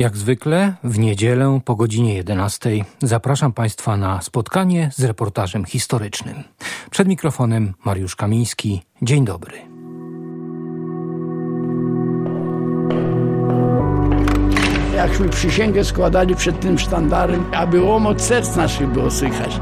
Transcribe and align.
Jak 0.00 0.16
zwykle 0.16 0.74
w 0.84 0.98
niedzielę 0.98 1.60
po 1.64 1.76
godzinie 1.76 2.14
11 2.14 2.70
zapraszam 3.02 3.52
Państwa 3.52 3.96
na 3.96 4.22
spotkanie 4.22 4.90
z 4.94 5.04
reportażem 5.04 5.64
historycznym. 5.64 6.44
Przed 6.90 7.08
mikrofonem 7.08 7.74
Mariusz 7.84 8.16
Kamiński. 8.16 8.82
Dzień 9.02 9.24
dobry. 9.24 9.58
Jakśmy 14.96 15.28
przysięgę 15.28 15.84
składali 15.84 16.34
przed 16.34 16.60
tym 16.60 16.78
sztandarem, 16.78 17.44
aby 17.54 17.80
łomot 17.80 18.22
serc 18.22 18.56
naszych 18.56 18.88
było 18.88 19.10
słychać. 19.10 19.60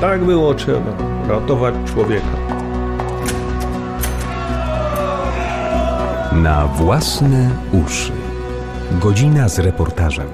Tak 0.00 0.24
było 0.24 0.54
trzeba, 0.54 0.96
ratować 1.28 1.74
człowieka. 1.92 2.36
Na 6.32 6.66
własne 6.66 7.50
uszy. 7.72 8.19
Godzina 8.98 9.48
z 9.48 9.58
reportażem. 9.58 10.28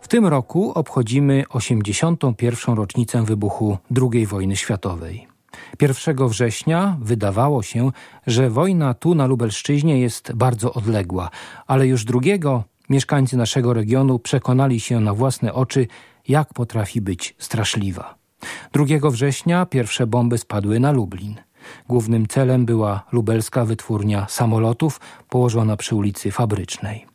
W 0.00 0.08
tym 0.08 0.26
roku 0.26 0.72
obchodzimy 0.72 1.44
81. 1.48 2.74
rocznicę 2.74 3.24
wybuchu 3.24 3.78
II 4.12 4.26
wojny 4.26 4.56
światowej. 4.56 5.26
1 5.80 6.28
września 6.28 6.96
wydawało 7.00 7.62
się, 7.62 7.90
że 8.26 8.50
wojna 8.50 8.94
tu 8.94 9.14
na 9.14 9.26
Lubelszczyźnie 9.26 10.00
jest 10.00 10.32
bardzo 10.32 10.72
odległa, 10.72 11.30
ale 11.66 11.86
już 11.86 12.04
drugiego 12.04 12.64
mieszkańcy 12.88 13.36
naszego 13.36 13.74
regionu 13.74 14.18
przekonali 14.18 14.80
się 14.80 15.00
na 15.00 15.14
własne 15.14 15.54
oczy, 15.54 15.86
jak 16.28 16.54
potrafi 16.54 17.00
być 17.00 17.34
straszliwa. 17.38 18.14
2 18.72 19.10
września 19.10 19.66
pierwsze 19.66 20.06
bomby 20.06 20.38
spadły 20.38 20.80
na 20.80 20.92
Lublin. 20.92 21.40
Głównym 21.88 22.26
celem 22.26 22.66
była 22.66 23.04
lubelska 23.12 23.64
wytwórnia 23.64 24.26
samolotów 24.28 25.00
położona 25.28 25.76
przy 25.76 25.94
ulicy 25.94 26.30
Fabrycznej. 26.30 27.06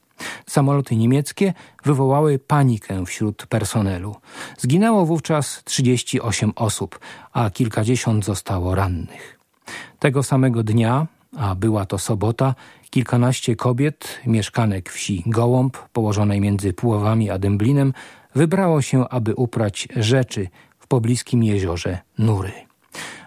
Samoloty 0.48 0.96
niemieckie 0.96 1.54
wywołały 1.86 2.40
panikę 2.40 3.06
wśród 3.06 3.46
personelu. 3.46 4.16
Zginęło 4.58 5.06
wówczas 5.06 5.62
38 5.64 6.52
osób, 6.56 7.00
a 7.34 7.50
kilkadziesiąt 7.50 8.26
zostało 8.26 8.76
rannych. 8.76 9.40
Tego 10.00 10.24
samego 10.24 10.64
dnia, 10.64 11.08
a 11.38 11.56
była 11.56 11.86
to 11.86 11.98
sobota, 11.98 12.56
kilkanaście 12.90 13.56
kobiet, 13.56 14.20
mieszkanek 14.26 14.90
wsi 14.90 15.24
Gołąb, 15.26 15.78
położonej 15.78 16.42
między 16.42 16.74
Puławami 16.74 17.30
a 17.30 17.38
Dęblinem, 17.40 17.94
wybrało 18.36 18.82
się, 18.82 19.10
aby 19.10 19.36
uprać 19.36 19.88
rzeczy 19.96 20.48
w 20.80 20.88
pobliskim 20.88 21.44
jeziorze 21.44 22.00
Nury. 22.18 22.52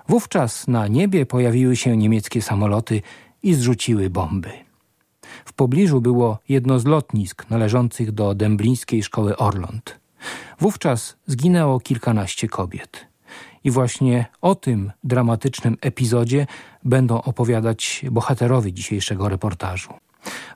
Wówczas 0.09 0.69
na 0.69 0.89
niebie 0.89 1.27
pojawiły 1.27 1.77
się 1.77 1.97
niemieckie 1.97 2.43
samoloty 2.43 3.03
i 3.43 3.55
zrzuciły 3.55 4.11
bomby. 4.11 4.51
W 5.45 5.53
pobliżu 5.53 6.01
było 6.01 6.39
jedno 6.49 6.79
z 6.79 6.85
lotnisk 6.85 7.51
należących 7.51 8.13
do 8.13 8.35
dęblińskiej 8.35 9.03
szkoły 9.03 9.37
Orląt. 9.37 10.01
Wówczas 10.61 11.17
zginęło 11.27 11.81
kilkanaście 11.81 12.49
kobiet. 12.49 13.07
I 13.65 13.71
właśnie 13.71 14.27
o 14.41 14.55
tym 14.55 14.93
dramatycznym 15.05 15.77
epizodzie 15.81 16.47
będą 16.85 17.23
opowiadać 17.23 18.05
bohaterowie 18.11 18.73
dzisiejszego 18.73 19.29
reportażu. 19.29 19.95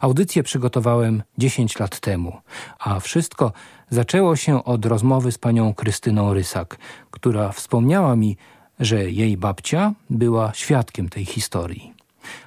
Audycję 0.00 0.42
przygotowałem 0.42 1.22
10 1.38 1.78
lat 1.78 2.00
temu, 2.00 2.36
a 2.78 3.00
wszystko 3.00 3.52
zaczęło 3.90 4.36
się 4.36 4.64
od 4.64 4.86
rozmowy 4.86 5.32
z 5.32 5.38
panią 5.38 5.74
Krystyną 5.74 6.34
Rysak, 6.34 6.76
która 7.10 7.52
wspomniała 7.52 8.16
mi, 8.16 8.36
że 8.80 9.10
jej 9.10 9.36
babcia 9.36 9.92
była 10.10 10.52
świadkiem 10.54 11.08
tej 11.08 11.24
historii. 11.24 11.94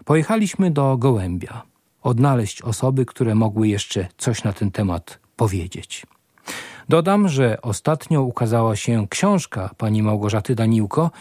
Pojechaliśmy 0.06 0.72
do 0.72 0.98
Gołębia, 0.98 1.62
odnaleźć 2.02 2.62
osoby, 2.62 3.06
które 3.06 3.36
mogły 3.36 3.68
jeszcze 3.68 4.08
coś 4.18 4.44
na 4.44 4.54
ten 4.54 4.72
temat 4.72 5.20
powiedzieć. 5.36 6.06
Dodam, 6.90 7.30
że 7.30 7.62
ostatnio 7.62 8.22
ukazała 8.22 8.76
się 8.76 9.08
książka 9.10 9.70
pani 9.78 10.04
Małgorzaty 10.04 10.56
Daniłko, 10.56 11.12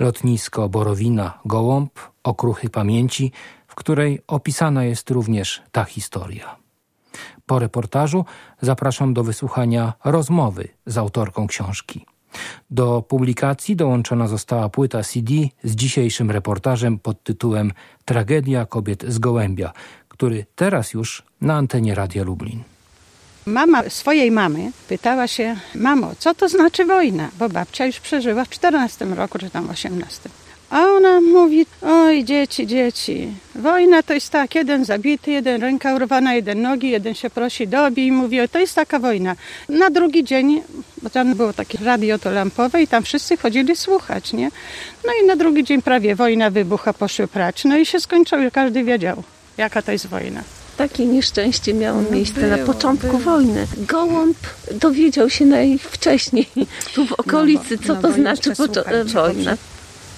Lotnisko 0.00 0.68
Borowina 0.68 1.38
Gołąb, 1.44 2.00
Okruchy 2.22 2.70
Pamięci, 2.70 3.32
w 3.66 3.74
której 3.74 4.20
opisana 4.26 4.84
jest 4.84 5.10
również 5.10 5.62
ta 5.72 5.84
historia. 5.84 6.56
Po 7.46 7.58
reportażu 7.58 8.24
zapraszam 8.60 9.14
do 9.14 9.24
wysłuchania 9.24 9.92
rozmowy 10.04 10.68
z 10.86 10.98
autorką 10.98 11.46
książki. 11.46 12.06
Do 12.70 13.02
publikacji 13.02 13.76
dołączona 13.76 14.28
została 14.28 14.68
płyta 14.68 15.02
CD 15.02 15.34
z 15.64 15.74
dzisiejszym 15.74 16.30
reportażem 16.30 16.98
pod 16.98 17.22
tytułem 17.22 17.72
Tragedia 18.04 18.66
kobiet 18.66 19.04
z 19.08 19.18
Gołębia, 19.18 19.72
który 20.08 20.46
teraz 20.56 20.94
już 20.94 21.22
na 21.40 21.54
antenie 21.54 21.94
Radia 21.94 22.24
Lublin. 22.24 22.62
Mama 23.46 23.82
swojej 23.88 24.30
mamy 24.30 24.72
pytała 24.88 25.28
się, 25.28 25.56
mamo, 25.74 26.10
co 26.18 26.34
to 26.34 26.48
znaczy 26.48 26.84
wojna? 26.84 27.28
Bo 27.38 27.48
babcia 27.48 27.86
już 27.86 28.00
przeżyła 28.00 28.44
w 28.44 28.48
14 28.48 29.04
roku, 29.04 29.38
czy 29.38 29.50
tam 29.50 29.70
18. 29.70 30.30
A 30.74 30.82
ona 30.82 31.20
mówi, 31.20 31.66
oj 31.82 32.24
dzieci, 32.24 32.66
dzieci, 32.66 33.34
wojna 33.54 34.02
to 34.02 34.14
jest 34.14 34.30
tak, 34.30 34.54
jeden 34.54 34.84
zabity, 34.84 35.30
jeden 35.30 35.60
ręka 35.60 35.94
urwana, 35.94 36.34
jeden 36.34 36.62
nogi, 36.62 36.90
jeden 36.90 37.14
się 37.14 37.30
prosi 37.30 37.68
dobi 37.68 38.06
i 38.06 38.12
mówi, 38.12 38.38
to 38.52 38.58
jest 38.58 38.74
taka 38.74 38.98
wojna. 38.98 39.36
Na 39.68 39.90
drugi 39.90 40.24
dzień, 40.24 40.62
bo 41.02 41.10
tam 41.10 41.34
było 41.34 41.52
takie 41.52 41.78
radio 41.84 42.18
to 42.18 42.30
lampowe 42.30 42.82
i 42.82 42.88
tam 42.88 43.02
wszyscy 43.02 43.36
chodzili 43.36 43.76
słuchać, 43.76 44.32
nie? 44.32 44.50
No 45.06 45.12
i 45.22 45.26
na 45.26 45.36
drugi 45.36 45.64
dzień 45.64 45.82
prawie 45.82 46.14
wojna 46.14 46.50
wybucha, 46.50 46.92
poszły 46.92 47.28
prać, 47.28 47.64
no 47.64 47.76
i 47.76 47.86
się 47.86 48.00
skończyło, 48.00 48.42
każdy 48.52 48.84
wiedział, 48.84 49.22
jaka 49.56 49.82
to 49.82 49.92
jest 49.92 50.06
wojna. 50.06 50.42
Takie 50.76 51.06
nieszczęście 51.06 51.74
miało 51.74 52.02
no 52.02 52.10
miejsce 52.10 52.40
było, 52.40 52.56
na 52.56 52.58
początku 52.58 53.06
było. 53.06 53.18
wojny. 53.18 53.66
Gołąb 53.76 54.36
dowiedział 54.72 55.30
się 55.30 55.46
najwcześniej 55.46 56.48
tu 56.94 57.06
w 57.06 57.12
okolicy, 57.12 57.78
no 57.88 57.94
bo, 57.94 57.94
co 57.94 57.94
no 57.94 58.02
to 58.02 58.12
znaczy 58.12 58.52
wojna 59.04 59.56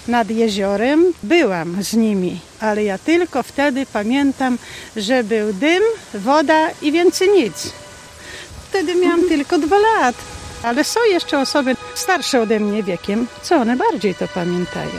nad 0.09 0.31
jeziorem. 0.31 1.12
Byłam 1.22 1.83
z 1.83 1.94
nimi, 1.94 2.41
ale 2.61 2.84
ja 2.84 2.99
tylko 2.99 3.43
wtedy 3.43 3.87
pamiętam, 3.93 4.59
że 4.97 5.25
był 5.25 5.53
dym, 5.53 5.83
woda 6.15 6.71
i 6.83 6.93
więcej 6.93 7.28
nic. 7.28 7.72
Wtedy 8.69 8.95
miałam 8.95 9.21
mhm. 9.21 9.28
tylko 9.28 9.59
dwa 9.59 9.78
lat, 9.78 10.15
ale 10.62 10.84
są 10.84 11.00
jeszcze 11.11 11.39
osoby 11.39 11.77
starsze 11.95 12.41
ode 12.41 12.61
mnie 12.61 12.83
wiekiem, 12.83 13.27
co 13.43 13.56
one 13.56 13.77
bardziej 13.77 14.15
to 14.15 14.28
pamiętają. 14.28 14.91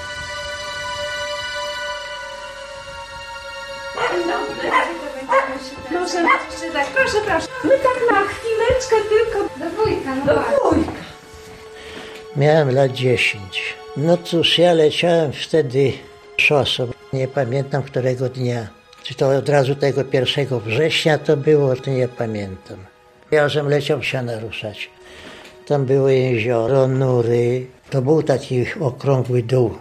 Proszę, 5.90 6.24
tak, 6.74 6.88
proszę, 6.88 7.18
proszę. 7.26 7.48
My 7.64 7.80
tak 7.80 8.12
na 8.12 8.22
chwileczkę 8.28 8.96
tylko 9.10 9.40
do 9.58 9.84
wujka. 9.84 10.16
No 10.16 10.26
do 10.26 10.70
wujka. 10.70 11.07
Miałem 12.38 12.76
lat 12.76 12.94
10. 12.94 13.42
No 13.98 14.18
cóż, 14.18 14.58
ja 14.58 14.74
leciałem 14.74 15.32
wtedy 15.34 15.92
szosą. 16.38 16.88
Nie 17.14 17.28
pamiętam 17.28 17.84
którego 17.84 18.30
dnia. 18.30 18.68
Czy 19.04 19.16
to 19.16 19.30
od 19.30 19.50
razu 19.50 19.76
tego 19.76 20.04
1 20.14 20.60
września 20.60 21.18
to 21.18 21.38
było, 21.38 21.76
to 21.76 21.92
nie 21.92 22.08
pamiętam. 22.08 22.78
Ja 23.32 23.50
żem 23.50 23.70
leciał 23.70 24.04
się 24.04 24.22
naruszać. 24.22 24.90
Tam 25.68 25.86
było 25.86 26.10
jezioro, 26.10 26.88
nury. 26.88 27.66
To 27.90 28.02
był 28.02 28.24
taki 28.24 28.66
okrągły 28.80 29.44
dół. 29.44 29.72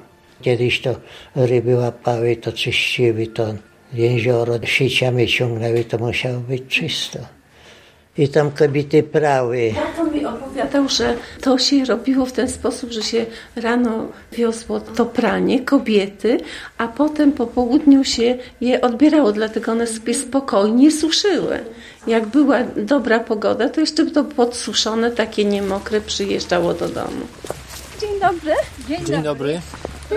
Kiedyś 0.43 0.81
to 0.81 0.95
ryby 1.35 1.77
łapały, 1.77 2.37
to 2.37 2.53
czyściły 2.53 3.27
to 3.27 3.55
jezioro, 3.93 4.55
sieciami 4.65 5.29
ciągnęły, 5.29 5.85
to 5.85 5.99
musiało 5.99 6.41
być 6.41 6.63
czysto 6.69 7.19
i 8.19 8.29
tam 8.29 8.51
kobiety 8.51 9.03
prały. 9.03 9.75
Opowiadał, 10.57 10.89
że 10.89 11.17
to 11.41 11.59
się 11.59 11.85
robiło 11.85 12.27
w 12.27 12.33
ten 12.33 12.49
sposób, 12.49 12.91
że 12.91 13.03
się 13.03 13.27
rano 13.57 14.09
wiozło 14.33 14.81
to 14.81 15.07
pranie 15.07 15.61
kobiety, 15.61 16.41
a 16.79 16.89
potem 16.89 17.33
po 17.33 17.47
południu 17.47 18.05
się 18.05 18.39
je 18.61 18.81
odbierało, 18.81 19.33
dlatego 19.33 19.73
one 19.73 19.87
sobie 19.87 20.15
spokojnie 20.15 20.91
suszyły. 20.93 21.59
Jak 22.07 22.27
była 22.27 22.59
dobra 22.77 23.21
pogoda, 23.21 23.69
to 23.69 23.81
jeszcze 23.81 24.07
to 24.07 24.25
podsuszone, 24.25 25.11
takie 25.11 25.45
niemokre 25.45 26.01
przyjeżdżało 26.01 26.75
do 26.75 26.89
domu. 26.89 27.27
Dzień 28.01 28.21
dobry. 28.21 28.55
Dzień, 28.89 29.05
Dzień 29.05 29.23
dobry. 29.23 29.23
dobry. 29.23 29.61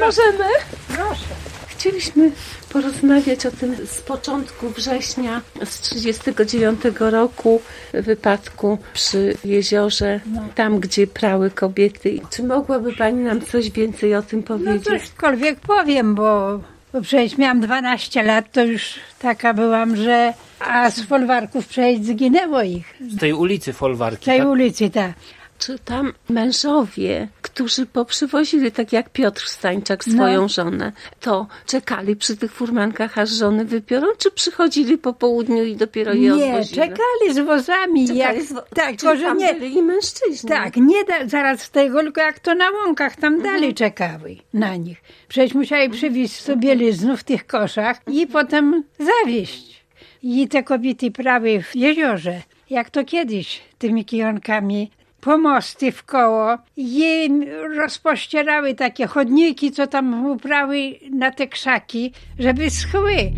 Możemy? 0.05 0.49
Proszę. 0.87 1.33
Chcieliśmy 1.67 2.31
porozmawiać 2.69 3.45
o 3.45 3.51
tym 3.51 3.75
z 3.85 4.01
początku 4.01 4.69
września 4.69 5.41
z 5.65 5.79
1939 5.79 6.81
roku 6.99 7.61
wypadku 7.93 8.77
przy 8.93 9.37
jeziorze, 9.45 10.19
no. 10.25 10.41
tam 10.55 10.79
gdzie 10.79 11.07
prały 11.07 11.51
kobiety. 11.51 12.19
Czy 12.29 12.43
mogłaby 12.43 12.93
Pani 12.93 13.23
nam 13.23 13.41
coś 13.41 13.71
więcej 13.71 14.15
o 14.15 14.21
tym 14.21 14.43
powiedzieć? 14.43 14.87
No 14.89 14.99
cośkolwiek 14.99 15.59
powiem, 15.59 16.15
bo, 16.15 16.59
bo 16.93 17.01
przecież 17.01 17.37
miałam 17.37 17.61
12 17.61 18.23
lat, 18.23 18.51
to 18.51 18.63
już 18.65 18.95
taka 19.19 19.53
byłam, 19.53 19.95
że 19.95 20.33
a 20.59 20.91
z 20.91 21.01
folwarków 21.01 21.67
przecież 21.67 22.05
zginęło 22.05 22.61
ich. 22.61 22.93
Z 23.09 23.19
tej 23.19 23.33
ulicy 23.33 23.73
folwarki, 23.73 24.23
Z 24.23 24.25
tej 24.25 24.39
tak? 24.39 24.47
ulicy, 24.47 24.89
tak. 24.89 25.11
Czy 25.59 25.79
tam 25.79 26.13
mężowie, 26.29 27.27
którzy 27.59 27.85
poprzywozili, 27.85 28.71
tak 28.71 28.93
jak 28.93 29.09
Piotr 29.09 29.47
Stańczak 29.47 30.03
swoją 30.03 30.41
No. 30.41 30.47
żonę, 30.49 30.91
to 31.19 31.47
czekali 31.65 32.15
przy 32.15 32.37
tych 32.37 32.53
furmankach, 32.53 33.17
aż 33.17 33.29
żony 33.29 33.65
wypiorą, 33.65 34.07
czy 34.17 34.31
przychodzili 34.31 34.97
po 34.97 35.13
południu 35.13 35.63
i 35.63 35.75
dopiero 35.75 36.13
je 36.13 36.19
Nie, 36.19 36.45
odwozili? 36.45 36.75
czekali 36.75 37.33
z 37.33 37.39
wozami. 37.39 38.07
Czekali 38.07 38.19
jak, 38.19 38.41
z 38.41 38.53
wo- 38.53 38.61
tak, 38.75 38.95
tylko 38.95 39.15
że 39.17 39.35
nie, 39.35 39.53
byli 39.53 39.77
i 39.77 39.81
mężczyźni. 39.83 40.49
Tak, 40.49 40.75
nie 40.75 41.03
da, 41.03 41.27
zaraz 41.27 41.61
z 41.61 41.71
tego, 41.71 42.01
tylko 42.01 42.21
jak 42.21 42.39
to 42.39 42.55
na 42.55 42.69
łąkach 42.71 43.15
tam 43.15 43.33
Mhm. 43.33 43.53
dalej 43.53 43.73
czekały 43.73 44.35
na 44.53 44.75
nich. 44.75 45.01
Przecież 45.27 45.53
musieli 45.53 45.89
przywieźć 45.93 46.35
sobie 46.39 46.59
bieliznu 46.61 47.17
w 47.17 47.23
tych 47.23 47.47
koszach 47.47 48.01
i 48.07 48.27
potem 48.27 48.83
zawieźć. 48.99 49.83
I 50.23 50.47
te 50.47 50.63
kobiety 50.63 51.11
prawie 51.11 51.63
w 51.63 51.75
jeziorze, 51.75 52.41
jak 52.69 52.89
to 52.89 53.03
kiedyś, 53.05 53.61
tymi 53.77 54.05
kijonkami, 54.05 54.91
pomosty 55.21 55.91
w 55.91 56.03
koło 56.03 56.57
i 56.77 57.29
rozpościerały 57.77 58.75
takie 58.75 59.07
chodniki, 59.07 59.71
co 59.71 59.87
tam 59.87 60.25
uprały 60.25 60.77
na 61.11 61.31
te 61.31 61.47
krzaki, 61.47 62.13
żeby 62.39 62.69
schły. 62.69 63.31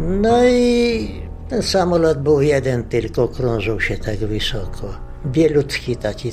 No 0.00 0.44
i 0.44 1.10
ten 1.48 1.62
samolot 1.62 2.18
był 2.18 2.40
jeden 2.40 2.84
tylko, 2.84 3.28
krążył 3.28 3.80
się 3.80 3.96
tak 3.96 4.16
wysoko. 4.16 4.94
Bielutki 5.26 5.96
taki. 5.96 6.32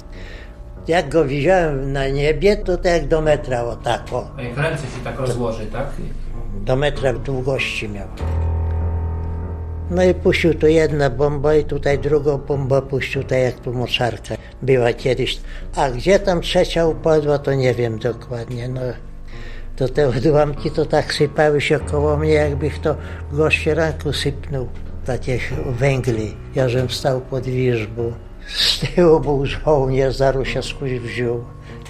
Jak 0.88 1.09
go 1.09 1.25
widziałem 1.25 1.94
na 1.94 2.07
niebie, 2.07 2.57
to 2.57 2.77
tak 2.77 2.85
jak 2.85 3.07
do 3.07 3.21
metra 3.21 3.63
o 3.63 3.75
tak 3.75 4.13
o. 4.13 4.31
Jak 4.38 4.57
ręce 4.57 4.83
się 4.83 5.03
tak 5.03 5.19
rozłoży, 5.19 5.65
tak? 5.65 5.88
Do 6.65 6.75
metra 6.75 7.13
długości 7.13 7.89
miał. 7.89 8.07
No 9.89 10.03
i 10.03 10.13
puścił 10.13 10.53
tu 10.53 10.67
jedna 10.67 11.09
bomba 11.09 11.55
i 11.55 11.63
tutaj 11.63 11.99
drugą 11.99 12.37
bombę 12.37 12.81
puścił, 12.81 13.23
tak 13.23 13.39
jak 13.39 13.59
tu 13.59 13.73
moczarka 13.73 14.35
była 14.61 14.93
kiedyś. 14.93 15.39
A 15.75 15.89
gdzie 15.91 16.19
tam 16.19 16.41
trzecia 16.41 16.85
upadła, 16.87 17.39
to 17.39 17.53
nie 17.53 17.73
wiem 17.73 17.99
dokładnie. 17.99 18.69
No, 18.69 18.81
to 19.75 19.89
te 19.89 20.07
odłamki 20.07 20.71
to 20.71 20.85
tak 20.85 21.13
sypały 21.13 21.61
się 21.61 21.79
koło 21.79 22.17
mnie, 22.17 22.33
jakby 22.33 22.69
kto 22.69 22.95
w 23.31 23.37
gościeranku 23.37 24.13
sypnął 24.13 24.67
takich 25.05 25.53
węgli. 25.67 26.35
Ja 26.55 26.69
żem 26.69 26.89
stał 26.89 27.21
pod 27.21 27.43
wierzbą. 27.43 28.13
Z 28.47 28.79
tyłu 28.79 29.19
był 29.19 29.45
żołnierz, 29.45 30.15
zaru 30.15 30.45
się 30.45 30.63
skóź 30.63 30.91
wziął. 30.91 31.45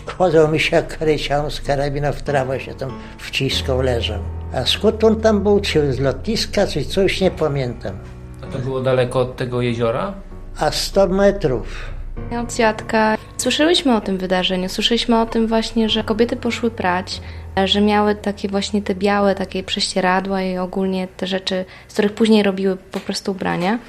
Chodzą 0.06 0.52
mi 0.52 0.60
się 0.60 0.84
krycią 0.84 1.50
z 1.50 1.62
karabina 1.62 2.12
w 2.12 2.22
trawę 2.22 2.60
się 2.60 2.74
tam 2.74 2.92
wciskał, 3.18 3.82
leżał. 3.82 4.20
A 4.54 4.66
skąd 4.66 5.04
on 5.04 5.22
tam 5.22 5.44
był, 5.44 5.60
czy 5.60 5.94
z 5.94 6.00
lotniska, 6.00 6.68
czy 6.68 6.86
coś, 6.86 7.22
nie 7.22 7.32
pamiętam. 7.32 7.96
A 8.44 8.46
to 8.46 8.60
było 8.60 8.82
daleko 8.82 9.20
od 9.20 9.36
tego 9.36 9.62
jeziora? 9.62 10.14
A 10.60 10.72
100 10.72 11.08
metrów. 11.08 11.96
Od 12.42 12.54
dziadka 12.54 13.18
słyszałyśmy 13.38 13.96
o 13.96 14.02
tym 14.02 14.18
wydarzeniu, 14.18 14.70
słyszeliśmy 14.70 15.20
o 15.22 15.26
tym 15.26 15.48
właśnie, 15.48 15.90
że 15.90 16.04
kobiety 16.04 16.36
poszły 16.36 16.72
prać, 16.72 17.22
że 17.66 17.82
miały 17.82 18.16
takie 18.16 18.48
właśnie 18.48 18.82
te 18.82 18.96
białe 18.96 19.36
takie 19.36 19.64
prześcieradła 19.64 20.42
i 20.42 20.58
ogólnie 20.58 21.08
te 21.18 21.28
rzeczy, 21.28 21.66
z 21.88 21.94
których 21.94 22.14
później 22.14 22.44
robiły 22.44 22.78
po 22.92 23.00
prostu 23.00 23.32
ubrania. 23.32 23.80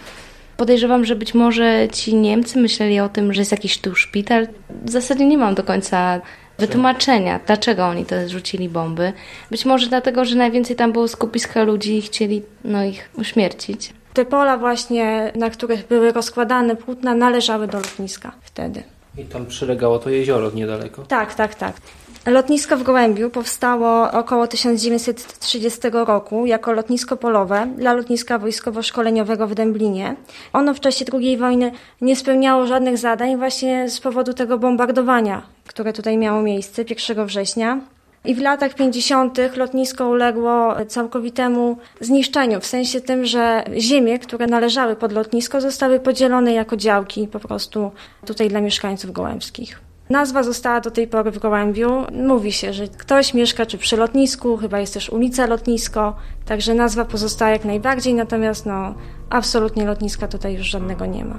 Podejrzewam, 0.57 1.05
że 1.05 1.17
być 1.17 1.35
może 1.35 1.89
ci 1.93 2.15
Niemcy 2.15 2.59
myśleli 2.59 3.01
o 3.01 3.09
tym, 3.09 3.33
że 3.33 3.41
jest 3.41 3.53
jakiś 3.53 3.79
tu 3.79 3.95
szpital. 3.95 4.49
W 4.85 4.91
zasadzie 4.91 5.27
nie 5.27 5.39
mam 5.39 5.55
do 5.55 5.63
końca 5.63 6.21
wytłumaczenia, 6.59 7.41
dlaczego 7.47 7.87
oni 7.87 8.05
to 8.05 8.29
zrzucili 8.29 8.69
bomby. 8.69 9.13
Być 9.51 9.65
może 9.65 9.87
dlatego, 9.87 10.25
że 10.25 10.37
najwięcej 10.37 10.77
tam 10.77 10.93
było 10.93 11.09
skupiska 11.09 11.63
ludzi 11.63 11.99
i 11.99 12.03
chcieli 12.03 12.43
no, 12.65 12.85
ich 12.85 13.11
uśmiercić. 13.15 13.93
Te 14.15 14.25
pola 14.25 14.57
właśnie, 14.57 15.33
na 15.35 15.51
których 15.51 15.87
były 15.87 16.13
rozkładane 16.13 16.77
płótna, 16.77 17.15
należały 17.15 17.67
do 17.67 17.79
lotniska 17.79 18.33
wtedy. 18.43 18.83
I 19.19 19.25
tam 19.25 19.47
przylegało 19.47 19.99
to 19.99 20.11
jezioro 20.11 20.51
niedaleko. 20.51 21.03
Tak, 21.03 21.35
tak, 21.35 21.55
tak. 21.55 21.77
Lotnisko 22.27 22.77
w 22.77 22.83
Gołębiu 22.83 23.31
powstało 23.31 24.11
około 24.13 24.47
1930 24.47 25.81
roku 25.93 26.47
jako 26.47 26.73
lotnisko 26.73 27.17
polowe 27.17 27.69
dla 27.77 27.93
lotniska 27.93 28.39
wojskowo-szkoleniowego 28.39 29.47
w 29.49 29.55
Dęblinie. 29.55 30.17
Ono 30.53 30.75
w 30.75 30.81
czasie 30.81 31.05
II 31.13 31.37
wojny 31.37 31.73
nie 32.01 32.17
spełniało 32.17 32.67
żadnych 32.67 32.99
zadań 32.99 33.37
właśnie 33.37 33.91
z 33.91 34.01
powodu 34.01 34.35
tego 34.35 34.59
bombardowania, 34.59 35.43
które 35.67 35.93
tutaj 35.93 36.19
miało 36.19 36.43
miejsce 36.43 36.85
1 37.09 37.27
września. 37.27 37.81
I 38.25 38.35
w 38.35 38.41
latach 38.41 38.75
50. 38.75 39.39
lotnisko 39.57 40.09
uległo 40.09 40.75
całkowitemu 40.89 41.77
zniszczeniu, 42.01 42.61
w 42.61 42.67
sensie 42.67 43.01
tym, 43.01 43.25
że 43.25 43.65
ziemie, 43.79 44.19
które 44.19 44.47
należały 44.47 44.97
pod 44.97 45.13
lotnisko, 45.13 45.61
zostały 45.61 46.01
podzielone 46.01 46.53
jako 46.53 46.77
działki 46.77 47.29
po 47.29 47.41
prostu 47.41 47.91
tutaj 48.25 48.49
dla 48.49 48.61
mieszkańców 48.61 49.13
gołębskich. 49.13 49.86
Nazwa 50.11 50.43
została 50.43 50.81
do 50.81 50.91
tej 50.91 51.07
pory 51.07 51.31
w 51.31 51.39
Gołębiu. 51.39 52.05
Mówi 52.13 52.53
się, 52.53 52.73
że 52.73 52.89
ktoś 52.89 53.35
mieszka 53.35 53.67
czy 53.67 53.79
przy 53.79 53.97
lotnisku, 53.97 54.57
chyba 54.57 54.81
jest 54.81 54.95
też 54.95 55.11
ulica 55.11 55.47
Lotnisko, 55.47 56.17
także 56.45 56.75
nazwa 56.75 57.05
pozostała 57.05 57.51
jak 57.51 57.65
najbardziej, 57.65 58.15
natomiast 58.15 58.67
no, 58.67 58.95
absolutnie 59.31 59.85
lotniska 59.85 60.29
tutaj 60.29 60.55
już 60.55 60.67
żadnego 60.67 61.07
nie 61.07 61.25
ma. 61.25 61.39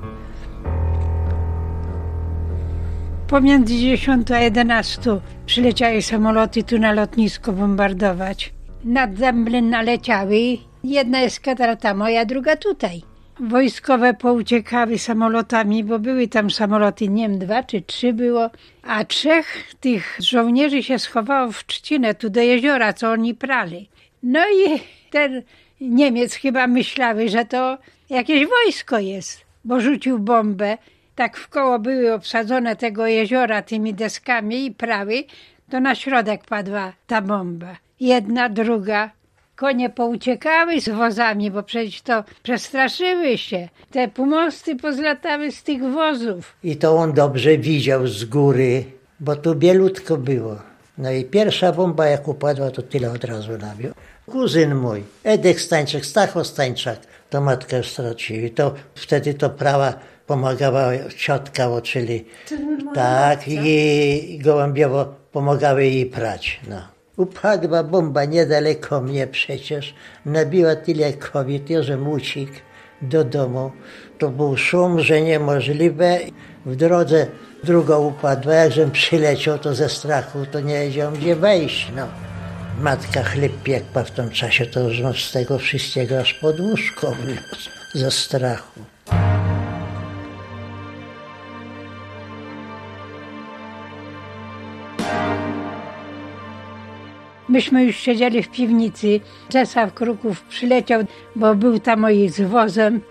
Pomiędzy 3.27 3.73
10 3.73 4.31
a 4.31 4.39
11 4.39 5.01
przyleciały 5.45 6.01
samoloty 6.01 6.63
tu 6.63 6.79
na 6.79 6.91
lotnisko 6.91 7.53
bombardować. 7.53 8.53
Nad 8.83 9.17
Zemblin 9.17 9.69
naleciały. 9.69 10.57
Jedna 10.83 11.19
eskadra 11.19 11.75
tam, 11.75 11.97
moja 11.97 12.25
druga 12.25 12.55
tutaj. 12.55 13.01
Wojskowe 13.39 14.13
pouciekały 14.13 14.97
samolotami, 14.97 15.83
bo 15.83 15.99
były 15.99 16.27
tam 16.27 16.51
samoloty, 16.51 17.09
nie 17.09 17.29
wiem, 17.29 17.39
dwa 17.39 17.63
czy 17.63 17.81
trzy 17.81 18.13
było, 18.13 18.49
a 18.83 19.05
trzech 19.05 19.73
tych 19.79 20.17
żołnierzy 20.19 20.83
się 20.83 20.99
schowało 20.99 21.51
w 21.51 21.65
trzcinę, 21.65 22.15
tu 22.15 22.29
do 22.29 22.41
jeziora, 22.41 22.93
co 22.93 23.11
oni 23.11 23.35
prali. 23.35 23.89
No 24.23 24.39
i 24.39 24.79
ten 25.11 25.43
Niemiec 25.81 26.35
chyba 26.35 26.67
myślały, 26.67 27.29
że 27.29 27.45
to 27.45 27.77
jakieś 28.09 28.47
wojsko 28.47 28.99
jest, 28.99 29.45
bo 29.65 29.81
rzucił 29.81 30.19
bombę 30.19 30.77
tak 31.15 31.37
w 31.37 31.47
koło 31.47 31.79
były 31.79 32.13
obsadzone 32.13 32.75
tego 32.75 33.07
jeziora 33.07 33.61
tymi 33.61 33.93
deskami 33.93 34.65
i 34.65 34.71
prawy, 34.71 35.23
to 35.69 35.79
na 35.79 35.95
środek 35.95 36.45
padła 36.45 36.93
ta 37.07 37.21
bomba. 37.21 37.75
Jedna, 37.99 38.49
druga. 38.49 39.16
Konie 39.57 39.89
pouciekały 39.89 40.81
z 40.81 40.89
wozami, 40.89 41.51
bo 41.51 41.63
przecież 41.63 42.01
to 42.01 42.23
przestraszyły 42.43 43.37
się. 43.37 43.69
Te 43.91 44.07
pomosty 44.07 44.75
pozlatały 44.75 45.51
z 45.51 45.63
tych 45.63 45.83
wozów. 45.83 46.55
I 46.63 46.75
to 46.75 46.95
on 46.95 47.13
dobrze 47.13 47.57
widział 47.57 48.07
z 48.07 48.25
góry, 48.25 48.83
bo 49.19 49.35
tu 49.35 49.55
bielutko 49.55 50.17
było. 50.17 50.55
No 50.97 51.11
i 51.11 51.25
pierwsza 51.25 51.71
bomba 51.71 52.05
jak 52.05 52.27
upadła, 52.27 52.71
to 52.71 52.81
tyle 52.81 53.11
od 53.11 53.23
razu 53.23 53.57
nabił. 53.57 53.91
Kuzyn 54.25 54.75
mój, 54.75 55.03
Edek 55.23 55.61
Stańczak, 55.61 56.05
Stacho 56.05 56.43
Stańczak, 56.43 56.99
to 57.29 57.41
matkę 57.41 57.83
stracił. 57.83 58.45
I 58.45 58.49
to 58.49 58.73
wtedy 58.95 59.33
to 59.33 59.49
prawa 59.49 59.93
pomagała 60.27 60.91
ciotka, 61.17 61.81
czyli 61.83 62.25
tak, 62.93 63.47
i, 63.47 64.35
i 64.35 64.39
gołębiowo 64.39 65.15
pomagały 65.31 65.85
jej 65.85 66.05
prać. 66.05 66.59
No. 66.69 66.96
Upadła 67.17 67.83
bomba 67.83 68.25
niedaleko 68.25 69.01
mnie 69.01 69.27
przecież, 69.27 69.95
nabiła 70.25 70.75
tyle 70.75 71.13
kobiet, 71.13 71.67
że 71.81 71.97
mucik 71.97 72.51
do 73.01 73.23
domu. 73.23 73.71
To 74.19 74.29
był 74.29 74.57
szum, 74.57 74.99
że 74.99 75.21
niemożliwe. 75.21 76.19
W 76.65 76.75
drodze 76.75 77.27
druga 77.63 77.97
upadła, 77.97 78.53
jakżem 78.53 78.91
przyleciał, 78.91 79.59
to 79.59 79.75
ze 79.75 79.89
strachu 79.89 80.45
to 80.51 80.59
nie 80.59 80.79
wiedział 80.79 81.11
gdzie 81.11 81.35
wejść. 81.35 81.91
No. 81.95 82.07
Matka 82.81 83.23
chleb 83.23 83.51
piekła 83.63 84.03
w 84.03 84.11
tym 84.11 84.29
czasie, 84.29 84.65
to 84.65 84.79
już 84.79 85.25
z 85.25 85.31
tego 85.31 85.57
wszystkiego 85.57 86.19
aż 86.19 86.33
pod 86.33 86.59
łóżko 86.59 87.11
wlazł, 87.11 87.69
ze 87.93 88.11
strachu. 88.11 88.96
Myśmy 97.57 97.83
już 97.83 97.95
siedzieli 97.95 98.43
w 98.43 98.49
piwnicy. 98.49 99.19
Czesław 99.49 99.93
Kruków 99.93 100.41
przyleciał, 100.41 101.01
bo 101.35 101.55
był 101.55 101.79
tam 101.79 101.99
moi 101.99 102.29
z 102.29 102.41
wozem, 102.41 103.01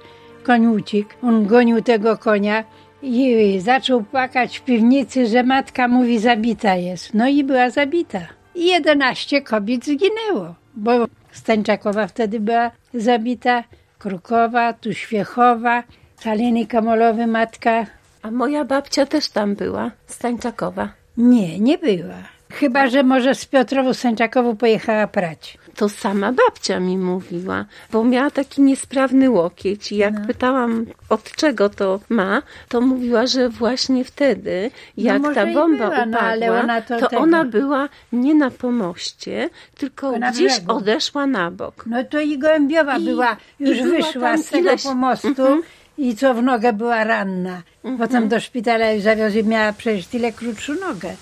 koniucik. 0.42 1.16
On 1.22 1.46
gonił 1.46 1.82
tego 1.82 2.18
konia 2.18 2.64
i 3.02 3.60
zaczął 3.60 4.02
płakać 4.02 4.58
w 4.58 4.64
piwnicy, 4.64 5.26
że 5.26 5.42
matka 5.42 5.88
mówi 5.88 6.18
zabita 6.18 6.74
jest. 6.74 7.14
No 7.14 7.28
i 7.28 7.44
była 7.44 7.70
zabita. 7.70 8.20
I 8.54 8.66
11 8.66 9.42
kobiet 9.42 9.84
zginęło, 9.84 10.54
bo 10.76 10.92
Stańczakowa 11.32 12.06
wtedy 12.06 12.40
była 12.40 12.70
zabita, 12.94 13.64
Krukowa, 13.98 14.72
tu 14.72 14.94
Świechowa, 14.94 15.82
Saliny 16.16 16.66
Kamolowy 16.66 17.26
matka. 17.26 17.86
A 18.22 18.30
moja 18.30 18.64
babcia 18.64 19.06
też 19.06 19.28
tam 19.28 19.54
była, 19.54 19.90
Stańczakowa. 20.06 20.88
Nie, 21.16 21.60
nie 21.60 21.78
była. 21.78 22.36
Chyba, 22.56 22.86
że 22.88 23.02
może 23.02 23.34
z 23.34 23.46
Piotrowu 23.46 23.94
Sęczakowu 23.94 24.54
pojechała 24.54 25.06
prać. 25.06 25.58
To 25.76 25.88
sama 25.88 26.32
babcia 26.32 26.80
mi 26.80 26.98
mówiła, 26.98 27.64
bo 27.92 28.04
miała 28.04 28.30
taki 28.30 28.62
niesprawny 28.62 29.30
łokieć 29.30 29.92
i 29.92 29.96
jak 29.96 30.14
No. 30.20 30.26
pytałam 30.26 30.86
od 31.08 31.22
czego 31.32 31.68
to 31.68 32.00
ma, 32.08 32.42
to 32.68 32.80
mówiła, 32.80 33.26
że 33.26 33.48
właśnie 33.48 34.04
wtedy, 34.04 34.70
jak 34.96 35.22
może 35.22 35.34
ta 35.34 35.50
i 35.50 35.54
bomba 35.54 35.90
była, 35.90 36.04
upadła, 36.06 36.46
no, 36.48 36.60
ona 36.60 36.80
to 36.82 37.08
to 37.08 37.18
ona 37.18 37.44
była 37.44 37.88
nie 38.12 38.34
na 38.34 38.50
pomoście, 38.50 39.50
tylko 39.78 40.18
Na 40.18 40.30
gdzieś 40.30 40.52
brzegu. 40.52 40.72
odeszła 40.76 41.26
na 41.26 41.50
bok. 41.50 41.84
No 41.86 42.04
to 42.04 42.20
i 42.20 42.38
Gołębiowa 42.38 42.96
I- 42.96 43.04
była, 43.04 43.36
już 43.60 43.78
i 43.78 43.82
była 43.82 43.96
wyszła 43.96 44.36
z 44.36 44.48
tego 44.50 44.70
ileś- 44.70 44.82
pomostu 44.88 45.28
Mhm. 45.28 45.62
i 45.98 46.16
co 46.16 46.34
w 46.34 46.42
nogę 46.42 46.72
była 46.72 47.04
ranna. 47.04 47.62
Potem 47.98 48.28
do 48.28 48.40
szpitala 48.40 48.90
już 48.92 49.02
zawiozli, 49.02 49.44
miała 49.44 49.72
przecież 49.72 50.06
tyle 50.06 50.32
krótszą 50.32 50.72
nogę. 50.88 51.14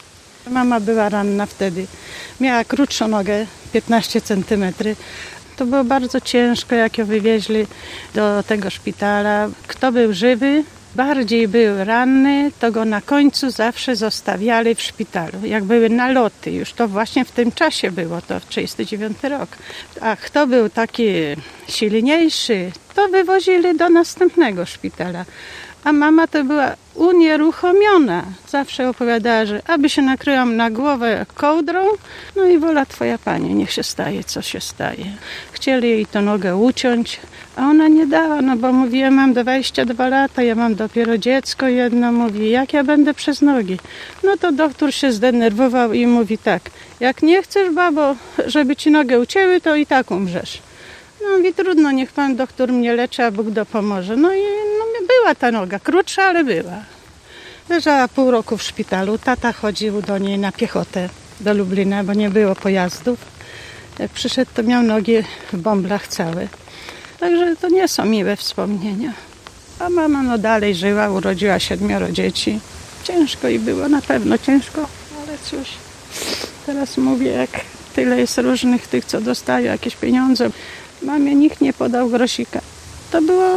Mama 0.50 0.80
była 0.80 1.08
ranna 1.08 1.46
wtedy. 1.46 1.86
Miała 2.40 2.64
krótszą 2.64 3.08
nogę, 3.08 3.46
15 3.72 4.20
centymetry. 4.20 4.96
To 5.56 5.66
było 5.66 5.84
bardzo 5.84 6.20
ciężko, 6.20 6.74
jak 6.74 6.98
ją 6.98 7.06
wywieźli 7.06 7.66
do 8.14 8.42
tego 8.42 8.70
szpitala. 8.70 9.48
Kto 9.66 9.92
był 9.92 10.12
żywy, 10.12 10.64
bardziej 10.94 11.48
był 11.48 11.84
ranny, 11.84 12.52
to 12.60 12.72
go 12.72 12.84
na 12.84 13.00
końcu 13.00 13.50
zawsze 13.50 13.96
zostawiali 13.96 14.74
w 14.74 14.82
szpitalu. 14.82 15.38
Jak 15.44 15.64
były 15.64 15.88
naloty, 15.88 16.50
już 16.50 16.72
to 16.72 16.88
właśnie 16.88 17.24
w 17.24 17.30
tym 17.30 17.52
czasie 17.52 17.90
było, 17.90 18.20
to 18.22 18.40
w 18.40 18.46
39 18.46 19.22
rok. 19.22 19.48
A 20.00 20.16
kto 20.16 20.46
był 20.46 20.68
taki 20.68 21.04
silniejszy, 21.68 22.72
to 22.94 23.08
wywozili 23.08 23.76
do 23.76 23.88
następnego 23.88 24.66
szpitala. 24.66 25.24
A 25.84 25.92
mama 25.92 26.26
to 26.26 26.44
była 26.44 26.76
unieruchomiona. 26.94 28.24
Zawsze 28.48 28.88
opowiadała, 28.88 29.46
że 29.46 29.62
aby 29.66 29.90
się 29.90 30.02
nakryłam 30.02 30.56
na 30.56 30.70
głowę 30.70 31.26
kołdrą, 31.34 31.84
no 32.36 32.44
i 32.44 32.58
wola 32.58 32.86
twoja 32.86 33.18
pani, 33.18 33.54
niech 33.54 33.72
się 33.72 33.82
staje, 33.82 34.24
co 34.24 34.42
się 34.42 34.60
staje. 34.60 35.04
Chcieli 35.52 35.88
jej 35.88 36.06
tę 36.06 36.22
nogę 36.22 36.56
uciąć, 36.56 37.20
a 37.56 37.62
ona 37.62 37.88
nie 37.88 38.06
dała, 38.06 38.42
no 38.42 38.56
bo 38.56 38.72
mówi, 38.72 38.98
ja 38.98 39.10
mam 39.10 39.32
22 39.32 40.08
lata, 40.08 40.42
ja 40.42 40.54
mam 40.54 40.74
dopiero 40.74 41.18
dziecko 41.18 41.68
jedno, 41.68 42.12
mówi, 42.12 42.50
jak 42.50 42.72
ja 42.72 42.84
będę 42.84 43.14
przez 43.14 43.42
nogi? 43.42 43.78
No 44.22 44.36
to 44.36 44.52
doktor 44.52 44.94
się 44.94 45.12
zdenerwował 45.12 45.92
i 45.92 46.06
mówi 46.06 46.38
tak, 46.38 46.62
jak 47.00 47.22
nie 47.22 47.42
chcesz, 47.42 47.70
babo, 47.70 48.16
żeby 48.46 48.76
ci 48.76 48.90
nogę 48.90 49.20
ucięły, 49.20 49.60
to 49.60 49.76
i 49.76 49.86
tak 49.86 50.10
umrzesz. 50.10 50.62
No 51.24 51.36
mówi, 51.36 51.54
trudno, 51.54 51.90
niech 51.90 52.12
pan 52.12 52.36
doktor 52.36 52.72
mnie 52.72 52.94
leczy, 52.94 53.24
a 53.24 53.30
Bóg 53.30 53.50
dopomoże. 53.50 54.16
No 54.16 54.34
i 54.34 54.38
no, 54.78 55.06
była 55.06 55.34
ta 55.34 55.50
noga, 55.50 55.78
krótsza, 55.78 56.22
ale 56.22 56.44
była. 56.44 56.76
Leżała 57.68 58.08
pół 58.08 58.30
roku 58.30 58.56
w 58.56 58.62
szpitalu. 58.62 59.18
Tata 59.18 59.52
chodził 59.52 60.02
do 60.02 60.18
niej 60.18 60.38
na 60.38 60.52
piechotę 60.52 61.08
do 61.40 61.54
Lublina, 61.54 62.04
bo 62.04 62.14
nie 62.14 62.30
było 62.30 62.54
pojazdów. 62.54 63.18
Jak 63.98 64.10
przyszedł, 64.10 64.50
to 64.54 64.62
miał 64.62 64.82
nogi 64.82 65.16
w 65.52 65.56
bąblach 65.56 66.08
całe. 66.08 66.48
Także 67.20 67.56
to 67.56 67.68
nie 67.68 67.88
są 67.88 68.04
miłe 68.04 68.36
wspomnienia. 68.36 69.12
A 69.78 69.88
mama 69.88 70.22
no 70.22 70.38
dalej 70.38 70.74
żyła, 70.74 71.10
urodziła 71.10 71.58
siedmioro 71.58 72.12
dzieci. 72.12 72.60
Ciężko 73.04 73.48
i 73.48 73.58
było, 73.58 73.88
na 73.88 74.02
pewno 74.02 74.38
ciężko, 74.38 74.86
ale 75.22 75.38
cóż. 75.38 75.68
Teraz 76.66 76.96
mówię, 76.96 77.30
jak 77.30 77.50
tyle 77.94 78.20
jest 78.20 78.38
różnych 78.38 78.86
tych, 78.86 79.04
co 79.04 79.20
dostają 79.20 79.66
jakieś 79.66 79.96
pieniądze. 79.96 80.50
Mamie 81.04 81.34
nikt 81.34 81.60
nie 81.60 81.72
podał 81.72 82.08
grosika. 82.08 82.60
To 83.10 83.22
było 83.22 83.48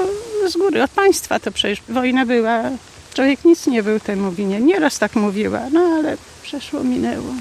z 0.48 0.58
góry, 0.58 0.84
od 0.84 0.92
państwa 0.92 1.40
to 1.40 1.52
przecież 1.52 1.82
wojna 1.90 2.26
była. 2.26 2.62
Człowiek 3.14 3.46
nic 3.46 3.68
nie 3.68 3.84
był 3.84 4.00
temu 4.00 4.32
winien. 4.32 4.66
Nieraz 4.66 5.00
tak 5.00 5.16
mówiła, 5.16 5.62
no 5.72 5.80
ale 5.80 6.18
przeszło, 6.44 6.84
minęło. 6.84 7.34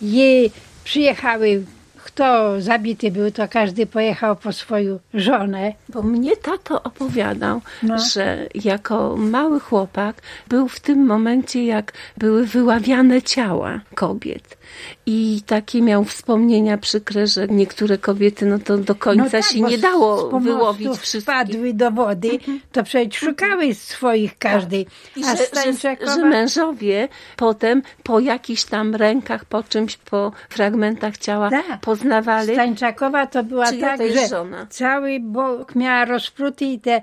I 0.00 0.50
przyjechały, 0.84 1.64
kto 2.04 2.60
zabity 2.60 3.10
był, 3.10 3.30
to 3.30 3.48
każdy 3.48 3.86
pojechał 3.86 4.36
po 4.36 4.52
swoją 4.52 4.98
żonę. 5.14 5.72
Bo 5.88 6.02
mnie 6.02 6.36
tato 6.36 6.82
opowiadał, 6.82 7.60
No. 7.82 7.96
że 7.98 8.46
jako 8.54 9.16
mały 9.16 9.60
chłopak 9.60 10.22
był 10.48 10.68
w 10.68 10.80
tym 10.80 11.06
momencie, 11.06 11.64
jak 11.64 11.92
były 12.16 12.46
wyławiane 12.46 13.22
ciała 13.22 13.80
kobiet. 13.94 14.57
I 15.06 15.42
takie 15.46 15.82
miał 15.82 16.04
wspomnienia 16.04 16.78
przykre, 16.78 17.26
że 17.26 17.46
niektóre 17.46 17.98
kobiety, 17.98 18.46
no 18.46 18.58
to 18.58 18.78
do 18.78 18.94
końca 18.94 19.30
tak, 19.30 19.44
się 19.44 19.60
nie 19.60 19.78
dało 19.78 20.40
wyłowić 20.40 20.88
wszystkich. 20.98 21.22
Wpadły 21.22 21.74
do 21.74 21.90
wody, 21.90 22.30
to 22.72 22.82
przecież 22.82 23.20
szukały 23.20 23.74
swoich 23.74 24.38
każdej. 24.38 24.86
I 25.16 25.24
A 25.24 25.36
że, 25.36 25.36
że, 25.36 25.44
Stańczakowa- 25.44 26.14
że 26.14 26.24
mężowie 26.24 27.08
potem 27.36 27.82
po 28.02 28.20
jakichś 28.20 28.64
tam 28.64 28.94
rękach, 28.94 29.44
po 29.44 29.62
czymś, 29.62 29.96
po 29.96 30.32
fragmentach 30.48 31.18
ciała 31.18 31.50
Tak. 31.50 31.80
poznawali. 31.80 32.52
Stańczakowa 32.52 33.26
to 33.26 33.44
była 33.44 33.72
tak, 33.72 34.00
że 34.12 34.28
żona? 34.28 34.66
cały 34.70 35.20
bok 35.20 35.74
miała 35.74 36.04
rozpruty 36.04 36.64
i 36.64 36.80
te 36.80 37.02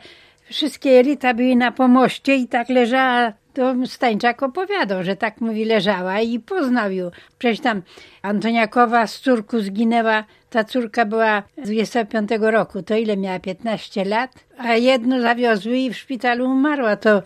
wszystkie 0.52 0.90
jelita 0.92 1.34
były 1.34 1.56
na 1.56 1.72
pomoście 1.72 2.36
i 2.36 2.48
tak 2.48 2.70
leżała. 2.70 3.34
To 3.56 3.74
Stańczak 3.86 4.44
opowiadał, 4.44 5.04
że 5.04 5.16
tak 5.16 5.42
mówi 5.42 5.66
leżała 5.66 6.20
i 6.20 6.40
poznał 6.40 6.92
ją. 6.92 7.12
Przecież 7.38 7.60
tam 7.60 7.82
Antoniakowa 8.22 9.08
z 9.08 9.20
córku 9.20 9.60
zginęła. 9.60 10.24
Ta 10.50 10.64
córka 10.64 11.06
była 11.06 11.44
z 11.64 11.70
25 11.70 12.30
roku. 12.40 12.84
To 12.84 12.96
ile 12.96 13.18
miała? 13.18 13.40
15 13.40 14.06
lat. 14.06 14.32
A 14.58 14.76
jedno 14.76 15.22
zawiozły 15.22 15.78
i 15.78 15.94
w 15.94 15.98
szpitalu 15.98 16.46
umarła. 16.46 16.96
To 16.96 17.22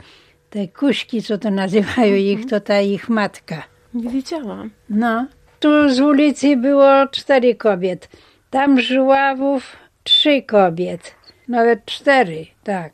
te 0.49 0.67
kuśki, 0.67 1.21
co 1.21 1.37
to 1.37 1.51
nazywają 1.51 2.15
ich, 2.15 2.45
to 2.45 2.59
ta 2.59 2.81
ich 2.81 3.09
matka. 3.09 3.63
Nie 3.93 4.09
wiedziałam. 4.09 4.69
No, 4.89 5.27
tu 5.59 5.89
z 5.89 5.99
ulicy 5.99 6.57
było 6.57 7.07
cztery 7.11 7.55
kobiet. 7.55 8.09
Tam 8.49 8.81
z 8.81 8.83
Żuławów 8.83 9.75
trzy 10.03 10.41
kobiet. 10.41 11.15
Nawet 11.47 11.85
cztery, 11.85 12.45
tak. 12.63 12.93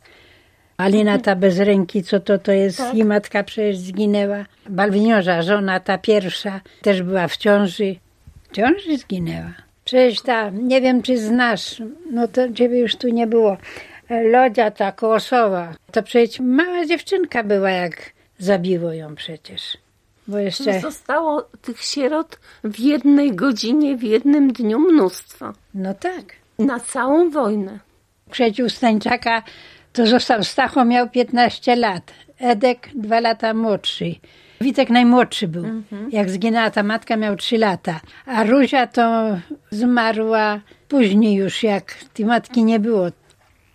Alina 0.77 1.17
ta 1.20 1.36
bez 1.36 1.60
ręki, 1.60 2.03
co 2.03 2.20
to 2.20 2.38
to 2.38 2.51
jest, 2.51 2.77
Tak. 2.77 2.96
i 2.96 3.03
matka 3.05 3.44
przecież 3.44 3.77
zginęła. 3.77 4.46
Balwiniorza, 4.70 5.41
żona 5.41 5.79
ta 5.79 5.98
pierwsza, 5.98 6.62
też 6.82 7.03
była 7.03 7.27
w 7.27 7.38
ciąży. 7.38 7.96
W 8.44 8.55
ciąży 8.55 8.98
zginęła. 8.98 9.53
Przecież 9.86 10.22
ta, 10.22 10.50
nie 10.50 10.82
wiem 10.82 11.01
czy 11.01 11.17
znasz, 11.17 11.82
no 12.12 12.27
to 12.27 12.53
ciebie 12.53 12.79
już 12.79 12.96
tu 12.96 13.08
nie 13.08 13.27
było. 13.27 13.58
Lodzia 14.10 14.72
ta 14.72 14.91
kołosowa, 14.91 15.74
to 15.91 16.03
przecież 16.03 16.39
mała 16.39 16.86
dziewczynka 16.86 17.44
była, 17.44 17.70
jak 17.70 18.12
zabiło 18.39 18.94
ją 18.94 19.15
przecież. 19.15 19.77
Bo 20.27 20.38
jeszcze... 20.38 20.79
Zostało 20.79 21.41
tych 21.62 21.82
sierot 21.82 22.39
w 22.63 22.79
jednej 22.79 23.36
godzinie, 23.36 23.98
w 23.98 24.03
jednym 24.03 24.53
dniu 24.53 24.79
mnóstwo. 24.79 25.53
No 25.74 25.94
tak. 25.94 26.25
Na 26.60 26.79
całą 26.79 27.29
wojnę. 27.29 27.79
Przyjaciół 28.32 28.70
Stańczaka 28.70 29.44
to 29.96 30.06
został 30.08 30.44
Stacho, 30.44 30.86
miał 30.86 31.10
15 31.10 31.75
lat. 31.75 32.14
Edek 32.40 32.90
dwa 32.96 33.20
lata 33.20 33.54
młodszy. 33.54 34.16
Witek 34.62 34.90
najmłodszy 34.90 35.48
był. 35.48 35.66
Jak 36.12 36.30
zginęła 36.30 36.70
ta 36.72 36.84
matka, 36.84 37.18
miał 37.18 37.36
3 37.36 37.58
lata. 37.58 38.00
A 38.25 38.44
Ruzia 38.44 38.88
to 38.88 39.38
zmarła 39.72 40.60
później 40.88 41.36
już, 41.36 41.64
jak 41.64 41.96
tej 42.14 42.25
matki 42.25 42.64
nie 42.64 42.80
było. 42.80 43.08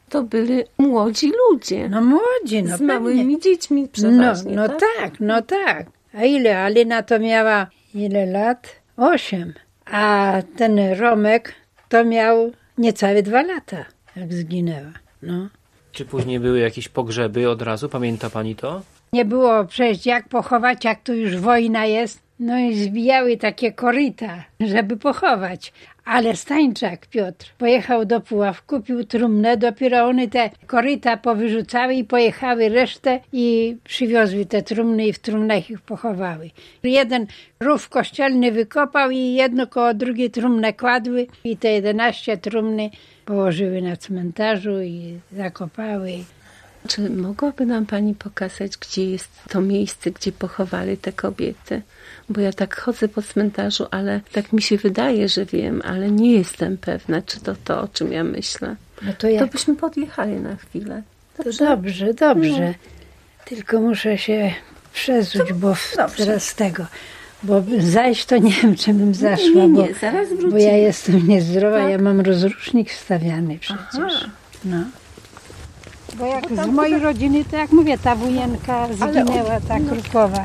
To 0.09 0.23
byli 0.23 0.63
młodzi 0.79 1.33
ludzie. 1.51 1.89
No 1.89 2.01
młodzi, 2.01 2.63
no 2.63 2.77
z 2.77 2.81
małymi 2.81 3.19
pewnie. 3.19 3.41
dziećmi 3.41 3.83
No, 3.83 3.89
przeważnie. 3.93 4.57
no 4.57 4.69
tak? 4.69 4.81
tak, 5.01 5.13
no 5.21 5.43
tak. 5.43 5.87
A 6.15 6.25
ile? 6.25 6.59
Alina 6.59 7.03
to 7.03 7.19
miała 7.19 7.67
ile 7.95 8.27
lat? 8.27 8.69
Osiem. 8.97 9.53
A 9.87 10.33
ten 10.57 10.79
Romek 10.99 11.55
to 11.89 12.05
miał 12.05 12.53
niecałe 12.79 13.23
dwa 13.23 13.43
lata, 13.43 13.85
jak 14.17 14.35
zginęła. 14.35 14.93
No. 15.23 15.49
Czy 15.93 16.05
później 16.05 16.41
były 16.41 16.59
jakieś 16.59 16.89
pogrzeby 16.89 17.51
od 17.51 17.63
razu? 17.63 17.89
Pamięta 17.89 18.31
pani 18.31 18.57
to? 18.57 18.83
Nie 19.13 19.25
było 19.25 19.65
przecież 19.65 20.07
jak 20.07 20.29
pochować, 20.29 20.85
jak 20.85 21.03
tu 21.03 21.15
już 21.15 21.37
wojna 21.37 21.85
jest. 21.87 22.30
No 22.41 22.59
i 22.59 22.75
zbijały 22.75 23.37
takie 23.37 23.73
koryta, 23.73 24.45
żeby 24.61 24.97
pochować. 24.97 25.73
Ale 26.05 26.37
Stańczak 26.37 27.07
Piotr 27.07 27.53
pojechał 27.59 28.05
do 28.05 28.21
Puław, 28.21 28.63
kupił 28.63 29.05
trumnę, 29.05 29.57
dopiero 29.57 30.05
one 30.05 30.29
te 30.29 30.51
koryta 30.67 31.17
powyrzucały 31.17 31.95
i 31.95 32.05
pojechały 32.05 32.69
resztę 32.69 33.21
i 33.33 33.77
przywiozły 33.85 34.47
te 34.47 34.63
trumny 34.63 35.07
i 35.07 35.13
w 35.13 35.19
trumnach 35.19 35.71
ich 35.71 35.81
pochowały. 35.81 36.51
Jeden 36.83 37.27
rów 37.61 37.89
kościelny 37.89 38.53
wykopał 38.53 39.11
i 39.11 39.19
jedno 39.19 39.67
koło 39.67 39.95
drugiej 39.95 40.31
trumnę 40.31 40.73
kładły 40.73 41.27
i 41.45 41.57
te 41.57 41.69
11 41.69 42.37
trumny 42.37 42.91
położyły 43.25 43.83
na 43.83 43.97
cmentarzu 43.97 44.81
i 44.81 45.19
zakopały. 45.33 46.13
Czy 46.89 47.11
mogłaby 47.11 47.67
nam 47.67 47.87
pani 47.87 48.15
pokazać, 48.15 48.77
gdzie 48.77 49.11
jest 49.11 49.29
to 49.49 49.61
miejsce, 49.61 50.11
gdzie 50.11 50.33
pochowali 50.33 50.97
te 50.97 51.13
kobiety? 51.13 51.83
Bo 52.29 52.41
ja 52.41 52.53
tak 52.53 52.77
chodzę 52.81 53.09
po 53.09 53.23
cmentarzu, 53.23 53.87
ale 53.91 54.21
tak 54.33 54.53
mi 54.53 54.63
się 54.63 54.77
wydaje, 54.77 55.29
że 55.29 55.45
wiem, 55.47 55.83
ale 55.85 56.11
nie 56.11 56.33
jestem 56.33 56.79
pewna, 56.79 57.23
czy 57.23 57.41
to 57.41 57.55
to, 57.65 57.81
o 57.83 57.89
czym 57.89 58.13
ja 58.13 58.25
myślę. 58.25 58.77
No 59.03 59.13
to 59.13 59.19
To 59.19 59.29
jak? 59.29 59.51
byśmy 59.51 59.77
podjechali 59.77 60.33
na 60.41 60.57
chwilę. 60.57 61.03
To 61.37 61.43
dobrze, 61.65 62.15
dobrze. 62.15 62.75
Tylko 63.45 63.81
muszę 63.81 64.19
się 64.19 64.53
przezuć, 64.93 65.53
bo 65.53 65.75
w, 65.75 65.97
teraz 66.17 66.55
tego. 66.55 66.87
Bo 67.43 67.63
zajść 67.79 68.25
to 68.27 68.37
nie 68.39 68.53
wiem, 68.53 68.77
czy 68.77 68.95
bym 68.95 69.15
zaszła, 69.15 69.47
nie, 69.47 69.69
nie, 69.69 69.89
bo, 69.89 69.99
zaraz 70.01 70.29
bo 70.29 70.37
wrócimy. 70.37 70.63
ja 70.63 70.77
jestem 70.77 71.29
niezdrowa, 71.29 71.79
Tak? 71.79 71.91
ja 71.91 71.99
mam 71.99 72.21
rozrusznik 72.21 72.91
wstawiany 72.91 73.59
przecież. 73.59 73.81
Aha. 74.07 74.31
No. 74.65 74.85
Bo 76.15 76.27
jak 76.27 76.45
z 76.49 76.67
mojej 76.67 77.01
rodziny, 77.01 77.45
to 77.45 77.57
jak 77.57 77.73
mówię, 77.73 77.99
ta 77.99 78.15
wujenka 78.17 78.87
zginęła, 78.93 79.61
ta 79.69 79.77
krukowa. 79.81 80.45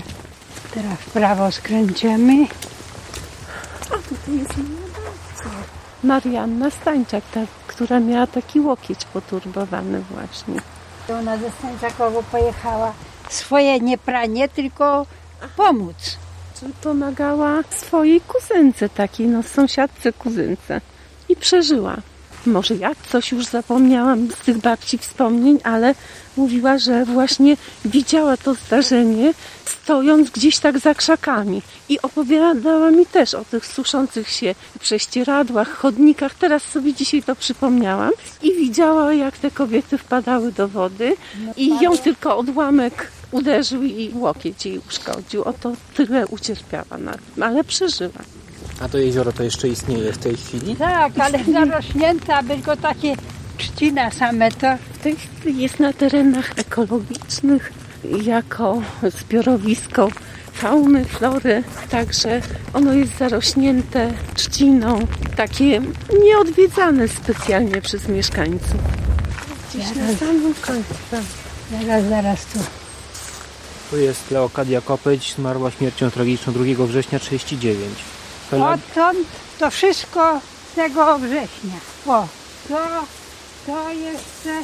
Teraz 0.73 0.99
w 0.99 1.09
prawo 1.09 1.51
skręcimy. 1.51 2.47
A 3.85 4.09
tutaj 4.09 4.37
jest. 4.37 4.53
Marianna 6.03 6.69
Stańczak, 6.69 7.23
ta, 7.33 7.39
która 7.67 7.99
miała 7.99 8.27
taki 8.27 8.59
łokieć 8.59 9.05
poturbowany 9.05 10.01
właśnie. 10.11 10.61
Ona 11.19 11.37
ze 11.37 11.51
Stańczakowo 11.51 12.23
pojechała 12.23 12.93
swoje 13.29 13.79
nie 13.79 13.97
pranie, 13.97 14.49
tylko 14.49 15.05
pomóc. 15.57 16.17
Czyli 16.59 16.73
pomagała 16.73 17.61
swojej 17.69 18.21
kuzynce 18.21 18.89
takiej, 18.89 19.27
no 19.27 19.43
sąsiadce 19.43 20.13
kuzynce. 20.13 20.81
I 21.29 21.35
przeżyła. 21.35 21.95
Może 22.45 22.75
ja 22.75 22.91
coś 23.11 23.31
już 23.31 23.45
zapomniałam 23.45 24.31
z 24.31 24.45
tych 24.45 24.57
babci 24.57 24.97
wspomnień, 24.97 25.59
ale 25.63 25.95
mówiła, 26.37 26.77
że 26.77 27.05
właśnie 27.05 27.57
widziała 27.85 28.37
to 28.37 28.53
zdarzenie 28.53 29.33
stojąc 29.65 30.29
gdzieś 30.29 30.57
tak 30.59 30.79
za 30.79 30.95
krzakami. 30.95 31.61
I 31.89 32.01
opowiadała 32.01 32.91
mi 32.91 33.05
też 33.05 33.33
o 33.33 33.45
tych 33.45 33.65
suszących 33.65 34.29
się 34.29 34.55
prześcieradłach, 34.79 35.69
chodnikach. 35.77 36.33
Teraz 36.33 36.63
sobie 36.63 36.93
dzisiaj 36.93 37.23
to 37.23 37.35
przypomniałam. 37.35 38.11
I 38.43 38.53
widziała, 38.53 39.13
jak 39.13 39.37
te 39.37 39.51
kobiety 39.51 39.97
wpadały 39.97 40.51
do 40.51 40.67
wody 40.67 41.15
i 41.57 41.67
ją 41.81 41.97
tylko 41.97 42.37
odłamek 42.37 43.11
uderzył 43.31 43.83
i 43.83 44.11
łokieć 44.13 44.65
jej 44.65 44.81
uszkodził. 44.89 45.43
Oto 45.43 45.73
tyle 45.95 46.27
ucierpiała, 46.27 46.97
na- 47.37 47.45
ale 47.47 47.63
przeżyła. 47.63 48.21
A 48.79 48.89
to 48.89 48.97
jezioro 48.97 49.31
to 49.31 49.43
jeszcze 49.43 49.67
istnieje 49.67 50.13
w 50.13 50.17
tej 50.17 50.37
chwili? 50.37 50.75
Tak, 50.75 51.19
ale 51.19 51.43
zarośnięta, 51.53 52.43
tylko 52.43 52.77
takie 52.77 53.15
trzcina 53.57 54.11
same 54.11 54.51
to. 54.51 54.67
W 54.93 54.97
tej 54.97 55.15
chwili 55.15 55.61
jest 55.61 55.79
na 55.79 55.93
terenach 55.93 56.51
ekologicznych 56.59 57.73
jako 58.23 58.81
zbiorowisko 59.03 60.09
fauny, 60.53 61.05
flory, 61.05 61.63
także 61.89 62.41
ono 62.73 62.93
jest 62.93 63.17
zarośnięte 63.17 64.13
trzciną, 64.35 64.99
takie 65.35 65.81
nieodwiedzane 66.23 67.07
specjalnie 67.07 67.81
przez 67.81 68.07
mieszkańców. 68.07 68.81
Gdzieś 69.69 69.95
na 69.95 70.17
samym 70.19 70.53
końcu. 70.53 70.93
Zaraz, 71.71 72.05
zaraz 72.09 72.45
tu. 72.45 72.59
Tu 73.91 73.97
jest 73.97 74.31
Leokadia 74.31 74.81
Kopeć, 74.81 75.33
zmarła 75.33 75.71
śmiercią 75.71 76.11
tragiczną 76.11 76.53
2 76.53 76.85
września 76.85 77.19
39. 77.19 78.14
Odtąd 78.51 79.27
to 79.59 79.71
wszystko 79.71 80.39
tego 80.75 81.19
września. 81.19 81.79
O, 82.07 82.27
to, 82.69 82.77
to 83.65 83.89
jeszcze 83.91 84.61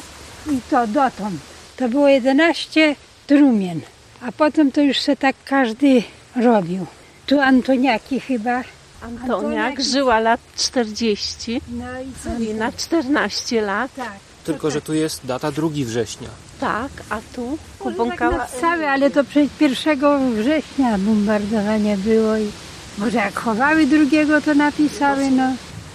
i 0.50 0.60
to 0.70 0.86
dotąd. 0.86 1.40
To 1.76 1.88
było 1.88 2.08
11 2.08 2.96
trumien, 3.26 3.80
a 4.20 4.32
potem 4.32 4.72
to 4.72 4.80
już 4.80 5.00
se 5.00 5.16
tak 5.16 5.36
każdy 5.44 6.02
robił. 6.36 6.86
Tu 7.26 7.40
Antoniaki 7.40 8.20
chyba. 8.20 8.62
Antoniak 9.02 9.82
żyła 9.82 10.20
lat 10.20 10.40
40, 10.56 11.60
No 11.68 12.00
i 12.00 12.06
czyli 12.22 12.54
na 12.54 12.72
14 12.72 13.62
lat. 13.62 13.94
Tak. 13.96 14.12
Tylko, 14.44 14.70
że 14.70 14.80
tu 14.80 14.94
jest 14.94 15.26
data 15.26 15.52
2 15.52 15.68
września. 15.72 16.28
Tak, 16.60 16.90
a 17.10 17.18
tu 17.34 17.58
tak 17.58 17.78
pobąkała 17.78 18.36
na 18.36 18.46
całe, 18.46 18.90
ale 18.90 19.10
to 19.10 19.24
przecież 19.24 19.86
1 19.86 20.34
września 20.34 20.98
bombardowanie 20.98 21.96
było 21.96 22.36
i 22.36 22.50
może 22.98 23.18
jak 23.18 23.34
chowały 23.38 23.86
drugiego, 23.86 24.40
to 24.40 24.54
napisały, 24.54 25.30
no. 25.30 25.54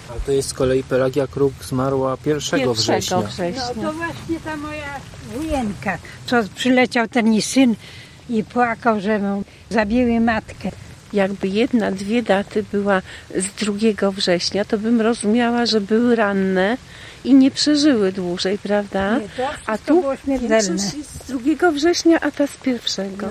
A 0.09 0.25
to 0.25 0.31
jest 0.31 0.49
z 0.49 0.53
kolei 0.53 0.83
Pelagia 0.83 1.27
Kruk 1.27 1.53
zmarła 1.63 2.17
1 2.25 2.73
września. 2.73 3.21
września. 3.21 3.63
No 3.75 3.81
to 3.81 3.93
właśnie 3.93 4.39
ta 4.45 4.57
moja 4.57 4.99
wujenka, 5.35 5.97
co 6.25 6.35
przyleciał 6.55 7.07
ten 7.07 7.33
jej 7.33 7.41
syn 7.41 7.75
i 8.29 8.43
płakał, 8.43 9.01
że 9.01 9.19
mu 9.19 9.43
zabiły 9.69 10.19
matkę. 10.19 10.71
jakby 11.13 11.47
jedna, 11.47 11.91
dwie 11.91 12.23
daty 12.23 12.63
była 12.71 13.01
z 13.35 13.47
2 13.47 14.11
września, 14.11 14.65
to 14.65 14.77
bym 14.77 15.01
rozumiała, 15.01 15.65
że 15.65 15.81
były 15.81 16.15
ranne 16.15 16.77
i 17.23 17.33
nie 17.33 17.51
przeżyły 17.51 18.11
dłużej, 18.11 18.57
prawda? 18.57 19.19
Nie, 19.19 19.29
to 19.29 19.49
a 19.65 19.77
tu 19.77 20.01
było 20.01 20.15
z 21.25 21.31
2 21.57 21.71
września, 21.71 22.19
a 22.19 22.31
ta 22.31 22.47
z 22.47 22.57
pierwszego. 22.57 23.27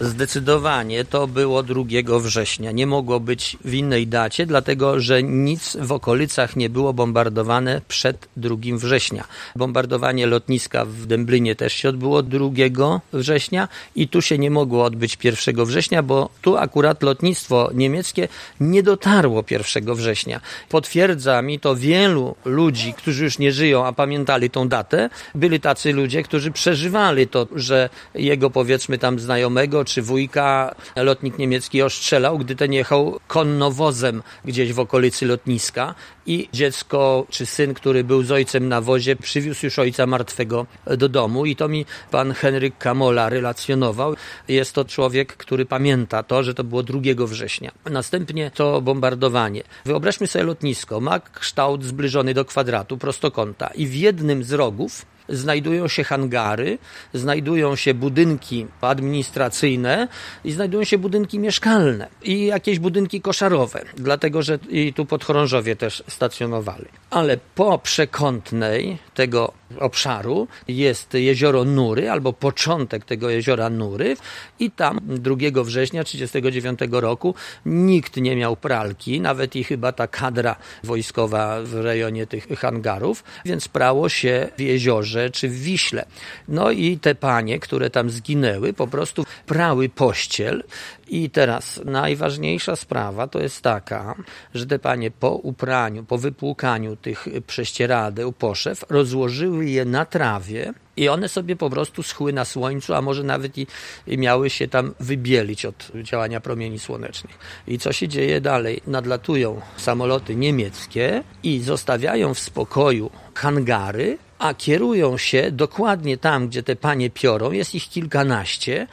Zdecydowanie 0.00 1.04
to 1.04 1.26
było 1.26 1.62
2 1.62 1.84
września. 2.20 2.72
Nie 2.72 2.86
mogło 2.86 3.20
być 3.20 3.56
w 3.64 3.74
innej 3.74 4.06
dacie, 4.06 4.46
dlatego 4.46 5.00
że 5.00 5.22
nic 5.22 5.76
w 5.80 5.92
okolicach 5.92 6.56
nie 6.56 6.70
było 6.70 6.92
bombardowane 6.92 7.80
przed 7.88 8.28
2 8.36 8.56
września. 8.72 9.24
Bombardowanie 9.56 10.26
lotniska 10.26 10.84
w 10.84 11.06
Dęblinie 11.06 11.56
też 11.56 11.72
się 11.72 11.88
odbyło 11.88 12.22
2 12.22 13.00
września 13.12 13.68
i 13.96 14.08
tu 14.08 14.22
się 14.22 14.38
nie 14.38 14.50
mogło 14.50 14.84
odbyć 14.84 15.18
1 15.24 15.64
września, 15.64 16.02
bo 16.02 16.28
tu 16.42 16.56
akurat 16.56 17.02
lotnictwo 17.02 17.70
niemieckie 17.74 18.28
nie 18.60 18.82
dotarło 18.82 19.44
1 19.50 19.94
września. 19.94 20.40
Potwierdza 20.68 21.42
mi 21.42 21.60
to 21.60 21.76
wielu 21.76 22.36
ludzi, 22.44 22.94
którzy 22.94 23.24
już 23.24 23.38
nie 23.38 23.52
żyją, 23.52 23.86
a 23.86 23.92
pamiętali 23.92 24.50
tą 24.50 24.68
datę. 24.68 25.10
Byli 25.34 25.60
tacy 25.60 25.92
ludzie, 25.92 26.22
którzy 26.22 26.50
przeżywali 26.50 27.26
to, 27.28 27.46
że 27.54 27.88
jego 28.14 28.50
powiedzmy 28.50 28.98
tam 28.98 29.18
znajomego 29.18 29.83
czy 29.84 30.02
wujka 30.02 30.74
lotnik 30.96 31.38
niemiecki 31.38 31.82
ostrzelał, 31.82 32.38
gdy 32.38 32.56
ten 32.56 32.72
jechał 32.72 33.20
konnowozem 33.26 34.22
gdzieś 34.44 34.72
w 34.72 34.80
okolicy 34.80 35.26
lotniska 35.26 35.94
i 36.26 36.48
dziecko 36.52 37.26
czy 37.30 37.46
syn, 37.46 37.74
który 37.74 38.04
był 38.04 38.22
z 38.22 38.30
ojcem 38.30 38.68
na 38.68 38.80
wozie, 38.80 39.16
przywiózł 39.16 39.66
już 39.66 39.78
ojca 39.78 40.06
martwego 40.06 40.66
do 40.96 41.08
domu 41.08 41.46
i 41.46 41.56
to 41.56 41.68
mi 41.68 41.86
pan 42.10 42.32
Henryk 42.32 42.78
Kamola 42.78 43.28
relacjonował. 43.28 44.16
Jest 44.48 44.72
to 44.72 44.84
człowiek, 44.84 45.36
który 45.36 45.66
pamięta 45.66 46.22
to, 46.22 46.42
że 46.42 46.54
to 46.54 46.64
było 46.64 46.82
2 46.82 47.00
września. 47.26 47.72
Następnie 47.90 48.50
to 48.50 48.80
bombardowanie. 48.80 49.62
Wyobraźmy 49.84 50.26
sobie 50.26 50.44
lotnisko. 50.44 51.00
Ma 51.00 51.20
kształt 51.20 51.84
zbliżony 51.84 52.34
do 52.34 52.44
kwadratu, 52.44 52.98
prostokąta 52.98 53.66
i 53.66 53.86
w 53.86 53.94
jednym 53.94 54.44
z 54.44 54.52
rogów 54.52 55.06
znajdują 55.28 55.88
się 55.88 56.04
hangary, 56.04 56.78
znajdują 57.14 57.76
się 57.76 57.94
budynki 57.94 58.66
administracyjne 58.80 60.08
i 60.44 60.52
znajdują 60.52 60.84
się 60.84 60.98
budynki 60.98 61.38
mieszkalne 61.38 62.08
i 62.22 62.46
jakieś 62.46 62.78
budynki 62.78 63.20
koszarowe, 63.20 63.84
dlatego 63.96 64.42
że 64.42 64.58
i 64.68 64.92
tu 64.92 65.06
podchorążowie 65.06 65.76
też 65.76 66.04
stacjonowali. 66.08 66.86
Ale 67.10 67.36
po 67.54 67.78
przekątnej 67.78 68.98
tego 69.14 69.52
obszaru 69.80 70.48
jest 70.68 71.14
jezioro 71.14 71.64
Nury 71.64 72.10
albo 72.10 72.32
początek 72.32 73.04
tego 73.04 73.30
jeziora 73.30 73.70
Nury 73.70 74.16
i 74.58 74.70
tam 74.70 75.00
2 75.02 75.36
września 75.64 76.04
1939 76.04 76.80
roku 77.02 77.34
nikt 77.66 78.16
nie 78.16 78.36
miał 78.36 78.56
pralki, 78.56 79.20
nawet 79.20 79.56
i 79.56 79.64
chyba 79.64 79.92
ta 79.92 80.06
kadra 80.06 80.56
wojskowa 80.84 81.62
w 81.62 81.74
rejonie 81.74 82.26
tych 82.26 82.48
hangarów, 82.58 83.24
więc 83.44 83.68
prało 83.68 84.08
się 84.08 84.48
w 84.58 84.60
jeziorze 84.60 85.30
czy 85.30 85.48
w 85.48 85.54
Wiśle. 85.54 86.06
No 86.48 86.70
i 86.70 86.98
te 86.98 87.14
panie, 87.14 87.58
które 87.58 87.90
tam 87.90 88.10
zginęły, 88.10 88.72
po 88.72 88.86
prostu 88.86 89.24
prały 89.46 89.88
pościel 89.88 90.64
i 91.08 91.30
teraz 91.30 91.80
najważniejsza 91.84 92.76
sprawa 92.76 93.26
to 93.26 93.40
jest 93.40 93.62
taka, 93.62 94.14
że 94.54 94.66
te 94.66 94.78
panie 94.78 95.10
po 95.10 95.30
upraniu, 95.30 96.04
po 96.04 96.18
wypłukaniu 96.18 96.96
tych 96.96 97.26
prześcieradeł, 97.46 98.32
poszew, 98.32 98.84
rozłożyły 98.90 99.66
je 99.66 99.84
na 99.84 100.04
trawie 100.04 100.74
i 100.96 101.08
one 101.08 101.28
sobie 101.28 101.56
po 101.56 101.70
prostu 101.70 102.02
schły 102.02 102.32
na 102.32 102.44
słońcu, 102.44 102.94
a 102.94 103.02
może 103.02 103.24
nawet 103.24 103.58
i, 103.58 103.66
i 104.06 104.18
miały 104.18 104.50
się 104.50 104.68
tam 104.68 104.94
wybielić 105.00 105.66
od 105.66 105.90
działania 106.02 106.40
promieni 106.40 106.78
słonecznych. 106.78 107.38
I 107.66 107.78
co 107.78 107.92
się 107.92 108.08
dzieje 108.08 108.40
dalej? 108.40 108.80
Nadlatują 108.86 109.60
samoloty 109.76 110.36
niemieckie 110.36 111.22
i 111.42 111.60
zostawiają 111.60 112.34
w 112.34 112.38
spokoju 112.38 113.10
hangary, 113.34 114.18
a 114.38 114.54
kierują 114.54 115.18
się 115.18 115.50
dokładnie 115.50 116.16
tam, 116.18 116.48
gdzie 116.48 116.62
te 116.62 116.76
panie 116.76 117.10
piorą, 117.10 117.52
jest 117.52 117.74
ich 117.74 117.88
kilkanaście, 117.88 118.86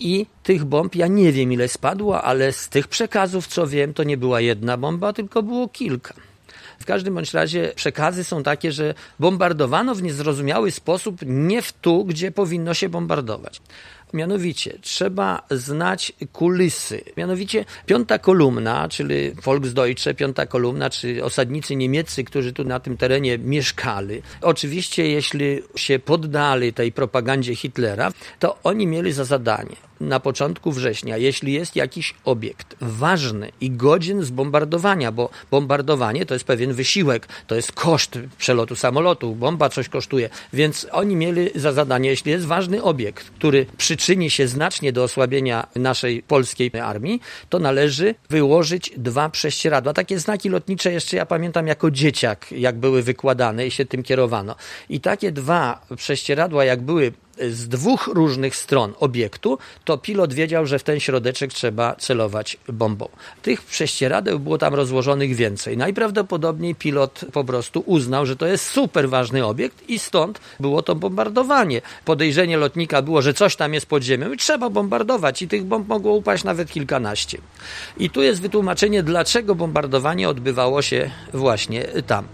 i 0.00 0.26
tych 0.42 0.64
bomb 0.64 0.94
ja 0.94 1.06
nie 1.06 1.32
wiem 1.32 1.52
ile 1.52 1.68
spadło, 1.68 2.22
ale 2.22 2.52
z 2.52 2.68
tych 2.68 2.88
przekazów 2.88 3.46
co 3.46 3.66
wiem 3.66 3.94
to 3.94 4.04
nie 4.04 4.16
była 4.16 4.40
jedna 4.40 4.76
bomba, 4.76 5.12
tylko 5.12 5.42
było 5.42 5.68
kilka. 5.68 6.14
W 6.78 6.84
każdym 6.84 7.14
bądź 7.14 7.34
razie 7.34 7.72
przekazy 7.74 8.24
są 8.24 8.42
takie, 8.42 8.72
że 8.72 8.94
bombardowano 9.18 9.94
w 9.94 10.02
niezrozumiały 10.02 10.70
sposób 10.70 11.16
nie 11.26 11.62
w 11.62 11.72
tu, 11.72 12.04
gdzie 12.04 12.32
powinno 12.32 12.74
się 12.74 12.88
bombardować. 12.88 13.60
Mianowicie 14.12 14.78
trzeba 14.80 15.42
znać 15.50 16.12
kulisy. 16.32 17.04
Mianowicie 17.16 17.64
piąta 17.86 18.18
kolumna, 18.18 18.88
czyli 18.88 19.30
Volksdeutsche, 19.30 20.14
piąta 20.14 20.46
kolumna, 20.46 20.90
czy 20.90 21.24
osadnicy 21.24 21.76
niemieccy, 21.76 22.24
którzy 22.24 22.52
tu 22.52 22.64
na 22.64 22.80
tym 22.80 22.96
terenie 22.96 23.38
mieszkali. 23.38 24.22
Oczywiście, 24.42 25.08
jeśli 25.08 25.62
się 25.76 25.98
poddali 25.98 26.72
tej 26.72 26.92
propagandzie 26.92 27.56
Hitlera, 27.56 28.12
to 28.38 28.58
oni 28.62 28.86
mieli 28.86 29.12
za 29.12 29.24
zadanie 29.24 29.76
na 30.00 30.20
początku 30.20 30.72
września, 30.72 31.16
jeśli 31.16 31.52
jest 31.52 31.76
jakiś 31.76 32.14
obiekt 32.24 32.76
ważny 32.80 33.52
i 33.60 33.70
godzien 33.70 34.22
zbombardowania, 34.22 35.12
bo 35.12 35.30
bombardowanie 35.50 36.26
to 36.26 36.34
jest 36.34 36.44
pewien 36.44 36.72
wysiłek, 36.72 37.28
to 37.46 37.54
jest 37.54 37.72
koszt 37.72 38.18
przelotu 38.38 38.76
samolotu, 38.76 39.34
bomba 39.34 39.68
coś 39.68 39.88
kosztuje, 39.88 40.30
więc 40.52 40.86
oni 40.92 41.16
mieli 41.16 41.50
za 41.54 41.72
zadanie, 41.72 42.10
jeśli 42.10 42.32
jest 42.32 42.46
ważny 42.46 42.82
obiekt, 42.82 43.30
który 43.30 43.66
przyczyni 44.00 44.30
się 44.30 44.48
znacznie 44.48 44.92
do 44.92 45.02
osłabienia 45.02 45.66
naszej 45.76 46.22
polskiej 46.22 46.70
armii, 46.82 47.20
to 47.48 47.58
należy 47.58 48.14
wyłożyć 48.30 48.92
dwa 48.96 49.28
prześcieradła. 49.30 49.92
Takie 49.92 50.18
znaki 50.18 50.48
lotnicze 50.48 50.92
jeszcze 50.92 51.16
ja 51.16 51.26
pamiętam 51.26 51.66
jako 51.66 51.90
dzieciak, 51.90 52.52
jak 52.52 52.78
były 52.78 53.02
wykładane 53.02 53.66
i 53.66 53.70
się 53.70 53.84
tym 53.84 54.02
kierowano. 54.02 54.56
I 54.88 55.00
takie 55.00 55.32
dwa 55.32 55.86
prześcieradła, 55.96 56.64
jak 56.64 56.82
były 56.82 57.12
z 57.50 57.68
dwóch 57.68 58.06
różnych 58.06 58.56
stron 58.56 58.92
obiektu, 59.00 59.58
to 59.84 59.98
pilot 59.98 60.34
wiedział, 60.34 60.66
że 60.66 60.78
w 60.78 60.82
ten 60.82 61.00
środeczek 61.00 61.52
trzeba 61.52 61.94
celować 61.94 62.56
bombą. 62.68 63.08
Tych 63.42 63.62
prześcieradeł 63.62 64.38
było 64.38 64.58
tam 64.58 64.74
rozłożonych 64.74 65.34
więcej. 65.34 65.76
Najprawdopodobniej 65.76 66.74
pilot 66.74 67.24
po 67.32 67.44
prostu 67.44 67.82
uznał, 67.86 68.26
że 68.26 68.36
to 68.36 68.46
jest 68.46 68.66
super 68.66 69.08
ważny 69.08 69.46
obiekt 69.46 69.88
i 69.88 69.98
stąd 69.98 70.40
było 70.60 70.82
to 70.82 70.94
bombardowanie. 70.94 71.82
Podejrzenie 72.04 72.56
lotnika 72.56 73.02
było, 73.02 73.22
że 73.22 73.34
coś 73.34 73.56
tam 73.56 73.74
jest 73.74 73.86
pod 73.86 74.02
ziemią 74.02 74.32
i 74.32 74.36
trzeba 74.36 74.70
bombardować 74.70 75.42
i 75.42 75.48
tych 75.48 75.64
bomb 75.64 75.88
mogło 75.88 76.12
upaść 76.12 76.44
nawet 76.44 76.70
kilkanaście. 76.70 77.38
I 77.98 78.10
tu 78.10 78.22
jest 78.22 78.40
wytłumaczenie, 78.40 79.02
dlaczego 79.02 79.54
bombardowanie 79.54 80.28
odbywało 80.28 80.82
się 80.82 81.10
właśnie 81.34 81.84
tam. 82.06 82.24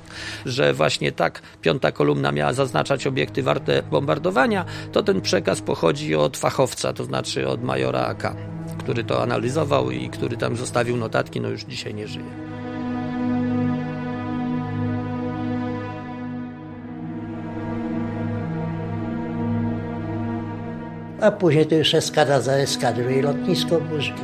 Że 0.47 0.75
właśnie 0.75 1.13
tak 1.13 1.43
piąta 1.63 1.93
kolumna 1.93 2.33
miała 2.33 2.53
zaznaczać 2.53 3.07
obiekty 3.07 3.43
warte 3.43 3.83
bombardowania, 3.83 4.65
to 4.97 5.03
ten 5.03 5.21
przekaz 5.21 5.61
pochodzi 5.61 6.15
od 6.15 6.37
fachowca, 6.37 6.93
to 6.93 7.05
znaczy 7.05 7.49
od 7.49 7.63
majora 7.63 8.01
AK, 8.01 8.37
który 8.79 9.05
to 9.05 9.23
analizował 9.23 9.91
i 9.91 10.09
który 10.11 10.37
tam 10.37 10.57
zostawił 10.57 10.97
notatki, 10.97 11.41
no 11.41 11.49
już 11.49 11.65
dzisiaj 11.65 11.95
nie 11.95 12.09
żyje. 12.09 12.25
A 21.21 21.31
później 21.31 21.67
to 21.67 21.75
już 21.75 21.95
eskadra 21.95 22.41
za 22.41 22.53
eskadrą 22.53 23.09
i 23.09 23.23
lotnisko 23.23 23.81
burzyło. 23.81 24.19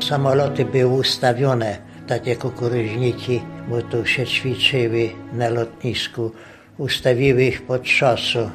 Samoloty 0.00 0.64
były 0.64 0.94
ustawione, 0.94 1.78
takie 2.06 2.36
kukuryźniki, 2.36 3.40
bo 3.68 3.82
tu 3.82 4.06
się 4.06 4.26
ćwiczyły 4.26 5.10
na 5.32 5.48
lotnisku. 5.48 6.32
Ustawiły 6.78 7.44
ich 7.44 7.62
pod 7.62 7.88
szosą. 7.88 8.50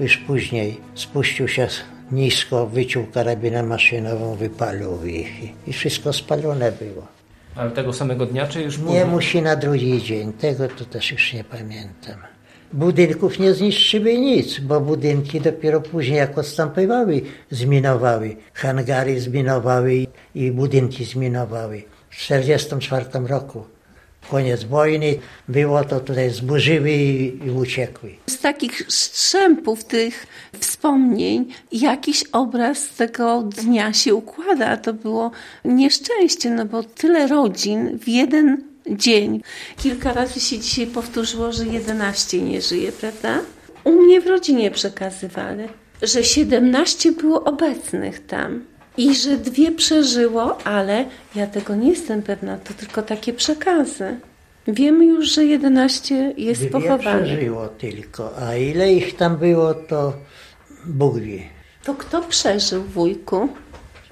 Już 0.00 0.16
później 0.16 0.80
spuścił 0.94 1.48
się 1.48 1.68
nisko, 2.12 2.66
wyciął 2.66 3.06
karabinę 3.06 3.62
maszynową, 3.62 4.34
wypalił 4.34 5.06
ich 5.06 5.32
i 5.66 5.72
wszystko 5.72 6.12
spalone 6.12 6.72
było. 6.72 7.06
Ale 7.56 7.70
tego 7.70 7.92
samego 7.92 8.26
dnia, 8.26 8.46
czy 8.46 8.62
już 8.62 8.78
Nie 8.78 9.04
musi 9.04 9.42
na 9.42 9.56
drugi 9.56 10.02
dzień, 10.02 10.32
tego 10.32 10.68
to 10.68 10.84
też 10.84 11.12
już 11.12 11.32
nie 11.32 11.44
pamiętam. 11.44 12.16
Budynków 12.72 13.38
nie 13.38 13.54
zniszczyły 13.54 14.18
nic, 14.18 14.60
bo 14.60 14.80
budynki 14.80 15.40
dopiero 15.40 15.80
później 15.80 16.18
jak 16.18 16.38
odstępowały, 16.38 17.22
zminowały. 17.50 18.36
Hangary 18.54 19.20
zminowały 19.20 20.06
i 20.34 20.50
budynki 20.50 21.04
zminowały. 21.04 21.82
W 22.10 22.16
1944 22.16 23.26
roku 23.26 23.73
koniec 24.30 24.64
wojny, 24.64 25.18
było 25.48 25.84
to 25.84 26.00
tutaj 26.00 26.30
zburzyły 26.30 26.90
i, 26.90 27.46
i 27.46 27.50
uciekły. 27.50 28.14
Z 28.26 28.38
takich 28.38 28.82
strzępów 28.88 29.84
tych 29.84 30.26
wspomnień 30.60 31.46
jakiś 31.72 32.24
obraz 32.32 32.88
tego 32.88 33.42
dnia 33.42 33.92
się 33.92 34.14
układa. 34.14 34.76
To 34.76 34.94
było 34.94 35.30
nieszczęście, 35.64 36.50
no 36.50 36.64
bo 36.64 36.82
tyle 36.82 37.26
rodzin 37.26 37.98
w 37.98 38.08
jeden 38.08 38.64
dzień. 38.86 39.42
Kilka 39.76 40.12
razy 40.12 40.40
się 40.40 40.58
dzisiaj 40.58 40.86
powtórzyło, 40.86 41.52
że 41.52 41.66
11 41.66 42.42
nie 42.42 42.60
żyje, 42.62 42.92
prawda? 42.92 43.40
U 43.84 43.92
mnie 43.92 44.20
w 44.20 44.26
rodzinie 44.26 44.70
przekazywali, 44.70 45.64
że 46.02 46.24
17 46.24 47.12
było 47.12 47.44
obecnych 47.44 48.26
tam. 48.26 48.64
I 48.96 49.14
że 49.14 49.36
dwie 49.36 49.72
przeżyło, 49.72 50.58
ale 50.64 51.04
ja 51.34 51.46
tego 51.46 51.76
nie 51.76 51.88
jestem 51.90 52.22
pewna, 52.22 52.58
to 52.58 52.74
tylko 52.74 53.02
takie 53.02 53.32
przekazy. 53.32 54.16
Wiemy 54.68 55.06
już, 55.06 55.32
że 55.32 55.44
11 55.44 56.34
jest 56.36 56.68
dwie 56.68 56.98
przeżyło 56.98 57.68
tylko, 57.68 58.30
a 58.38 58.54
ile 58.54 58.92
ich 58.92 59.16
tam 59.16 59.36
było, 59.36 59.74
to 59.74 60.12
Bóg 60.86 61.18
wie. 61.18 61.42
To 61.84 61.94
kto 61.94 62.22
przeżył, 62.22 62.82
wujku? 62.82 63.48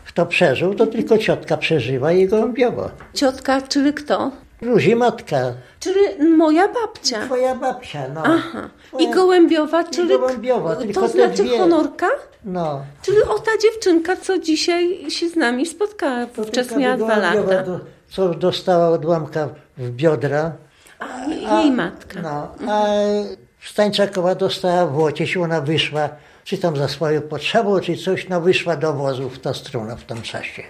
Kto 0.05 0.27
przeżył, 0.27 0.75
to 0.75 0.87
tylko 0.87 1.19
ciotka 1.19 1.57
przeżywa 1.57 2.13
i 2.13 2.29
gołębiowa. 2.29 2.91
Ciotka, 3.15 3.63
czyli 3.63 3.95
kto? 3.95 4.33
Ruzi 4.63 4.97
matka. 4.97 5.37
Czyli 5.81 6.29
moja 6.37 6.69
babcia. 6.69 7.27
Twoja 7.27 7.55
babcia, 7.55 8.09
no. 8.15 8.23
Aha. 8.25 8.69
I 8.93 8.97
Twoja- 8.97 9.15
gołębiowa, 9.15 9.85
czyli 9.85 10.09
gołębiowa, 10.09 10.77
to 10.77 10.83
tylko 10.83 11.01
te 11.03 11.09
znaczy 11.09 11.43
dwie. 11.45 11.59
honorka? 11.59 12.07
No. 12.45 12.83
Czyli 13.03 13.23
o 13.23 13.39
ta 13.39 13.51
dziewczynka, 13.63 14.17
co 14.17 14.39
dzisiaj 14.39 15.11
się 15.11 15.29
z 15.29 15.37
nami 15.37 15.67
spotkała, 15.67 16.27
wówczas 16.27 16.77
miała 16.77 16.97
dwa 16.97 17.07
gołębiowa 17.17 17.53
lata. 17.55 17.63
Do, 17.63 17.81
co 18.11 18.29
dostała 18.35 18.89
odłamka 18.89 19.49
w 19.79 19.91
biodra. 19.91 20.53
A, 20.99 21.61
jej 21.61 21.71
matka. 21.71 22.21
No, 22.23 22.55
a 22.73 22.85
Stańczakowa 23.65 24.35
dostała 24.35 24.87
w 24.87 24.97
łokieć, 24.99 25.37
ona 25.37 25.61
wyszła, 25.61 26.09
czy 26.45 26.59
tam 26.59 26.77
za 26.77 26.89
swoją 26.89 27.21
potrzebą, 27.23 27.81
czy 27.81 27.97
coś, 27.97 28.29
no 28.29 28.41
wyszła 28.41 28.77
do 28.77 28.93
wozu 28.93 29.29
w 29.31 29.39
ta 29.39 29.55
strona 29.55 29.97
w 29.97 30.05
tym 30.05 30.23
czasie. 30.23 30.63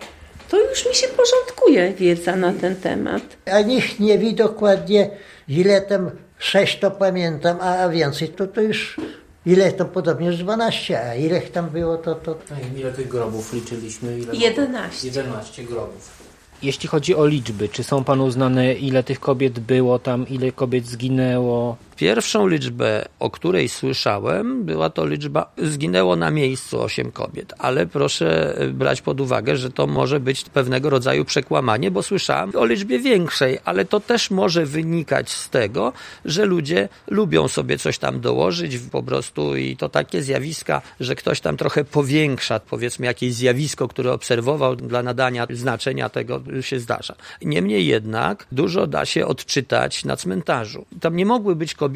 Już 0.72 0.88
mi 0.88 0.94
się 0.94 1.06
porządkuje 1.08 1.92
wiedza 1.92 2.36
na 2.36 2.52
ten 2.52 2.76
temat. 2.76 3.22
A 3.52 3.60
nikt 3.60 4.00
nie 4.00 4.18
wie 4.18 4.32
dokładnie, 4.32 5.10
ile 5.48 5.80
tam, 5.80 6.10
sześć 6.38 6.78
to 6.78 6.90
pamiętam, 6.90 7.60
a, 7.60 7.88
więcej 7.88 8.28
to, 8.28 8.46
to 8.46 8.60
już, 8.60 9.00
ile 9.46 9.72
to 9.72 9.84
podobnie 9.84 10.26
już 10.26 10.36
12, 10.36 11.00
a 11.00 11.14
ile 11.14 11.40
tam 11.40 11.70
było, 11.70 11.96
to, 11.96 12.14
to, 12.14 12.36
Ile 12.76 12.92
tych 12.92 13.08
grobów 13.08 13.52
liczyliśmy? 13.52 14.18
Ile 14.18 14.34
11. 14.34 15.08
11 15.08 15.64
grobów. 15.64 16.22
Jeśli 16.62 16.88
chodzi 16.88 17.14
o 17.14 17.26
liczby, 17.26 17.68
czy 17.68 17.84
są 17.84 18.04
panu 18.04 18.30
znane, 18.30 18.74
ile 18.74 19.02
tych 19.02 19.20
kobiet 19.20 19.58
było 19.58 19.98
tam, 19.98 20.28
ile 20.28 20.52
kobiet 20.52 20.86
zginęło? 20.86 21.76
Pierwszą 22.02 22.46
liczbę, 22.46 23.04
o 23.18 23.30
której 23.30 23.68
słyszałem, 23.68 24.64
była 24.64 24.90
to 24.90 25.06
liczba, 25.06 25.52
zginęło 25.58 26.16
na 26.16 26.30
miejscu 26.30 26.82
8 26.82 27.12
kobiet, 27.12 27.54
ale 27.58 27.86
proszę 27.86 28.56
brać 28.72 29.02
pod 29.02 29.20
uwagę, 29.20 29.56
że 29.56 29.70
to 29.70 29.86
może 29.86 30.20
być 30.20 30.44
pewnego 30.44 30.90
rodzaju 30.90 31.24
przekłamanie, 31.24 31.90
bo 31.90 32.02
słyszałem 32.02 32.52
o 32.56 32.64
liczbie 32.64 32.98
większej, 32.98 33.58
ale 33.64 33.84
to 33.84 34.00
też 34.00 34.30
może 34.30 34.66
wynikać 34.66 35.30
z 35.30 35.50
tego, 35.50 35.92
że 36.24 36.44
ludzie 36.44 36.88
lubią 37.06 37.48
sobie 37.48 37.78
coś 37.78 37.98
tam 37.98 38.20
dołożyć 38.20 38.78
po 38.78 39.02
prostu 39.02 39.56
i 39.56 39.76
to 39.76 39.88
takie 39.88 40.22
zjawiska, 40.22 40.82
że 41.00 41.14
ktoś 41.14 41.40
tam 41.40 41.56
trochę 41.56 41.84
powiększa, 41.84 42.60
powiedzmy, 42.60 43.06
jakieś 43.06 43.34
zjawisko, 43.34 43.88
które 43.88 44.12
obserwował 44.12 44.76
dla 44.76 45.02
nadania 45.02 45.46
znaczenia 45.50 46.08
tego 46.08 46.42
się 46.60 46.80
zdarza. 46.80 47.14
Niemniej 47.42 47.86
jednak 47.86 48.46
dużo 48.52 48.86
da 48.86 49.04
się 49.04 49.26
odczytać 49.26 50.04
na 50.04 50.16
cmentarzu. 50.16 50.86
Tam 51.00 51.16
nie 51.16 51.26
mogły 51.26 51.56
być 51.56 51.74
kobiety 51.74 51.91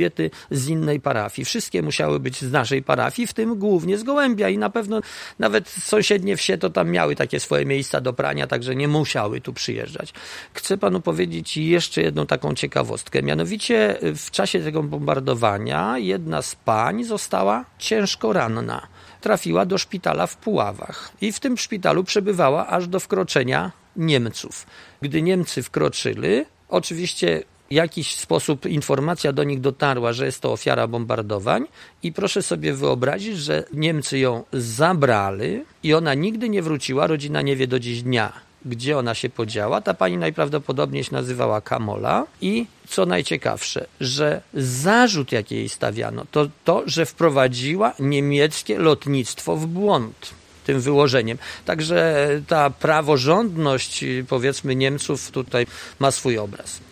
z 0.50 0.68
innej 0.68 1.00
parafii. 1.00 1.44
Wszystkie 1.44 1.82
musiały 1.82 2.20
być 2.20 2.40
z 2.40 2.52
naszej 2.52 2.82
parafii, 2.82 3.28
w 3.28 3.34
tym 3.34 3.58
głównie 3.58 3.98
z 3.98 4.02
Gołębia 4.02 4.48
i 4.48 4.58
na 4.58 4.70
pewno 4.70 5.00
nawet 5.38 5.68
sąsiednie 5.68 6.36
wsie 6.36 6.58
to 6.58 6.70
tam 6.70 6.90
miały 6.90 7.16
takie 7.16 7.40
swoje 7.40 7.66
miejsca 7.66 8.00
do 8.00 8.12
prania, 8.12 8.46
także 8.46 8.76
nie 8.76 8.88
musiały 8.88 9.40
tu 9.40 9.52
przyjeżdżać. 9.52 10.12
Chcę 10.52 10.78
panu 10.78 11.00
powiedzieć 11.00 11.56
jeszcze 11.56 12.02
jedną 12.02 12.26
taką 12.26 12.54
ciekawostkę. 12.54 13.22
Mianowicie 13.22 13.98
w 14.02 14.30
czasie 14.30 14.60
tego 14.60 14.82
bombardowania 14.82 15.98
jedna 15.98 16.42
z 16.42 16.54
pań 16.54 17.04
została 17.04 17.64
ciężko 17.78 18.32
ranna. 18.32 18.86
Trafiła 19.20 19.66
do 19.66 19.78
szpitala 19.78 20.26
w 20.26 20.36
Puławach 20.36 21.12
i 21.20 21.32
w 21.32 21.40
tym 21.40 21.58
szpitalu 21.58 22.04
przebywała 22.04 22.66
aż 22.66 22.88
do 22.88 23.00
wkroczenia 23.00 23.72
Niemców. 23.96 24.66
Gdy 25.02 25.22
Niemcy 25.22 25.62
wkroczyli, 25.62 26.44
oczywiście 26.68 27.42
jakiś 27.70 28.16
sposób 28.16 28.66
informacja 28.66 29.32
do 29.32 29.44
nich 29.44 29.60
dotarła, 29.60 30.12
że 30.12 30.26
jest 30.26 30.40
to 30.40 30.52
ofiara 30.52 30.86
bombardowań 30.86 31.64
i 32.02 32.12
proszę 32.12 32.42
sobie 32.42 32.74
wyobrazić, 32.74 33.38
że 33.38 33.64
Niemcy 33.72 34.18
ją 34.18 34.44
zabrali 34.52 35.64
i 35.82 35.94
ona 35.94 36.14
nigdy 36.14 36.48
nie 36.48 36.62
wróciła, 36.62 37.06
rodzina 37.06 37.42
nie 37.42 37.56
wie 37.56 37.66
do 37.66 37.78
dziś 37.78 38.02
dnia, 38.02 38.32
gdzie 38.64 38.98
ona 38.98 39.14
się 39.14 39.28
podziała. 39.28 39.80
Ta 39.80 39.94
pani 39.94 40.16
najprawdopodobniej 40.16 41.04
się 41.04 41.12
nazywała 41.12 41.60
Kamola 41.60 42.26
i 42.40 42.66
co 42.88 43.06
najciekawsze, 43.06 43.86
że 44.00 44.42
zarzut, 44.54 45.32
jaki 45.32 45.54
jej 45.54 45.68
stawiano, 45.68 46.26
to 46.30 46.48
to, 46.64 46.82
że 46.86 47.06
wprowadziła 47.06 47.94
niemieckie 47.98 48.78
lotnictwo 48.78 49.56
w 49.56 49.66
błąd. 49.66 50.34
tym 50.64 50.80
wyłożeniem. 50.80 51.38
Także 51.64 52.28
ta 52.46 52.70
praworządność, 52.70 54.04
powiedzmy, 54.28 54.76
Niemców 54.76 55.30
tutaj 55.30 55.66
ma 55.98 56.10
swój 56.10 56.38
obraz. 56.38 56.85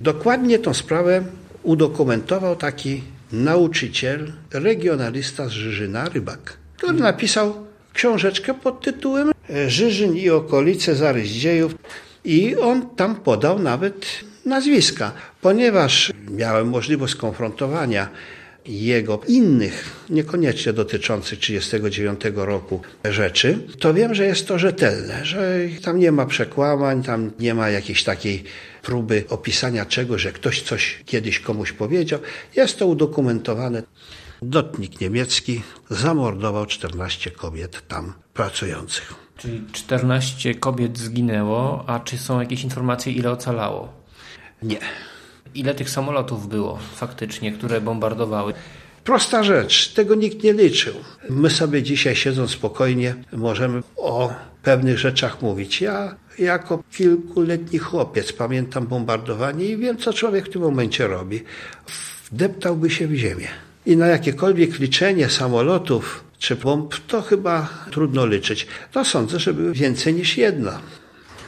Dokładnie 0.00 0.58
tą 0.58 0.74
sprawę 0.74 1.24
udokumentował 1.62 2.56
taki 2.56 3.02
nauczyciel, 3.32 4.32
regionalista 4.52 5.48
z 5.48 5.50
Żyżyna, 5.50 6.08
Rybak, 6.08 6.56
który 6.76 6.92
napisał 6.92 7.54
książeczkę 7.92 8.54
pod 8.54 8.80
tytułem 8.80 9.32
Żyżyn 9.66 10.16
i 10.16 10.30
okolice 10.30 10.94
zarys 10.94 11.28
dziejów 11.28 11.74
i 12.24 12.56
on 12.56 12.90
tam 12.96 13.14
podał 13.14 13.58
nawet 13.58 14.06
nazwiska, 14.46 15.12
ponieważ 15.40 16.12
miałem 16.30 16.68
możliwość 16.68 17.12
skonfrontowania 17.12 18.08
jego 18.66 19.20
innych, 19.28 20.06
niekoniecznie 20.10 20.72
dotyczących 20.72 21.38
1939 21.38 22.46
roku 22.46 22.80
rzeczy, 23.04 23.58
to 23.78 23.94
wiem, 23.94 24.14
że 24.14 24.26
jest 24.26 24.48
to 24.48 24.58
rzetelne, 24.58 25.24
że 25.24 25.58
tam 25.82 25.98
nie 25.98 26.12
ma 26.12 26.26
przekłamań, 26.26 27.02
tam 27.02 27.30
nie 27.38 27.54
ma 27.54 27.70
jakiejś 27.70 28.04
takiej 28.04 28.44
próby 28.82 29.24
opisania 29.28 29.86
czegoś, 29.86 30.22
że 30.22 30.32
ktoś 30.32 30.62
coś 30.62 31.02
kiedyś 31.06 31.40
komuś 31.40 31.72
powiedział. 31.72 32.18
Jest 32.56 32.78
to 32.78 32.86
udokumentowane. 32.86 33.82
Lotnik 34.52 35.00
niemiecki 35.00 35.62
zamordował 35.90 36.66
14 36.66 37.30
kobiet 37.30 37.88
tam 37.88 38.12
pracujących. 38.34 39.14
Czyli 39.36 39.62
14 39.72 40.54
kobiet 40.54 40.98
zginęło, 40.98 41.84
a 41.86 42.00
czy 42.00 42.18
są 42.18 42.40
jakieś 42.40 42.64
informacje, 42.64 43.12
ile 43.12 43.30
ocalało? 43.30 43.92
Nie. 44.62 44.78
Ile 45.54 45.74
tych 45.74 45.90
samolotów 45.90 46.48
było 46.48 46.78
faktycznie, 46.94 47.52
które 47.52 47.80
bombardowały? 47.80 48.54
Prosta 49.04 49.42
rzecz, 49.42 49.92
tego 49.92 50.14
nikt 50.14 50.42
nie 50.44 50.52
liczył. 50.52 50.94
My 51.30 51.50
sobie 51.50 51.82
dzisiaj 51.82 52.16
siedząc 52.16 52.50
spokojnie 52.50 53.14
możemy 53.32 53.82
o 53.96 54.32
pewnych 54.62 54.98
rzeczach 54.98 55.42
mówić. 55.42 55.80
Ja 55.80 56.14
jako 56.38 56.82
kilkuletni 56.92 57.78
chłopiec 57.78 58.32
pamiętam 58.32 58.86
bombardowanie 58.86 59.64
i 59.64 59.76
wiem, 59.76 59.96
co 59.96 60.12
człowiek 60.12 60.46
w 60.46 60.50
tym 60.50 60.62
momencie 60.62 61.06
robi. 61.06 61.42
Wdeptałby 62.32 62.90
się 62.90 63.06
w 63.06 63.14
ziemię. 63.14 63.48
I 63.86 63.96
na 63.96 64.06
jakiekolwiek 64.06 64.78
liczenie 64.78 65.28
samolotów 65.28 66.24
czy 66.38 66.56
bomb, 66.56 66.94
to 67.06 67.22
chyba 67.22 67.68
trudno 67.90 68.26
liczyć. 68.26 68.66
To 68.92 69.04
sądzę, 69.04 69.38
że 69.38 69.54
były 69.54 69.72
więcej 69.72 70.14
niż 70.14 70.36
jedna. 70.36 70.80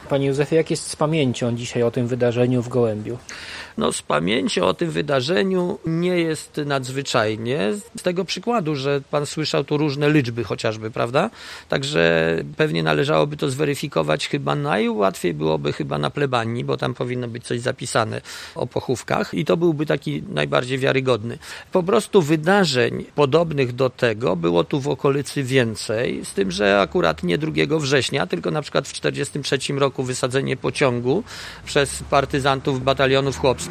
Panie 0.09 0.27
Józefie, 0.27 0.55
jak 0.55 0.71
jest 0.71 0.89
z 0.89 0.95
pamięcią 0.95 1.55
dzisiaj 1.55 1.83
o 1.83 1.91
tym 1.91 2.07
wydarzeniu 2.07 2.61
w 2.61 2.69
Gołębiu? 2.69 3.17
No, 3.77 3.91
z 3.91 4.01
pamięci 4.01 4.61
o 4.61 4.73
tym 4.73 4.91
wydarzeniu 4.91 5.79
nie 5.85 6.17
jest 6.17 6.61
nadzwyczajnie. 6.65 7.73
Z 7.97 8.01
tego 8.01 8.25
przykładu, 8.25 8.75
że 8.75 9.01
pan 9.11 9.25
słyszał 9.25 9.63
tu 9.63 9.77
różne 9.77 10.11
liczby 10.11 10.43
chociażby, 10.43 10.91
prawda? 10.91 11.29
Także 11.69 12.35
pewnie 12.57 12.83
należałoby 12.83 13.37
to 13.37 13.49
zweryfikować. 13.49 14.27
Chyba 14.27 14.55
najłatwiej 14.55 15.33
byłoby 15.33 15.73
chyba 15.73 15.97
na 15.97 16.09
plebanii, 16.09 16.63
bo 16.63 16.77
tam 16.77 16.93
powinno 16.93 17.27
być 17.27 17.43
coś 17.43 17.59
zapisane 17.59 18.21
o 18.55 18.67
pochówkach 18.67 19.33
i 19.33 19.45
to 19.45 19.57
byłby 19.57 19.85
taki 19.85 20.23
najbardziej 20.29 20.77
wiarygodny. 20.77 21.37
Po 21.71 21.83
prostu 21.83 22.21
wydarzeń 22.21 23.05
podobnych 23.15 23.75
do 23.75 23.89
tego 23.89 24.35
było 24.35 24.63
tu 24.63 24.81
w 24.81 24.87
okolicy 24.87 25.43
więcej, 25.43 26.25
z 26.25 26.33
tym, 26.33 26.51
że 26.51 26.81
akurat 26.81 27.23
nie 27.23 27.37
2 27.37 27.51
września, 27.79 28.27
tylko 28.27 28.51
na 28.51 28.61
przykład 28.61 28.87
w 28.87 28.93
1943 28.93 29.73
roku 29.73 30.03
wysadzenie 30.03 30.57
pociągu 30.57 31.23
przez 31.65 32.03
partyzantów 32.09 32.83
batalionów 32.83 33.37
chłopskich 33.37 33.62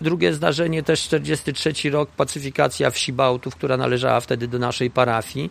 Drugie 0.00 0.34
zdarzenie 0.34 0.82
też 0.82 1.00
43 1.00 1.90
rok, 1.90 2.10
pacyfikacja 2.10 2.90
wsi 2.90 3.12
Bałtów, 3.12 3.56
która 3.56 3.76
należała 3.76 4.20
wtedy 4.20 4.48
do 4.48 4.58
naszej 4.58 4.90
parafii. 4.90 5.50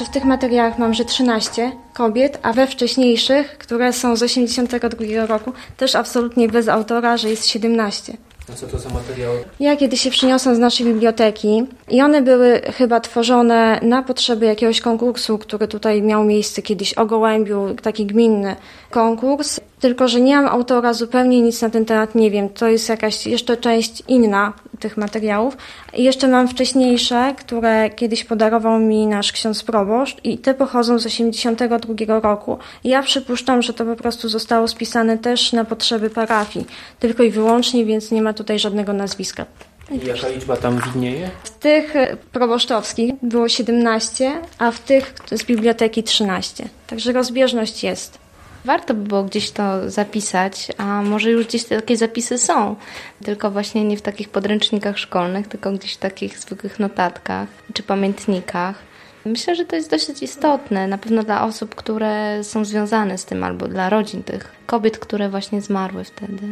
W 0.00 0.14
tych 0.14 0.24
materiałach 0.24 0.78
mam, 0.78 0.94
że 0.94 1.04
13 1.04 1.72
kobiet, 1.92 2.38
a 2.42 2.52
we 2.52 2.66
wcześniejszych, 2.66 3.58
które 3.58 3.92
są 3.92 4.16
z 4.16 4.22
82 4.22 5.26
roku, 5.26 5.52
też 5.76 5.94
absolutnie 5.94 6.48
bez 6.48 6.68
autora, 6.68 7.16
że 7.16 7.30
jest 7.30 7.46
17. 7.46 8.16
A 8.52 8.54
co 8.54 8.66
to 8.66 8.78
za 8.78 8.88
materiały? 8.88 9.44
Ja 9.60 9.76
kiedyś 9.76 10.00
się 10.00 10.10
przyniosłam 10.10 10.56
z 10.56 10.58
naszej 10.58 10.86
biblioteki 10.86 11.64
i 11.90 12.02
one 12.02 12.22
były 12.22 12.60
chyba 12.60 13.00
tworzone 13.00 13.80
na 13.82 14.02
potrzeby 14.02 14.46
jakiegoś 14.46 14.80
konkursu, 14.80 15.38
który 15.38 15.68
tutaj 15.68 16.02
miał 16.02 16.24
miejsce 16.24 16.62
kiedyś 16.62 16.94
o 16.94 17.06
Gołębiu, 17.06 17.74
taki 17.82 18.06
gminny 18.06 18.56
konkurs. 18.90 19.60
Tylko, 19.82 20.08
że 20.08 20.20
nie 20.20 20.36
mam 20.36 20.46
autora, 20.46 20.92
zupełnie 20.92 21.42
nic 21.42 21.62
na 21.62 21.70
ten 21.70 21.84
temat 21.84 22.14
nie 22.14 22.30
wiem. 22.30 22.48
To 22.48 22.68
jest 22.68 22.88
jakaś 22.88 23.26
jeszcze 23.26 23.56
część 23.56 24.02
inna 24.08 24.52
tych 24.80 24.96
materiałów. 24.96 25.56
I 25.94 26.04
jeszcze 26.04 26.28
mam 26.28 26.48
wcześniejsze, 26.48 27.34
które 27.38 27.90
kiedyś 27.90 28.24
podarował 28.24 28.78
mi 28.78 29.06
nasz 29.06 29.32
ksiądz 29.32 29.62
proboszcz 29.62 30.24
i 30.24 30.38
te 30.38 30.54
pochodzą 30.54 30.98
z 30.98 31.06
82 31.06 32.20
roku. 32.20 32.58
Ja 32.84 33.02
przypuszczam, 33.02 33.62
że 33.62 33.72
to 33.72 33.84
po 33.84 33.96
prostu 33.96 34.28
zostało 34.28 34.68
spisane 34.68 35.18
też 35.18 35.52
na 35.52 35.64
potrzeby 35.64 36.10
parafii, 36.10 36.66
tylko 37.00 37.22
i 37.22 37.30
wyłącznie, 37.30 37.84
więc 37.84 38.10
nie 38.10 38.22
ma 38.22 38.32
tutaj 38.32 38.58
żadnego 38.58 38.92
nazwiska. 38.92 39.46
I 39.90 40.06
jaka 40.06 40.28
liczba 40.28 40.56
tam 40.56 40.80
widnieje? 40.80 41.30
W 41.44 41.50
tych 41.50 41.94
proboszczowskich 42.32 43.14
było 43.22 43.48
17, 43.48 44.32
a 44.58 44.70
w 44.70 44.80
tych 44.80 45.14
z 45.32 45.44
biblioteki 45.44 46.02
13. 46.02 46.68
Także 46.86 47.12
rozbieżność 47.12 47.84
jest. 47.84 48.21
Warto 48.64 48.94
by 48.94 49.08
było 49.08 49.24
gdzieś 49.24 49.50
to 49.50 49.90
zapisać, 49.90 50.68
a 50.78 51.02
może 51.02 51.30
już 51.30 51.46
gdzieś 51.46 51.64
takie 51.64 51.96
zapisy 51.96 52.38
są, 52.38 52.76
tylko 53.24 53.50
właśnie 53.50 53.84
nie 53.84 53.96
w 53.96 54.02
takich 54.02 54.28
podręcznikach 54.28 54.98
szkolnych, 54.98 55.48
tylko 55.48 55.72
gdzieś 55.72 55.94
w 55.94 55.98
takich 55.98 56.38
zwykłych 56.38 56.80
notatkach 56.80 57.48
czy 57.74 57.82
pamiętnikach. 57.82 58.78
Myślę, 59.24 59.54
że 59.54 59.64
to 59.64 59.76
jest 59.76 59.90
dosyć 59.90 60.22
istotne, 60.22 60.86
na 60.86 60.98
pewno 60.98 61.22
dla 61.22 61.44
osób, 61.44 61.74
które 61.74 62.44
są 62.44 62.64
związane 62.64 63.18
z 63.18 63.24
tym, 63.24 63.44
albo 63.44 63.68
dla 63.68 63.90
rodzin 63.90 64.22
tych 64.22 64.52
kobiet, 64.66 64.98
które 64.98 65.28
właśnie 65.28 65.60
zmarły 65.62 66.04
wtedy. 66.04 66.48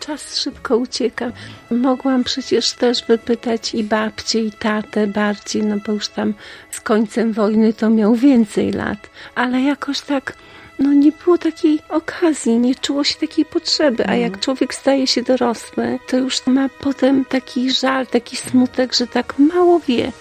Czas 0.00 0.36
szybko 0.36 0.76
ucieka. 0.76 1.32
Mogłam 1.70 2.24
przecież 2.24 2.72
też 2.72 3.04
wypytać 3.04 3.74
i 3.74 3.84
babcię, 3.84 4.40
i 4.40 4.52
tatę 4.52 5.06
bardziej, 5.06 5.62
no 5.62 5.76
bo 5.86 5.92
już 5.92 6.08
tam 6.08 6.34
z 6.70 6.80
końcem 6.80 7.32
wojny 7.32 7.72
to 7.72 7.90
miał 7.90 8.14
więcej 8.14 8.72
lat, 8.72 9.10
ale 9.34 9.60
jakoś 9.60 10.00
tak 10.00 10.34
no 10.80 10.92
nie 10.92 11.12
było 11.12 11.38
takiej 11.38 11.78
okazji, 11.88 12.58
nie 12.58 12.74
czuło 12.74 13.04
się 13.04 13.14
takiej 13.14 13.44
potrzeby, 13.44 14.06
a 14.06 14.16
jak 14.16 14.40
człowiek 14.40 14.74
staje 14.74 15.06
się 15.06 15.22
dorosły, 15.22 15.98
to 16.06 16.16
już 16.16 16.46
ma 16.46 16.68
potem 16.68 17.24
taki 17.24 17.72
żal, 17.72 18.06
taki 18.06 18.36
smutek, 18.36 18.94
że 18.94 19.06
tak 19.06 19.38
mało 19.38 19.80
wie. 19.80 20.12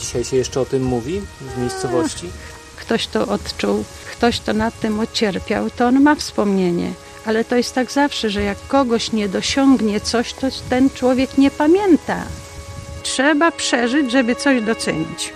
Dzisiaj 0.00 0.24
się 0.24 0.36
jeszcze 0.36 0.60
o 0.60 0.64
tym 0.64 0.82
mówi 0.82 1.20
w 1.40 1.58
miejscowości? 1.58 2.26
Ktoś 2.76 3.06
to 3.06 3.26
odczuł, 3.26 3.84
ktoś 4.12 4.40
to 4.40 4.52
nad 4.52 4.80
tym 4.80 5.00
odcierpiał, 5.00 5.70
to 5.70 5.86
on 5.86 6.00
ma 6.00 6.14
wspomnienie. 6.14 6.92
Ale 7.26 7.44
to 7.44 7.56
jest 7.56 7.74
tak 7.74 7.92
zawsze, 7.92 8.30
że 8.30 8.42
jak 8.42 8.58
kogoś 8.68 9.12
nie 9.12 9.28
dosiągnie 9.28 10.00
coś, 10.00 10.32
to 10.32 10.46
ten 10.70 10.90
człowiek 10.90 11.38
nie 11.38 11.50
pamięta. 11.50 12.24
Trzeba 13.02 13.52
przeżyć, 13.52 14.10
żeby 14.10 14.36
coś 14.36 14.62
docenić. 14.62 15.32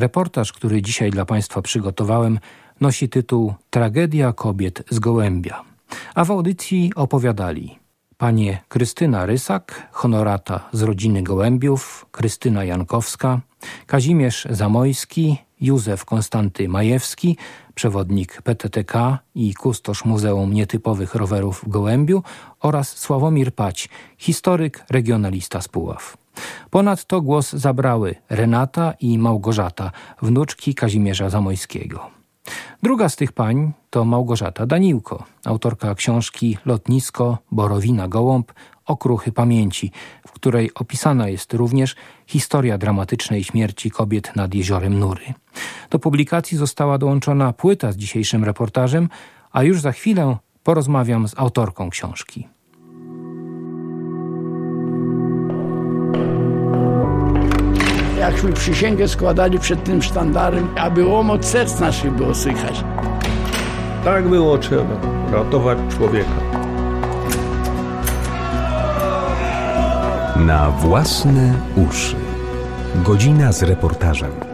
Reportaż, 0.00 0.52
który 0.52 0.82
dzisiaj 0.82 1.10
dla 1.10 1.24
Państwa 1.24 1.62
przygotowałem, 1.62 2.38
nosi 2.80 3.08
tytuł 3.08 3.54
Tragedia 3.70 4.32
kobiet 4.32 4.82
z 4.90 4.98
Gołębia. 4.98 5.64
A 6.14 6.24
w 6.24 6.30
audycji 6.30 6.92
opowiadali 6.96 7.78
panie 8.18 8.62
Krystyna 8.68 9.26
Rysak, 9.26 9.88
honorata 9.92 10.68
z 10.72 10.82
rodziny 10.82 11.22
Gołębiów, 11.22 12.06
Krystyna 12.10 12.64
Jankowska, 12.64 13.40
Kazimierz 13.86 14.46
Zamojski, 14.50 15.36
Józef 15.60 16.04
Konstanty 16.04 16.68
Majewski, 16.68 17.36
przewodnik 17.74 18.42
PTTK 18.42 19.18
i 19.34 19.54
kustosz 19.54 20.04
Muzeum 20.04 20.52
Nietypowych 20.52 21.14
Rowerów 21.14 21.64
w 21.64 21.68
Gołębiu 21.68 22.22
oraz 22.60 22.98
Sławomir 22.98 23.54
Pać, 23.54 23.88
historyk, 24.18 24.84
regionalista 24.90 25.60
z 25.60 25.68
Puław. 25.68 26.16
Ponadto 26.70 27.20
głos 27.20 27.52
zabrały 27.52 28.14
Renata 28.30 28.94
i 29.00 29.18
Małgorzata, 29.18 29.90
wnuczki 30.22 30.74
Kazimierza 30.74 31.30
Zamojskiego. 31.30 32.10
Druga 32.82 33.08
z 33.08 33.16
tych 33.16 33.32
pań 33.32 33.72
to 33.90 34.04
Małgorzata 34.04 34.66
Daniłko, 34.66 35.24
autorka 35.44 35.94
książki 35.94 36.58
Lotnisko 36.66 37.38
Borowina 37.50 38.08
Gołąb 38.08 38.52
Okruchy 38.86 39.32
Pamięci, 39.32 39.92
w 40.26 40.32
której 40.32 40.70
opisana 40.74 41.28
jest 41.28 41.54
również 41.54 41.96
historia 42.26 42.78
dramatycznej 42.78 43.44
śmierci 43.44 43.90
kobiet 43.90 44.36
nad 44.36 44.54
jeziorem 44.54 44.98
Nury. 44.98 45.34
Do 45.90 45.98
publikacji 45.98 46.58
została 46.58 46.98
dołączona 46.98 47.52
płyta 47.52 47.92
z 47.92 47.96
dzisiejszym 47.96 48.44
reportażem, 48.44 49.08
a 49.52 49.62
już 49.62 49.80
za 49.80 49.92
chwilę 49.92 50.36
porozmawiam 50.62 51.28
z 51.28 51.38
autorką 51.38 51.90
książki. 51.90 52.48
Jakśmy 58.40 58.60
przysięgę 58.60 59.08
składali 59.08 59.58
przed 59.58 59.84
tym 59.84 60.02
sztandarem, 60.02 60.68
aby 60.76 61.04
łomot 61.04 61.46
serc 61.46 61.80
naszych 61.80 62.12
było 62.12 62.34
słychać. 62.34 62.84
Tak 64.04 64.28
było 64.28 64.58
trzeba, 64.58 64.94
ratować 65.32 65.78
człowieka. 65.96 66.30
Na 70.36 70.70
własne 70.70 71.54
uszy. 71.88 72.16
Godzina 72.94 73.52
z 73.52 73.62
reportażem. 73.62 74.49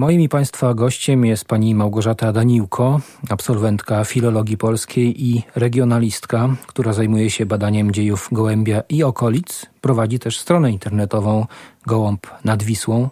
Moim 0.00 0.20
i 0.20 0.28
Państwa 0.28 0.74
gościem 0.74 1.24
jest 1.24 1.44
pani 1.44 1.74
Małgorzata 1.74 2.32
Daniłko, 2.32 3.00
absolwentka 3.28 4.04
filologii 4.04 4.56
polskiej 4.56 5.24
i 5.24 5.42
regionalistka, 5.56 6.48
która 6.66 6.92
zajmuje 6.92 7.30
się 7.30 7.46
badaniem 7.46 7.92
dziejów 7.92 8.28
Gołębia 8.32 8.82
i 8.88 9.02
okolic. 9.02 9.66
Prowadzi 9.80 10.18
też 10.18 10.38
stronę 10.38 10.70
internetową 10.70 11.46
Gołąb 11.86 12.26
nad 12.44 12.62
Wisłą. 12.62 13.08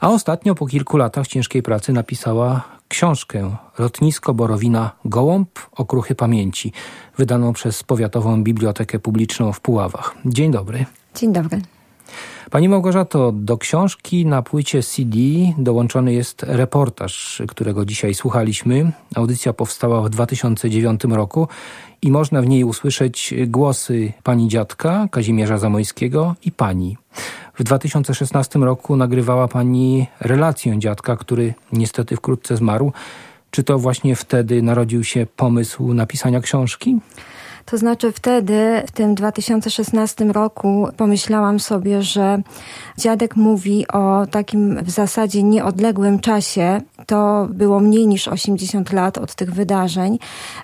A 0.00 0.08
ostatnio 0.08 0.54
po 0.54 0.66
kilku 0.66 0.96
latach 0.96 1.26
ciężkiej 1.26 1.62
pracy 1.62 1.92
napisała 1.92 2.62
książkę 2.88 3.56
Lotnisko 3.78 4.34
Borowina 4.34 4.90
Gołąb 5.04 5.58
Okruchy 5.72 6.14
Pamięci, 6.14 6.72
wydaną 7.18 7.52
przez 7.52 7.82
Powiatową 7.82 8.42
Bibliotekę 8.42 8.98
Publiczną 8.98 9.52
w 9.52 9.60
Puławach. 9.60 10.14
Dzień 10.24 10.50
dobry. 10.50 10.86
Dzień 11.14 11.32
dobry. 11.32 11.60
Pani 12.50 12.68
Małgorzato, 12.68 13.32
do 13.32 13.58
książki 13.58 14.26
na 14.26 14.42
płycie 14.42 14.82
CD 14.82 15.16
dołączony 15.58 16.12
jest 16.12 16.42
reportaż, 16.42 17.42
którego 17.48 17.84
dzisiaj 17.84 18.14
słuchaliśmy. 18.14 18.92
Audycja 19.14 19.52
powstała 19.52 20.02
w 20.02 20.10
2009 20.10 21.04
roku 21.04 21.48
i 22.02 22.10
można 22.10 22.42
w 22.42 22.48
niej 22.48 22.64
usłyszeć 22.64 23.34
głosy 23.46 24.12
pani 24.22 24.48
dziadka 24.48 25.08
Kazimierza 25.10 25.58
Zamojskiego 25.58 26.34
i 26.44 26.52
pani. 26.52 26.96
W 27.58 27.62
2016 27.62 28.58
roku 28.58 28.96
nagrywała 28.96 29.48
pani 29.48 30.06
relację 30.20 30.78
dziadka, 30.78 31.16
który 31.16 31.54
niestety 31.72 32.16
wkrótce 32.16 32.56
zmarł. 32.56 32.92
Czy 33.50 33.62
to 33.62 33.78
właśnie 33.78 34.16
wtedy 34.16 34.62
narodził 34.62 35.04
się 35.04 35.26
pomysł 35.36 35.94
napisania 35.94 36.40
książki? 36.40 36.98
To 37.70 37.78
znaczy 37.78 38.12
wtedy, 38.12 38.82
w 38.86 38.90
tym 38.90 39.14
2016 39.14 40.24
roku, 40.24 40.88
pomyślałam 40.96 41.60
sobie, 41.60 42.02
że 42.02 42.42
dziadek 42.98 43.36
mówi 43.36 43.88
o 43.88 44.26
takim 44.30 44.84
w 44.84 44.90
zasadzie 44.90 45.42
nieodległym 45.42 46.20
czasie. 46.20 46.80
To 47.06 47.48
było 47.50 47.80
mniej 47.80 48.06
niż 48.06 48.28
80 48.28 48.92
lat 48.92 49.18
od 49.18 49.34
tych 49.34 49.52
wydarzeń 49.54 50.18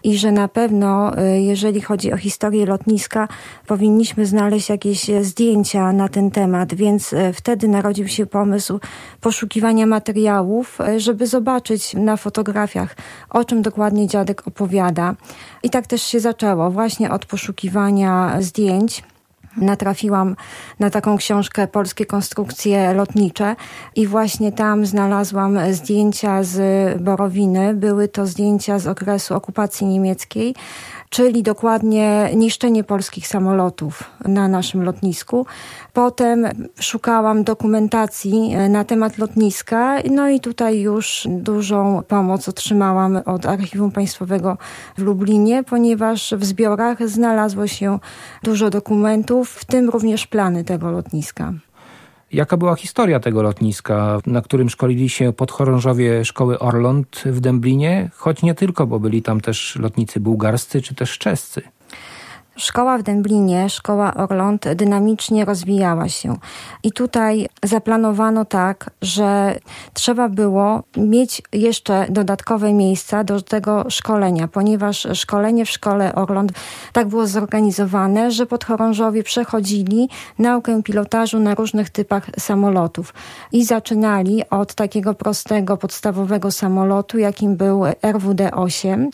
i 0.04 0.18
że 0.18 0.32
na 0.32 0.48
pewno, 0.48 1.18
y, 1.18 1.40
jeżeli 1.40 1.80
chodzi 1.80 2.12
o 2.12 2.16
historię 2.16 2.66
lotniska, 2.66 3.28
powinniśmy 3.66 4.26
znaleźć 4.26 4.68
jakieś 4.68 5.10
zdjęcia 5.20 5.92
na 5.92 6.08
ten 6.08 6.30
temat, 6.30 6.74
więc 6.74 7.12
y, 7.12 7.32
wtedy 7.32 7.68
narodził 7.68 8.08
się 8.08 8.26
pomysł 8.26 8.80
poszukiwania 9.20 9.86
materiałów, 9.86 10.78
y, 10.80 11.00
żeby 11.00 11.26
zobaczyć 11.26 11.94
na 11.94 12.16
fotografiach, 12.16 12.96
o 13.30 13.44
czym 13.44 13.62
dokładnie 13.62 14.06
dziadek 14.06 14.48
opowiada. 14.48 15.14
I 15.62 15.70
tak 15.70 15.86
też 15.86 16.02
się 16.02 16.20
zaczęło, 16.20 16.70
właśnie 16.70 17.10
od 17.10 17.26
poszukiwania 17.26 18.36
zdjęć 18.40 19.02
natrafiłam 19.56 20.36
na 20.80 20.90
taką 20.90 21.16
książkę 21.16 21.66
Polskie 21.66 22.06
konstrukcje 22.06 22.94
lotnicze 22.94 23.56
i 23.96 24.06
właśnie 24.06 24.52
tam 24.52 24.86
znalazłam 24.86 25.58
zdjęcia 25.72 26.42
z 26.42 26.58
Borowiny. 27.02 27.74
Były 27.74 28.08
to 28.08 28.26
zdjęcia 28.26 28.78
z 28.78 28.86
okresu 28.86 29.34
okupacji 29.34 29.86
niemieckiej 29.86 30.54
czyli 31.14 31.42
dokładnie 31.42 32.30
niszczenie 32.36 32.84
polskich 32.84 33.26
samolotów 33.26 34.04
na 34.24 34.48
naszym 34.48 34.82
lotnisku. 34.82 35.46
Potem 35.92 36.46
szukałam 36.80 37.44
dokumentacji 37.44 38.54
e, 38.54 38.68
na 38.68 38.84
temat 38.84 39.18
lotniska, 39.18 39.98
no 40.10 40.28
i 40.28 40.40
tutaj 40.40 40.80
już 40.80 41.26
dużą 41.30 42.02
pomoc 42.08 42.48
otrzymałam 42.48 43.20
od 43.24 43.46
Archiwum 43.46 43.92
Państwowego 43.92 44.58
w 44.98 45.02
Lublinie, 45.02 45.64
ponieważ 45.64 46.34
w 46.36 46.44
zbiorach 46.44 47.08
znalazło 47.08 47.66
się 47.66 47.98
dużo 48.42 48.70
dokumentów, 48.70 49.50
w 49.50 49.64
tym 49.64 49.90
również 49.90 50.26
plany 50.26 50.64
tego 50.64 50.90
lotniska. 50.90 51.52
Jaka 52.34 52.56
była 52.56 52.76
historia 52.76 53.20
tego 53.20 53.42
lotniska, 53.42 54.20
na 54.26 54.42
którym 54.42 54.70
szkolili 54.70 55.08
się 55.08 55.32
podchorążowie 55.32 56.24
szkoły 56.24 56.58
Orląt 56.58 57.22
w 57.26 57.40
Dęblinie, 57.40 58.10
choć 58.14 58.42
nie 58.42 58.54
tylko, 58.54 58.86
bo 58.86 59.00
byli 59.00 59.22
tam 59.22 59.40
też 59.40 59.76
lotnicy 59.76 60.20
bułgarscy 60.20 60.82
czy 60.82 60.94
też 60.94 61.18
czescy? 61.18 61.62
Szkoła 62.56 62.98
w 62.98 63.02
Dęblinie, 63.02 63.70
szkoła 63.70 64.14
Orląt 64.14 64.68
dynamicznie 64.74 65.44
rozwijała 65.44 66.08
się. 66.08 66.36
I 66.82 66.92
tutaj 66.92 67.48
zaplanowano 67.62 68.44
tak, 68.44 68.90
że 69.02 69.58
trzeba 69.92 70.28
było 70.28 70.82
mieć 70.96 71.42
jeszcze 71.52 72.06
dodatkowe 72.10 72.72
miejsca 72.72 73.24
do 73.24 73.42
tego 73.42 73.84
szkolenia, 73.90 74.48
ponieważ 74.48 75.06
szkolenie 75.14 75.64
w 75.64 75.70
szkole 75.70 76.14
Orląt 76.14 76.52
tak 76.92 77.08
było 77.08 77.26
zorganizowane, 77.26 78.30
że 78.30 78.46
podchorążowie 78.46 79.22
przechodzili 79.22 80.08
naukę 80.38 80.82
pilotażu 80.82 81.38
na 81.38 81.54
różnych 81.54 81.90
typach 81.90 82.26
samolotów. 82.38 83.14
I 83.52 83.64
zaczynali 83.64 84.42
od 84.50 84.74
takiego 84.74 85.14
prostego, 85.14 85.76
podstawowego 85.76 86.50
samolotu, 86.50 87.18
jakim 87.18 87.56
był 87.56 87.82
RWD-8. 88.02 89.08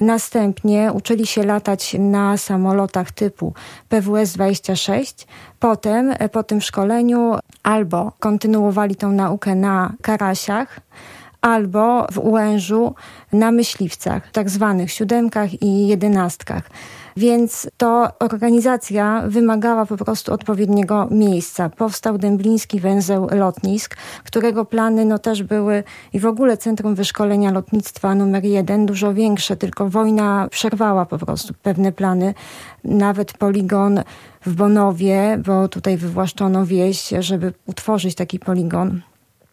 Następnie 0.00 0.92
uczyli 0.92 1.26
się 1.26 1.42
latać 1.42 1.96
na 1.98 2.36
samolotach 2.36 2.81
typu 3.14 3.54
PWS-26. 3.90 5.26
Potem, 5.60 6.14
e, 6.18 6.28
po 6.28 6.42
tym 6.42 6.60
szkoleniu, 6.60 7.34
albo 7.62 8.12
kontynuowali 8.18 8.96
tą 8.96 9.12
naukę 9.12 9.54
na 9.54 9.92
karasiach, 10.02 10.80
albo 11.40 12.06
w 12.12 12.18
Ułężu 12.18 12.94
na 13.32 13.50
myśliwcach, 13.50 14.30
tak 14.32 14.50
zwanych 14.50 14.92
siódemkach 14.92 15.62
i 15.62 15.86
jedenastkach. 15.86 16.70
Więc 17.16 17.70
to 17.76 18.08
organizacja 18.18 19.22
wymagała 19.26 19.86
po 19.86 19.96
prostu 19.96 20.32
odpowiedniego 20.32 21.08
miejsca. 21.10 21.68
Powstał 21.68 22.18
Dębliński 22.18 22.80
Węzeł 22.80 23.28
Lotnisk, 23.30 23.96
którego 24.24 24.64
plany 24.64 25.04
no 25.04 25.18
też 25.18 25.42
były 25.42 25.84
i 26.12 26.20
w 26.20 26.26
ogóle 26.26 26.56
Centrum 26.56 26.94
Wyszkolenia 26.94 27.50
Lotnictwa 27.50 28.14
numer 28.14 28.44
jeden, 28.44 28.86
dużo 28.86 29.14
większe, 29.14 29.56
tylko 29.56 29.88
wojna 29.88 30.48
przerwała 30.50 31.06
po 31.06 31.18
prostu 31.18 31.54
pewne 31.62 31.92
plany. 31.92 32.34
Nawet 32.84 33.32
poligon 33.32 34.00
w 34.46 34.54
Bonowie, 34.54 35.38
bo 35.46 35.68
tutaj 35.68 35.96
wywłaszczono 35.96 36.66
wieś, 36.66 37.08
żeby 37.20 37.52
utworzyć 37.66 38.14
taki 38.14 38.38
poligon 38.38 39.00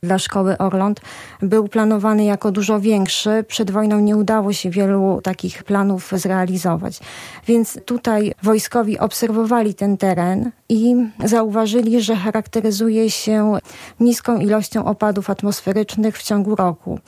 dla 0.03 0.19
szkoły 0.19 0.57
Orląt 0.57 1.01
był 1.41 1.67
planowany 1.67 2.23
jako 2.23 2.51
dużo 2.51 2.79
większy. 2.79 3.45
Przed 3.47 3.71
wojną 3.71 3.99
nie 3.99 4.17
udało 4.17 4.53
się 4.53 4.69
wielu 4.69 5.21
takich 5.23 5.63
planów 5.63 6.11
zrealizować. 6.15 6.99
Więc 7.47 7.79
tutaj 7.85 8.33
wojskowi 8.43 8.99
obserwowali 8.99 9.73
ten 9.73 9.97
teren 9.97 10.51
i 10.69 10.95
zauważyli, 11.25 12.01
że 12.01 12.15
charakteryzuje 12.15 13.11
się 13.11 13.57
niską 13.99 14.39
ilością 14.39 14.85
opadów 14.85 15.29
atmosferycznych 15.29 16.17
w 16.17 16.23
ciągu 16.23 16.55
roku 16.55 16.99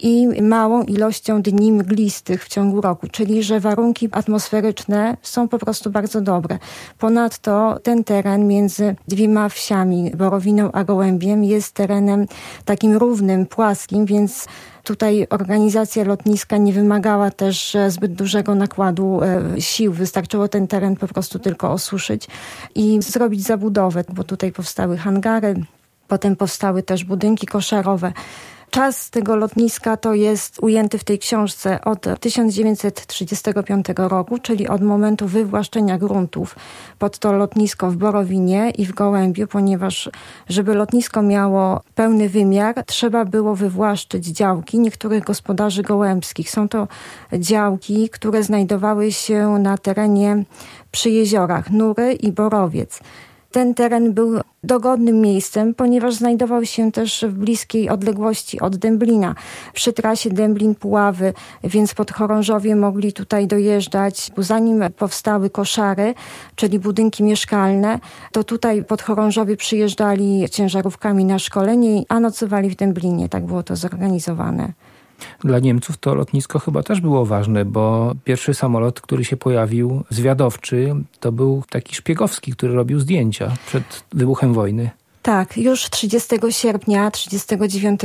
i 0.00 0.42
małą 0.42 0.82
ilością 0.82 1.42
dni 1.42 1.72
mglistych 1.72 2.44
w 2.44 2.48
ciągu 2.48 2.80
roku, 2.80 3.06
czyli 3.12 3.42
że 3.42 3.60
warunki 3.60 4.08
atmosferyczne 4.12 5.16
są 5.22 5.48
po 5.48 5.58
prostu 5.58 5.90
bardzo 5.90 6.20
dobre. 6.20 6.58
Ponadto 6.98 7.78
ten 7.82 8.04
teren 8.04 8.46
między 8.46 8.96
dwiema 9.08 9.48
wsiami, 9.48 10.10
Borowiną 10.16 10.72
a 10.72 10.84
Gołębiem, 10.84 11.44
jest 11.44 11.74
terenem 11.74 12.26
takim 12.64 12.96
równym, 12.96 13.46
płaskim, 13.46 14.06
więc 14.06 14.46
Tutaj 14.84 15.26
organizacja 15.30 16.04
lotniska 16.04 16.56
nie 16.56 16.72
wymagała 16.72 17.30
też 17.30 17.74
e, 17.74 17.90
zbyt 17.90 18.14
dużego 18.14 18.54
nakładu 18.54 19.20
e, 19.22 19.60
sił. 19.60 19.92
Wystarczyło 19.92 20.48
ten 20.48 20.66
teren 20.66 20.96
po 20.96 21.08
prostu 21.08 21.38
tylko 21.38 21.72
osuszyć 21.72 22.28
i 22.74 22.98
zrobić 23.02 23.42
zabudowę, 23.42 24.04
bo 24.14 24.24
tutaj 24.24 24.52
powstały 24.52 24.96
hangary, 24.96 25.54
Potem 26.08 26.36
powstały 26.36 26.82
też 26.82 27.04
budynki 27.04 27.46
koszarowe. 27.46 28.12
Czas 28.70 29.10
tego 29.10 29.36
lotniska 29.36 29.96
to 29.96 30.14
jest 30.14 30.58
ujęty 30.62 30.98
w 30.98 31.04
tej 31.04 31.18
książce 31.18 31.84
od 31.84 32.06
1935 32.20 33.86
roku, 33.96 34.38
czyli 34.38 34.68
od 34.68 34.82
momentu 34.82 35.26
wywłaszczenia 35.26 35.98
gruntów 35.98 36.56
pod 36.98 37.18
to 37.18 37.32
lotnisko 37.32 37.90
w 37.90 37.96
Borowinie 37.96 38.70
i 38.70 38.86
w 38.86 38.92
Gołębiu, 38.92 39.46
ponieważ 39.46 40.10
żeby 40.48 40.74
lotnisko 40.74 41.22
miało 41.22 41.80
pełny 41.94 42.28
wymiar, 42.28 42.84
trzeba 42.86 43.24
było 43.24 43.54
wywłaszczyć 43.54 44.26
działki 44.26 44.78
niektórych 44.78 45.24
gospodarzy 45.24 45.82
gołębskich. 45.82 46.50
Są 46.50 46.68
to 46.68 46.88
działki, 47.32 48.08
które 48.08 48.42
znajdowały 48.42 49.12
się 49.12 49.48
na 49.48 49.78
terenie 49.78 50.44
przy 50.90 51.10
jeziorach 51.10 51.70
Nury 51.70 52.12
i 52.12 52.32
Borowiec. 52.32 53.00
Ten 53.50 53.74
teren 53.74 54.12
był 54.12 54.40
dogodnym 54.64 55.20
miejscem, 55.20 55.74
ponieważ 55.74 56.14
znajdował 56.14 56.64
się 56.64 56.92
też 56.92 57.24
w 57.28 57.32
bliskiej 57.32 57.88
odległości 57.88 58.60
od 58.60 58.76
Dęblina, 58.76 59.34
przy 59.72 59.92
trasie 59.92 60.30
Dęblin-Puławy, 60.30 61.32
więc 61.64 61.94
podchorążowie 61.94 62.76
mogli 62.76 63.12
tutaj 63.12 63.46
dojeżdżać. 63.46 64.30
Zanim 64.38 64.84
powstały 64.96 65.50
koszary, 65.50 66.14
czyli 66.56 66.78
budynki 66.78 67.22
mieszkalne, 67.22 67.98
to 68.32 68.44
tutaj 68.44 68.84
podchorążowie 68.84 69.56
przyjeżdżali 69.56 70.48
ciężarówkami 70.50 71.24
na 71.24 71.38
szkolenie, 71.38 72.02
a 72.08 72.20
nocowali 72.20 72.70
w 72.70 72.76
Dęblinie. 72.76 73.28
Tak 73.28 73.46
było 73.46 73.62
to 73.62 73.76
zorganizowane. 73.76 74.72
Dla 75.44 75.58
Niemców 75.58 75.96
to 75.96 76.14
lotnisko 76.14 76.58
chyba 76.58 76.82
też 76.82 77.00
było 77.00 77.26
ważne, 77.26 77.64
bo 77.64 78.14
pierwszy 78.24 78.54
samolot, 78.54 79.00
który 79.00 79.24
się 79.24 79.36
pojawił, 79.36 80.04
zwiadowczy, 80.10 80.94
to 81.20 81.32
był 81.32 81.62
taki 81.70 81.94
szpiegowski, 81.94 82.52
który 82.52 82.74
robił 82.74 83.00
zdjęcia 83.00 83.52
przed 83.66 84.04
wybuchem 84.12 84.54
wojny. 84.54 84.90
Tak, 85.28 85.56
już 85.56 85.90
30 85.90 86.36
sierpnia 86.50 87.10
1939 87.10 88.00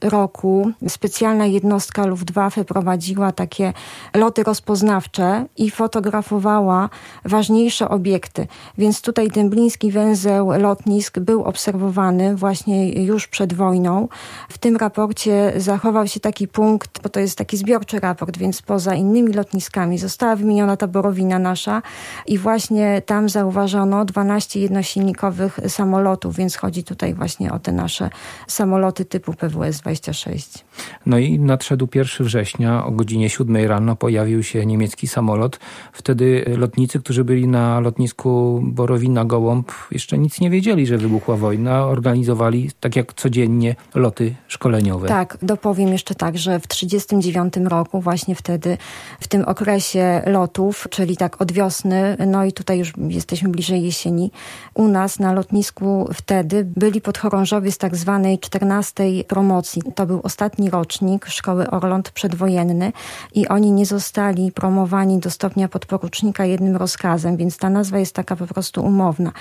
roku 0.00 0.70
specjalna 0.88 1.46
jednostka 1.46 2.06
Luftwaffe 2.06 2.64
prowadziła 2.64 3.32
takie 3.32 3.72
loty 4.14 4.42
rozpoznawcze 4.42 5.46
i 5.56 5.70
fotografowała 5.70 6.88
ważniejsze 7.24 7.88
obiekty. 7.88 8.46
Więc 8.78 9.02
tutaj 9.02 9.28
Dębliński 9.28 9.90
węzeł 9.90 10.50
lotnisk 10.58 11.18
był 11.18 11.44
obserwowany 11.44 12.36
właśnie 12.36 13.04
już 13.04 13.26
przed 13.26 13.52
wojną. 13.52 14.08
W 14.48 14.58
tym 14.58 14.76
raporcie 14.76 15.52
zachował 15.56 16.06
się 16.06 16.20
taki 16.20 16.48
punkt, 16.48 17.02
bo 17.02 17.08
to 17.08 17.20
jest 17.20 17.38
taki 17.38 17.56
zbiorczy 17.56 18.00
raport, 18.00 18.38
więc 18.38 18.62
poza 18.62 18.94
innymi 18.94 19.32
lotniskami 19.32 19.98
została 19.98 20.36
wymieniona 20.36 20.76
ta 20.76 20.86
borowina 20.86 21.38
nasza 21.38 21.82
i 22.26 22.38
właśnie 22.38 23.02
tam 23.06 23.28
zauważono 23.28 24.04
12 24.04 24.60
jednosilnikowych 24.60 25.58
samolotów, 25.68 26.36
więc 26.36 26.63
chodzi 26.64 26.84
tutaj 26.84 27.14
właśnie 27.14 27.52
o 27.52 27.58
te 27.58 27.72
nasze 27.72 28.10
samoloty 28.48 29.04
typu 29.04 29.32
PWS-26. 29.32 30.64
No 31.06 31.18
i 31.18 31.38
nadszedł 31.38 31.88
1 31.94 32.26
września 32.26 32.86
o 32.86 32.90
godzinie 32.90 33.30
7 33.30 33.56
rano 33.56 33.96
pojawił 33.96 34.42
się 34.42 34.66
niemiecki 34.66 35.06
samolot. 35.06 35.58
Wtedy 35.92 36.44
lotnicy, 36.58 37.00
którzy 37.00 37.24
byli 37.24 37.48
na 37.48 37.80
lotnisku 37.80 38.62
Borowina-Gołąb 38.74 39.64
jeszcze 39.90 40.18
nic 40.18 40.40
nie 40.40 40.50
wiedzieli, 40.50 40.86
że 40.86 40.98
wybuchła 40.98 41.36
wojna. 41.36 41.86
Organizowali 41.86 42.70
tak 42.80 42.96
jak 42.96 43.14
codziennie 43.14 43.76
loty 43.94 44.34
szkoleniowe. 44.48 45.08
Tak, 45.08 45.38
dopowiem 45.42 45.88
jeszcze 45.88 46.14
tak, 46.14 46.38
że 46.38 46.60
w 46.60 46.66
1939 46.66 47.70
roku 47.70 48.00
właśnie 48.00 48.34
wtedy 48.34 48.78
w 49.20 49.28
tym 49.28 49.44
okresie 49.44 50.22
lotów, 50.26 50.86
czyli 50.90 51.16
tak 51.16 51.40
od 51.40 51.52
wiosny, 51.52 52.16
no 52.26 52.44
i 52.44 52.52
tutaj 52.52 52.78
już 52.78 52.92
jesteśmy 53.08 53.48
bliżej 53.48 53.82
jesieni, 53.82 54.30
u 54.74 54.88
nas 54.88 55.18
na 55.18 55.32
lotnisku 55.32 56.08
wtedy 56.14 56.43
wtedy 56.44 56.64
byli 56.76 57.00
podchorążowie 57.00 57.72
z 57.72 57.78
tak 57.78 57.96
zwanej 57.96 58.38
14 58.38 59.04
promocji. 59.28 59.82
To 59.94 60.06
był 60.06 60.20
ostatni 60.22 60.70
rocznik 60.70 61.26
szkoły 61.26 61.70
Orląt 61.70 62.10
przedwojenny 62.10 62.92
i 63.34 63.48
oni 63.48 63.72
nie 63.72 63.86
zostali 63.86 64.52
promowani 64.52 65.18
do 65.18 65.30
stopnia 65.30 65.68
podporucznika 65.68 66.44
jednym 66.44 66.76
rozkazem, 66.76 67.36
więc 67.36 67.58
ta 67.58 67.70
nazwa 67.70 67.98
jest 67.98 68.14
taka 68.14 68.36
po 68.36 68.46
prostu 68.46 68.84
umowna. 68.84 69.32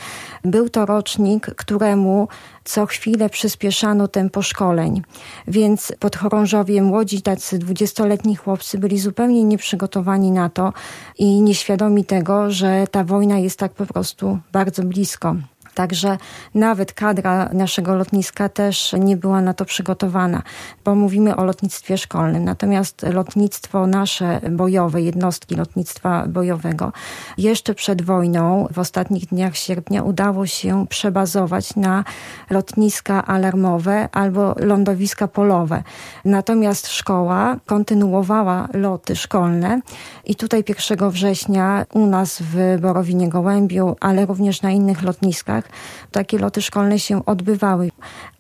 Był 0.44 0.70
to 0.70 0.86
rocznik, 0.86 1.46
któremu 1.46 2.28
co 2.64 2.86
chwilę 2.86 3.30
przyspieszano 3.30 4.08
tempo 4.08 4.42
szkoleń, 4.42 5.02
więc 5.48 5.94
podchorążowie, 6.00 6.82
młodzi 6.82 7.22
tacy 7.22 7.60
dwudziestoletni 7.60 8.36
chłopcy 8.36 8.78
byli 8.78 9.00
zupełnie 9.00 9.44
nieprzygotowani 9.44 10.32
na 10.32 10.50
to 10.50 10.74
i 11.20 11.42
nieświadomi 11.42 12.06
tego, 12.06 12.52
że 12.52 12.88
ta 12.92 13.04
wojna 13.04 13.40
jest 13.40 13.60
tak 13.60 13.74
po 13.74 13.86
prostu 13.86 14.40
bardzo 14.52 14.84
blisko. 14.84 15.36
Także 15.76 16.18
nawet 16.56 16.94
kadra 16.94 17.50
naszego 17.54 17.96
lotniska 17.96 18.50
też 18.50 18.96
nie 19.00 19.18
była 19.18 19.42
na 19.42 19.54
to 19.54 19.66
przygotowana, 19.66 20.42
bo 20.86 20.96
mówimy 20.96 21.36
o 21.36 21.44
lotnictwie 21.44 21.98
szkolnym. 21.98 22.44
Natomiast 22.44 23.06
lotnictwo 23.14 23.88
nasze 23.88 24.42
bojowe, 24.52 25.02
jednostki 25.02 25.56
lotnictwa 25.56 26.28
bojowego, 26.28 26.92
jeszcze 27.38 27.76
przed 27.76 28.02
wojną, 28.02 28.68
w 28.72 28.80
ostatnich 28.80 29.26
dniach 29.26 29.56
sierpnia, 29.56 30.04
udało 30.04 30.46
się 30.46 30.86
przebazować 30.90 31.76
na 31.76 32.04
lotniska 32.50 33.26
alarmowe 33.26 34.10
albo 34.12 34.56
lądowiska 34.60 35.28
polowe. 35.28 35.84
Natomiast 36.26 36.88
szkoła 36.88 37.58
kontynuowała 37.66 38.68
loty 38.74 39.16
szkolne 39.16 39.82
i 40.26 40.36
tutaj 40.36 40.64
1 40.90 41.10
września 41.10 41.86
u 41.94 42.06
nas 42.06 42.42
w 42.42 42.78
Borowinie 42.82 43.30
Gołębiu, 43.30 43.96
ale 44.00 44.26
również 44.26 44.62
na 44.62 44.72
innych 44.72 45.04
lotniskach, 45.04 45.63
takie 46.12 46.38
loty 46.38 46.62
szkolne 46.62 47.00
się 47.00 47.26
odbywały. 47.26 47.92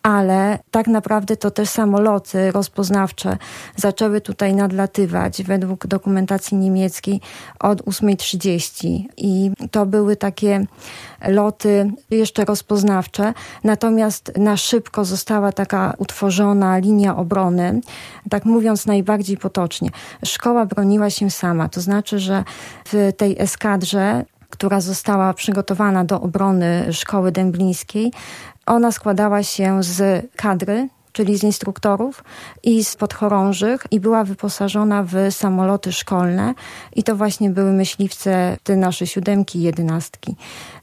Ale 0.03 0.59
tak 0.71 0.87
naprawdę 0.87 1.37
to 1.37 1.51
też 1.51 1.69
samoloty 1.69 2.51
rozpoznawcze 2.51 3.37
zaczęły 3.75 4.21
tutaj 4.21 4.55
nadlatywać 4.55 5.43
według 5.43 5.87
dokumentacji 5.87 6.57
niemieckiej 6.57 7.21
od 7.59 7.81
8.30 7.81 9.03
i 9.17 9.51
to 9.71 9.85
były 9.85 10.15
takie 10.15 10.65
loty 11.27 11.91
jeszcze 12.09 12.45
rozpoznawcze. 12.45 13.33
Natomiast 13.63 14.31
na 14.37 14.57
szybko 14.57 15.05
została 15.05 15.51
taka 15.51 15.93
utworzona 15.97 16.77
linia 16.77 17.17
obrony, 17.17 17.81
tak 18.29 18.45
mówiąc 18.45 18.85
najbardziej 18.85 19.37
potocznie. 19.37 19.89
Szkoła 20.25 20.65
broniła 20.65 21.09
się 21.09 21.29
sama, 21.31 21.69
to 21.69 21.81
znaczy, 21.81 22.19
że 22.19 22.43
w 22.85 23.11
tej 23.17 23.35
eskadrze 23.39 24.25
która 24.53 24.81
została 24.81 25.33
przygotowana 25.33 26.05
do 26.05 26.21
obrony 26.21 26.93
szkoły 26.93 27.31
dęblińskiej, 27.31 28.11
ona 28.65 28.91
składała 28.91 29.43
się 29.43 29.83
z 29.83 30.25
kadry 30.35 30.89
czyli 31.13 31.37
z 31.37 31.43
instruktorów 31.43 32.23
i 32.63 32.83
z 32.83 32.95
podchorążych 32.95 33.83
i 33.91 33.99
była 33.99 34.23
wyposażona 34.23 35.03
w 35.03 35.15
samoloty 35.31 35.91
szkolne 35.91 36.53
i 36.95 37.03
to 37.03 37.15
właśnie 37.15 37.49
były 37.49 37.73
myśliwce, 37.73 38.57
te 38.63 38.75
nasze 38.75 39.07
siódemki 39.07 39.61
jedenastki. 39.61 40.35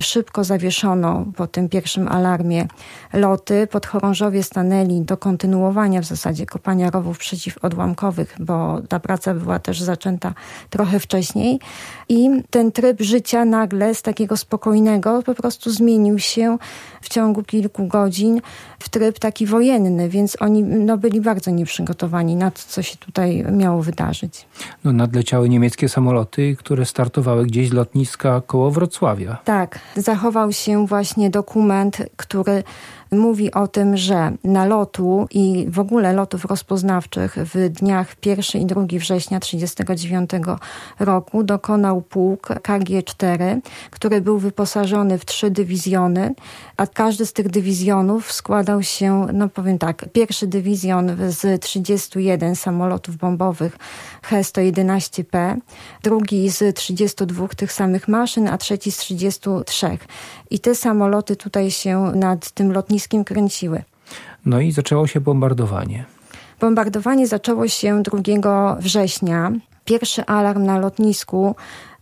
Szybko 0.03 0.45
zawieszono 0.45 1.26
po 1.37 1.47
tym 1.47 1.68
pierwszym 1.68 2.09
alarmie 2.09 2.66
loty. 3.12 3.66
Podchorążowie 3.70 4.43
stanęli 4.43 5.01
do 5.01 5.16
kontynuowania 5.16 6.01
w 6.01 6.05
zasadzie 6.05 6.47
kopania 6.47 6.91
rowów 6.91 7.18
przeciwodłamkowych, 7.18 8.37
bo 8.41 8.83
ta 8.89 9.01
praca 9.01 9.35
była 9.35 9.59
też 9.59 9.81
zaczęta 9.81 10.35
trochę 10.70 11.01
wcześniej 11.01 11.61
i 12.09 12.31
ten 12.51 12.72
tryb 12.72 13.01
życia 13.01 13.45
nagle 13.45 13.95
z 13.95 14.03
takiego 14.03 14.37
spokojnego 14.37 15.22
po 15.22 15.35
prostu 15.35 15.70
zmienił 15.70 16.18
się 16.18 16.59
w 17.01 17.09
ciągu 17.09 17.43
kilku 17.43 17.87
godzin 17.87 18.41
w 18.78 18.89
tryb 18.89 19.18
taki 19.18 19.47
wojenny, 19.47 20.09
więc 20.09 20.20
oni 20.41 20.62
no, 20.62 20.99
byli 20.99 21.21
bardzo 21.21 21.51
nieprzygotowani 21.51 22.37
na 22.37 22.51
to, 22.51 22.61
co 22.68 22.83
się 22.83 22.97
tutaj 22.97 23.45
miało 23.53 23.83
wydarzyć. 23.83 24.47
No, 24.85 24.93
nadleciały 24.93 25.49
niemieckie 25.49 25.89
samoloty, 25.89 26.57
które 26.59 26.85
startowały 26.85 27.47
gdzieś 27.47 27.68
z 27.68 27.73
lotniska 27.73 28.43
koło 28.47 28.71
Wrocławia. 28.71 29.39
Tak, 29.45 29.79
zachował 29.97 30.53
się 30.53 30.87
właśnie 30.87 31.31
dokument, 31.31 32.03
który 32.16 32.62
mówi 33.12 33.52
o 33.52 33.68
tym, 33.68 33.96
że 33.96 34.32
nalotu 34.44 35.26
i 35.30 35.66
w 35.68 35.78
ogóle 35.78 36.12
lotów 36.12 36.44
rozpoznawczych 36.44 37.36
w 37.36 37.68
dniach 37.68 38.14
1 38.26 38.62
i 38.62 38.66
2 38.66 38.80
września 38.80 39.40
1939 39.40 40.30
roku 40.98 41.42
dokonał 41.44 42.02
pułk 42.02 42.48
KG-4, 42.48 43.61
który 43.90 44.20
był 44.20 44.38
wyposażony 44.38 45.18
w 45.18 45.24
trzy 45.24 45.50
dywizjony, 45.50 46.34
a 46.76 46.86
każdy 46.86 47.26
z 47.26 47.32
tych 47.32 47.48
dywizjonów 47.48 48.32
składał 48.32 48.82
się, 48.82 49.26
no 49.32 49.48
powiem 49.48 49.78
tak, 49.78 50.04
pierwszy 50.12 50.46
dywizjon 50.46 51.16
z 51.28 51.62
31 51.62 52.56
samolotów 52.56 53.16
bombowych 53.16 53.76
He-111P, 54.22 55.56
drugi 56.02 56.50
z 56.50 56.76
32 56.76 57.48
tych 57.48 57.72
samych 57.72 58.08
maszyn, 58.08 58.48
a 58.48 58.58
trzeci 58.58 58.92
z 58.92 58.96
33. 58.96 59.98
I 60.50 60.61
te 60.61 60.74
samoloty 60.74 61.36
tutaj 61.36 61.70
się 61.70 62.12
nad 62.14 62.50
tym 62.50 62.72
lotniskiem 62.72 62.99
kręciły. 63.24 63.82
No 64.46 64.61
i 64.61 64.72
zaczęło 64.72 65.07
się 65.07 65.20
bombardowanie. 65.20 66.05
Bombardowanie 66.61 67.26
zaczęło 67.26 67.68
się 67.68 68.03
2 68.03 68.76
września. 68.80 69.53
Pierwszy 69.84 70.26
alarm 70.26 70.64
na 70.64 70.78
lotnisku 70.78 71.55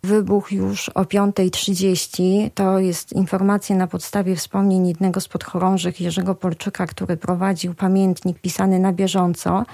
wybuch 0.02 0.52
już 0.52 0.88
o 0.88 1.02
5.30. 1.02 2.50
To 2.54 2.78
jest 2.78 3.12
informacja 3.12 3.76
na 3.76 3.86
podstawie 3.86 4.36
wspomnień 4.36 4.88
jednego 4.88 5.20
z 5.20 5.28
podchorążych 5.28 6.00
Jerzego 6.00 6.34
Polczyka, 6.34 6.86
który 6.86 7.16
prowadził 7.16 7.74
pamiętnik 7.74 8.40
pisany 8.40 8.78
na 8.78 8.92
bieżąco. 8.92 9.64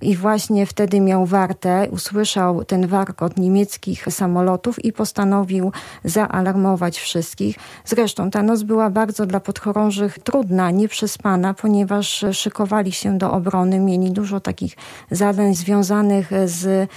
I 0.00 0.16
właśnie 0.16 0.66
wtedy 0.66 1.00
miał 1.00 1.26
wartę, 1.26 1.88
usłyszał 1.90 2.64
ten 2.64 2.86
warkot 2.86 3.36
niemieckich 3.36 4.06
samolotów 4.10 4.84
i 4.84 4.92
postanowił 4.92 5.72
zaalarmować 6.04 6.98
wszystkich. 6.98 7.56
Zresztą 7.84 8.30
ta 8.30 8.42
noc 8.42 8.62
była 8.62 8.90
bardzo 8.90 9.26
dla 9.26 9.40
podchorążych 9.40 10.18
trudna, 10.18 10.70
nieprzespana, 10.70 11.54
ponieważ 11.54 12.24
szykowali 12.32 12.92
się 12.92 13.18
do 13.18 13.32
obrony, 13.32 13.80
mieli 13.80 14.10
dużo 14.10 14.40
takich 14.40 14.76
zadań 15.10 15.54
związanych 15.54 16.30
z 16.44 16.90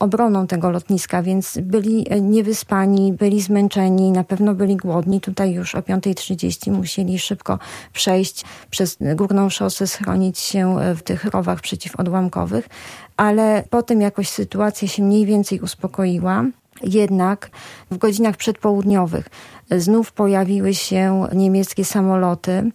obroną 0.00 0.46
tego 0.46 0.70
lotniska, 0.70 1.22
więc 1.22 1.58
byli 1.62 2.06
niewyspani, 2.20 3.12
byli 3.12 3.40
zmęczeni, 3.40 4.12
na 4.12 4.24
pewno 4.24 4.54
byli 4.54 4.76
głodni. 4.76 5.20
Tutaj 5.20 5.52
już 5.52 5.74
o 5.74 5.80
5.30 5.80 6.72
musieli 6.72 7.18
szybko 7.18 7.58
przejść 7.92 8.44
przez 8.70 8.98
górną 9.14 9.50
szosę, 9.50 9.86
schronić 9.86 10.38
się 10.38 10.76
w 10.96 11.02
tych 11.02 11.24
rowach 11.24 11.60
przeciwodłamkowych, 11.60 12.68
ale 13.16 13.64
potem 13.70 14.00
jakoś 14.00 14.28
sytuacja 14.28 14.88
się 14.88 15.02
mniej 15.02 15.26
więcej 15.26 15.60
uspokoiła. 15.60 16.44
Jednak 16.82 17.50
w 17.90 17.98
godzinach 17.98 18.36
przedpołudniowych 18.36 19.28
znów 19.70 20.12
pojawiły 20.12 20.74
się 20.74 21.26
niemieckie 21.32 21.84
samoloty 21.84 22.70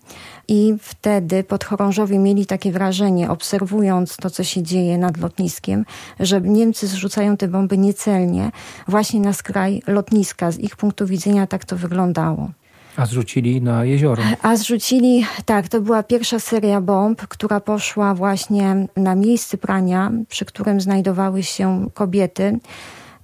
i 0.48 0.74
wtedy 0.82 1.44
podchorążowie 1.44 2.20
mieli 2.20 2.46
takie 2.46 2.72
wrażenie, 2.72 3.30
obserwując 3.30 4.18
to, 4.18 4.30
co 4.30 4.44
się 4.44 4.64
dzieje 4.64 4.98
nad 4.98 5.18
lotniskiem, 5.18 5.86
że 6.20 6.42
Niemcy 6.42 6.88
zrzucają 6.88 7.38
te 7.38 7.48
bomby 7.48 7.78
niecelnie 7.78 8.52
właśnie 8.88 9.20
na 9.20 9.34
skraj 9.34 9.82
lotniska. 9.88 10.52
Z 10.52 10.60
ich 10.60 10.76
punktu 10.76 11.06
widzenia 11.06 11.48
tak 11.48 11.66
to 11.66 11.76
wyglądało. 11.76 12.50
A 12.98 13.06
zrzucili 13.06 13.62
na 13.62 13.86
jezioro. 13.86 14.24
A 14.42 14.56
zrzucili, 14.56 15.26
tak, 15.46 15.68
to 15.68 15.82
była 15.82 16.04
pierwsza 16.04 16.40
seria 16.40 16.82
bomb, 16.82 17.28
która 17.28 17.60
poszła 17.60 18.16
właśnie 18.16 18.88
na 18.98 19.16
miejsce 19.16 19.58
prania, 19.58 20.12
przy 20.30 20.46
którym 20.46 20.82
znajdowały 20.82 21.44
się 21.44 21.88
kobiety. 21.94 22.60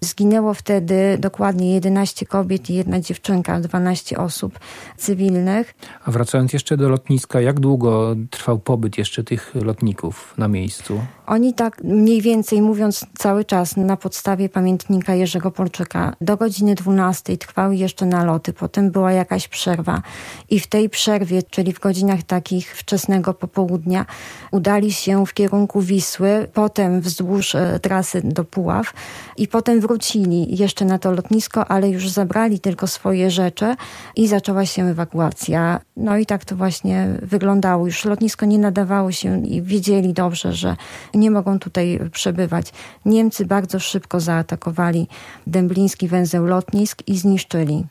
Zginęło 0.04 0.54
wtedy 0.54 1.18
dokładnie 1.20 1.74
11 1.74 2.26
kobiet 2.26 2.70
i 2.70 2.74
jedna 2.74 3.00
dziewczynka, 3.00 3.60
12 3.60 4.18
osób 4.18 4.60
cywilnych. 4.98 5.74
A 6.06 6.12
wracając 6.12 6.54
jeszcze 6.54 6.78
do 6.78 6.90
lotniska, 6.90 7.42
jak 7.42 7.60
długo 7.60 8.16
trwał 8.30 8.60
pobyt 8.60 8.98
jeszcze 8.98 9.24
tych 9.24 9.56
lotników 9.56 10.34
na 10.38 10.48
miejscu? 10.48 11.02
Oni 11.32 11.54
tak 11.54 11.84
mniej 11.84 12.22
więcej 12.22 12.62
mówiąc 12.62 13.06
cały 13.18 13.46
czas 13.46 13.78
na 13.78 13.98
podstawie 13.98 14.50
pamiętnika 14.50 15.16
Jerzego 15.16 15.52
Polczyka 15.52 16.16
do 16.22 16.38
godziny 16.38 16.76
12 16.76 17.38
trwały 17.38 17.76
jeszcze 17.76 18.06
naloty, 18.06 18.54
potem 18.54 18.92
była 18.92 19.12
jakaś 19.12 19.48
przerwa 19.48 20.02
i 20.50 20.60
w 20.60 20.68
tej 20.68 20.90
przerwie, 20.90 21.44
czyli 21.44 21.74
w 21.74 21.80
godzinach 21.80 22.24
takich 22.24 22.76
wczesnego 22.76 23.34
popołudnia 23.34 24.06
udali 24.52 24.94
się 24.94 25.26
w 25.26 25.34
kierunku 25.34 25.82
Wisły, 25.82 26.48
potem 26.54 27.02
wzdłuż 27.02 27.56
e, 27.56 27.80
trasy 27.80 28.22
do 28.24 28.44
Puław 28.44 28.94
i 29.38 29.48
potem 29.48 29.80
wrócili 29.80 30.58
jeszcze 30.58 30.86
na 30.86 31.00
to 31.00 31.12
lotnisko, 31.12 31.68
ale 31.68 31.90
już 31.90 32.10
zabrali 32.10 32.60
tylko 32.60 32.88
swoje 32.88 33.32
rzeczy 33.32 33.76
i 34.16 34.28
zaczęła 34.28 34.66
się 34.66 34.86
ewakuacja. 34.86 35.80
No 35.98 36.18
i 36.18 36.26
tak 36.26 36.46
to 36.46 36.56
właśnie 36.56 37.08
wyglądało. 37.22 37.86
Już 37.86 38.06
lotnisko 38.06 38.46
nie 38.46 38.60
nadawało 38.60 39.12
się 39.12 39.46
i 39.46 39.62
wiedzieli 39.62 40.14
dobrze, 40.14 40.54
że 40.54 40.76
nie 41.22 41.32
mogą 41.32 41.60
tutaj 41.60 42.00
przebywać. 42.12 42.74
Niemcy 43.06 43.46
bardzo 43.46 43.80
szybko 43.80 44.20
zaatakowali 44.20 45.08
dębliński 45.48 46.08
węzeł 46.08 46.46
lotnisk 46.46 47.08
i 47.08 47.18
zniszczyli. 47.18 47.86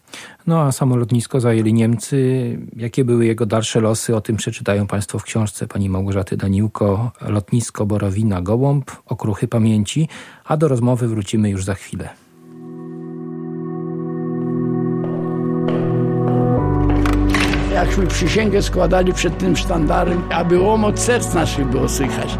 No 0.46 0.62
a 0.62 0.72
samo 0.72 0.96
lotnisko 0.96 1.40
zajęli 1.40 1.72
Niemcy. 1.74 2.18
Jakie 2.76 3.04
były 3.04 3.26
jego 3.26 3.46
dalsze 3.46 3.80
losy? 3.80 4.16
O 4.16 4.20
tym 4.20 4.36
przeczytają 4.36 4.86
Państwo 4.86 5.18
w 5.18 5.24
książce 5.24 5.66
pani 5.66 5.88
Małgorzaty 5.88 6.36
Daniłko 6.36 7.12
Lotnisko 7.20 7.86
Borowina 7.86 8.42
Gołąb, 8.42 8.90
Okruchy 9.06 9.48
Pamięci, 9.48 10.08
a 10.44 10.56
do 10.56 10.68
rozmowy 10.68 11.08
wrócimy 11.08 11.50
już 11.50 11.64
za 11.64 11.74
chwilę. 11.74 12.08
Jakśmy 17.74 18.06
przysięgę 18.06 18.62
składali 18.62 19.12
przed 19.12 19.38
tym 19.38 19.56
sztandarem, 19.56 20.22
aby 20.30 20.58
łomot 20.58 21.00
serc 21.00 21.34
naszych 21.34 21.66
było 21.66 21.88
słychać. 21.88 22.38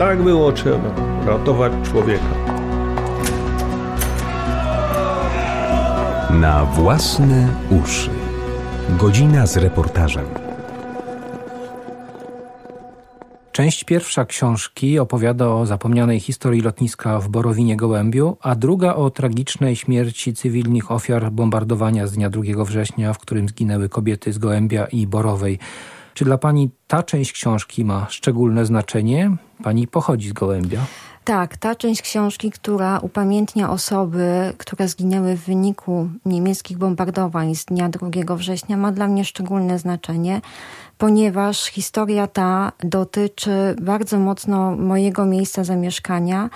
Tak 0.00 0.22
było 0.22 0.52
trzeba, 0.52 0.94
ratować 1.26 1.72
człowieka. 1.90 2.24
Na 6.30 6.64
własne 6.64 7.48
uszy. 7.82 8.10
Godzina 8.98 9.46
z 9.46 9.56
reportażem. 9.56 10.24
Część 13.52 13.84
pierwsza 13.84 14.24
książki 14.24 14.98
opowiada 14.98 15.48
o 15.48 15.66
zapomnianej 15.66 16.20
historii 16.20 16.60
lotniska 16.60 17.18
w 17.18 17.28
Borowinie 17.28 17.76
Gołębiu, 17.76 18.36
a 18.40 18.54
druga 18.54 18.94
o 18.94 19.10
tragicznej 19.10 19.76
śmierci 19.76 20.34
cywilnych 20.34 20.92
ofiar 20.92 21.32
bombardowania 21.32 22.06
z 22.06 22.12
dnia 22.12 22.30
2 22.30 22.64
września, 22.64 23.12
w 23.12 23.18
którym 23.18 23.48
zginęły 23.48 23.88
kobiety 23.88 24.32
z 24.32 24.38
Gołębia 24.38 24.86
i 24.86 25.06
Borowej. 25.06 25.58
Czy 26.14 26.24
dla 26.24 26.38
Pani 26.38 26.70
ta 26.86 27.02
część 27.02 27.32
książki 27.32 27.84
ma 27.84 28.06
szczególne 28.10 28.66
znaczenie? 28.66 29.36
Pani 29.62 29.86
pochodzi 29.86 30.28
z 30.28 30.32
Gołębia. 30.32 30.80
Tak, 31.24 31.56
ta 31.56 31.74
część 31.74 32.02
książki, 32.02 32.50
która 32.50 32.98
upamiętnia 32.98 33.70
osoby, 33.70 34.52
które 34.58 34.88
zginęły 34.88 35.36
w 35.36 35.44
wyniku 35.44 36.08
niemieckich 36.24 36.78
bombardowań 36.78 37.54
z 37.54 37.64
dnia 37.64 37.88
2 37.88 38.36
września, 38.36 38.76
ma 38.76 38.92
dla 38.92 39.06
mnie 39.06 39.24
szczególne 39.24 39.78
znaczenie, 39.78 40.40
ponieważ 41.00 41.64
historia 41.64 42.26
ta 42.26 42.72
dotyczy 42.84 43.76
bardzo 43.82 44.18
mocno 44.18 44.76
mojego 44.76 45.26
miejsca 45.26 45.64
zamieszkania, 45.64 46.50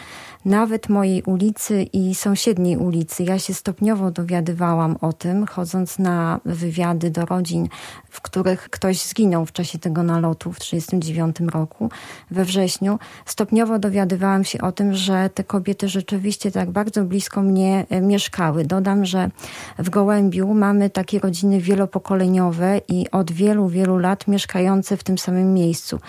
nawet 0.44 0.88
mojej 0.88 1.22
ulicy 1.22 1.82
i 1.82 2.14
sąsiedniej 2.14 2.76
ulicy. 2.76 3.22
Ja 3.22 3.38
się 3.38 3.54
stopniowo 3.54 4.10
dowiadywałam 4.10 4.96
o 5.00 5.12
tym, 5.12 5.46
chodząc 5.46 5.98
na 5.98 6.40
wywiady 6.44 7.10
do 7.10 7.26
rodzin, 7.26 7.68
w 8.10 8.20
których 8.20 8.70
ktoś 8.70 9.02
zginął 9.02 9.46
w 9.46 9.52
czasie 9.52 9.78
tego 9.78 10.02
nalotu 10.02 10.52
w 10.52 10.58
1939 10.58 11.52
roku, 11.54 11.90
we 12.30 12.44
wrześniu. 12.44 12.98
Stopniowo 13.26 13.78
dowiadywałam 13.78 14.44
się 14.44 14.60
o 14.60 14.72
tym, 14.72 14.94
że 14.94 15.30
te 15.34 15.44
kobiety 15.44 15.88
rzeczywiście 15.88 16.50
tak 16.50 16.70
bardzo 16.70 17.04
blisko 17.04 17.42
mnie 17.42 17.86
e, 17.90 18.00
mieszkały. 18.00 18.64
Dodam, 18.64 19.04
że 19.04 19.30
w 19.78 19.90
Gołębiu 19.90 20.54
mamy 20.54 20.90
takie 20.90 21.18
rodziny 21.18 21.60
wielopokoleniowe 21.60 22.80
i 22.88 23.10
od 23.10 23.32
wielu, 23.32 23.68
wielu 23.68 23.98
lat 23.98 24.28
mieszkające 24.34 24.96
w 24.96 25.04
tym 25.04 25.18
samym 25.18 25.54
miejscu. 25.54 26.00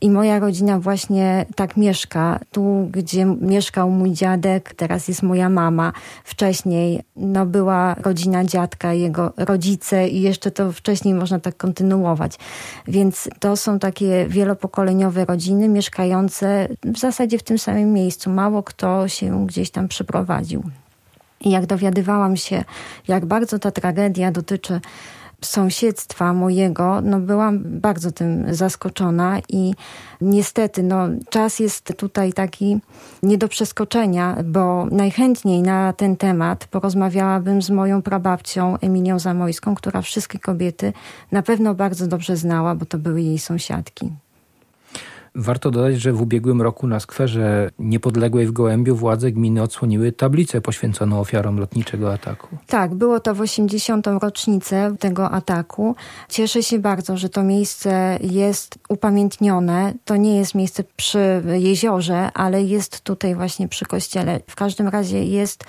I 0.00 0.10
moja 0.10 0.38
rodzina 0.38 0.80
właśnie 0.80 1.46
tak 1.54 1.76
mieszka. 1.76 2.40
Tu, 2.52 2.88
gdzie 2.92 3.24
mieszkał 3.24 3.90
mój 3.90 4.12
dziadek, 4.12 4.74
teraz 4.74 5.08
jest 5.08 5.22
moja 5.22 5.48
mama. 5.48 5.92
Wcześniej 6.24 7.02
no, 7.16 7.46
była 7.46 7.94
rodzina 7.94 8.44
dziadka, 8.44 8.92
jego 8.92 9.32
rodzice 9.36 10.08
i 10.08 10.20
jeszcze 10.20 10.50
to 10.50 10.72
wcześniej 10.72 11.14
można 11.14 11.40
tak 11.40 11.56
kontynuować. 11.56 12.38
Więc 12.88 13.28
to 13.38 13.56
są 13.56 13.78
takie 13.78 14.26
wielopokoleniowe 14.28 15.24
rodziny 15.24 15.68
mieszkające 15.68 16.68
w 16.84 16.98
zasadzie 16.98 17.38
w 17.38 17.42
tym 17.42 17.58
samym 17.58 17.92
miejscu. 17.92 18.30
Mało 18.30 18.62
kto 18.62 19.08
się 19.08 19.46
gdzieś 19.46 19.70
tam 19.70 19.88
przyprowadził. 19.88 20.62
I 21.40 21.50
jak 21.50 21.66
dowiadywałam 21.66 22.36
się, 22.36 22.64
jak 23.08 23.26
bardzo 23.26 23.58
ta 23.58 23.70
tragedia 23.70 24.32
dotyczy 24.32 24.80
sąsiedztwa 25.42 26.32
mojego, 26.32 27.00
no 27.00 27.20
byłam 27.20 27.62
bardzo 27.64 28.12
tym 28.12 28.54
zaskoczona 28.54 29.38
i 29.48 29.74
niestety 30.20 30.82
no, 30.82 31.08
czas 31.30 31.58
jest 31.58 31.92
tutaj 31.96 32.32
taki 32.32 32.78
nie 33.22 33.38
do 33.38 33.48
przeskoczenia, 33.48 34.36
bo 34.44 34.86
najchętniej 34.86 35.62
na 35.62 35.92
ten 35.92 36.16
temat 36.16 36.66
porozmawiałabym 36.66 37.62
z 37.62 37.70
moją 37.70 38.02
prababcią 38.02 38.78
Emilią 38.78 39.18
Zamojską, 39.18 39.74
która 39.74 40.02
wszystkie 40.02 40.38
kobiety 40.38 40.92
na 41.32 41.42
pewno 41.42 41.74
bardzo 41.74 42.06
dobrze 42.06 42.36
znała, 42.36 42.74
bo 42.74 42.86
to 42.86 42.98
były 42.98 43.22
jej 43.22 43.38
sąsiadki. 43.38 44.10
Warto 45.34 45.70
dodać, 45.70 46.00
że 46.00 46.12
w 46.12 46.22
ubiegłym 46.22 46.62
roku 46.62 46.86
na 46.86 47.00
skwerze 47.00 47.70
niepodległej 47.78 48.46
w 48.46 48.52
Gołębiu 48.52 48.96
władze 48.96 49.32
gminy 49.32 49.62
odsłoniły 49.62 50.12
tablicę 50.12 50.60
poświęconą 50.60 51.20
ofiarom 51.20 51.58
lotniczego 51.58 52.12
ataku. 52.12 52.48
Tak, 52.66 52.94
było 52.94 53.20
to 53.20 53.34
w 53.34 53.40
80. 53.40 54.06
rocznicę 54.06 54.96
tego 54.98 55.30
ataku. 55.30 55.94
Cieszę 56.28 56.62
się 56.62 56.78
bardzo, 56.78 57.16
że 57.16 57.28
to 57.28 57.42
miejsce 57.42 58.18
jest 58.22 58.78
upamiętnione. 58.88 59.94
To 60.04 60.16
nie 60.16 60.38
jest 60.38 60.54
miejsce 60.54 60.84
przy 60.96 61.42
jeziorze, 61.58 62.32
ale 62.34 62.62
jest 62.62 63.00
tutaj 63.00 63.34
właśnie 63.34 63.68
przy 63.68 63.84
kościele. 63.84 64.40
W 64.46 64.56
każdym 64.56 64.88
razie 64.88 65.24
jest 65.24 65.64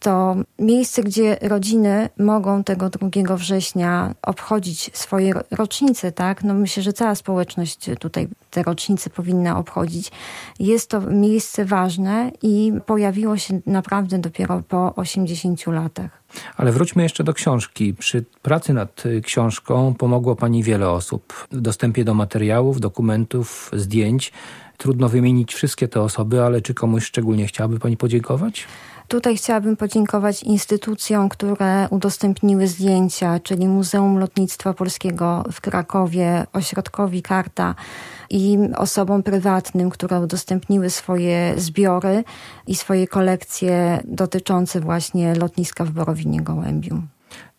to 0.00 0.36
miejsce, 0.58 1.02
gdzie 1.02 1.36
rodziny 1.42 2.08
mogą 2.18 2.64
tego 2.64 2.90
2 2.90 3.36
września 3.36 4.14
obchodzić 4.22 4.90
swoje 4.92 5.32
rocznice, 5.50 6.12
tak? 6.12 6.44
No 6.44 6.54
myślę, 6.54 6.82
że 6.82 6.92
cała 6.92 7.14
społeczność 7.14 7.90
tutaj 7.98 8.28
te 8.50 8.62
rocznice 8.62 9.10
powinna 9.10 9.58
obchodzić. 9.58 10.12
Jest 10.58 10.90
to 10.90 11.00
miejsce 11.00 11.64
ważne 11.64 12.32
i 12.42 12.72
pojawiło 12.86 13.36
się 13.36 13.60
naprawdę 13.66 14.18
dopiero 14.18 14.62
po 14.68 14.94
80 14.94 15.66
latach. 15.66 16.22
Ale 16.56 16.72
wróćmy 16.72 17.02
jeszcze 17.02 17.24
do 17.24 17.34
książki. 17.34 17.94
Przy 17.94 18.24
pracy 18.42 18.72
nad 18.72 19.02
książką 19.22 19.94
pomogło 19.94 20.36
Pani 20.36 20.62
wiele 20.62 20.90
osób 20.90 21.32
w 21.50 21.60
dostępie 21.60 22.04
do 22.04 22.14
materiałów, 22.14 22.80
dokumentów, 22.80 23.70
zdjęć. 23.72 24.32
Trudno 24.76 25.08
wymienić 25.08 25.54
wszystkie 25.54 25.88
te 25.88 26.00
osoby, 26.00 26.42
ale 26.42 26.60
czy 26.60 26.74
komuś 26.74 27.04
szczególnie 27.04 27.46
chciałaby 27.46 27.78
Pani 27.78 27.96
podziękować? 27.96 28.66
Tutaj 29.10 29.36
chciałabym 29.36 29.76
podziękować 29.76 30.42
instytucjom, 30.42 31.28
które 31.28 31.88
udostępniły 31.90 32.66
zdjęcia, 32.66 33.40
czyli 33.40 33.68
Muzeum 33.68 34.18
Lotnictwa 34.18 34.74
Polskiego 34.74 35.44
w 35.52 35.60
Krakowie, 35.60 36.46
ośrodkowi 36.52 37.22
Karta 37.22 37.74
i 38.30 38.58
osobom 38.76 39.22
prywatnym, 39.22 39.90
które 39.90 40.20
udostępniły 40.20 40.90
swoje 40.90 41.54
zbiory 41.56 42.24
i 42.66 42.74
swoje 42.74 43.06
kolekcje 43.06 44.00
dotyczące 44.04 44.80
właśnie 44.80 45.34
lotniska 45.34 45.84
w 45.84 45.90
Borowinie 45.90 46.42
Gołębiu. 46.42 47.02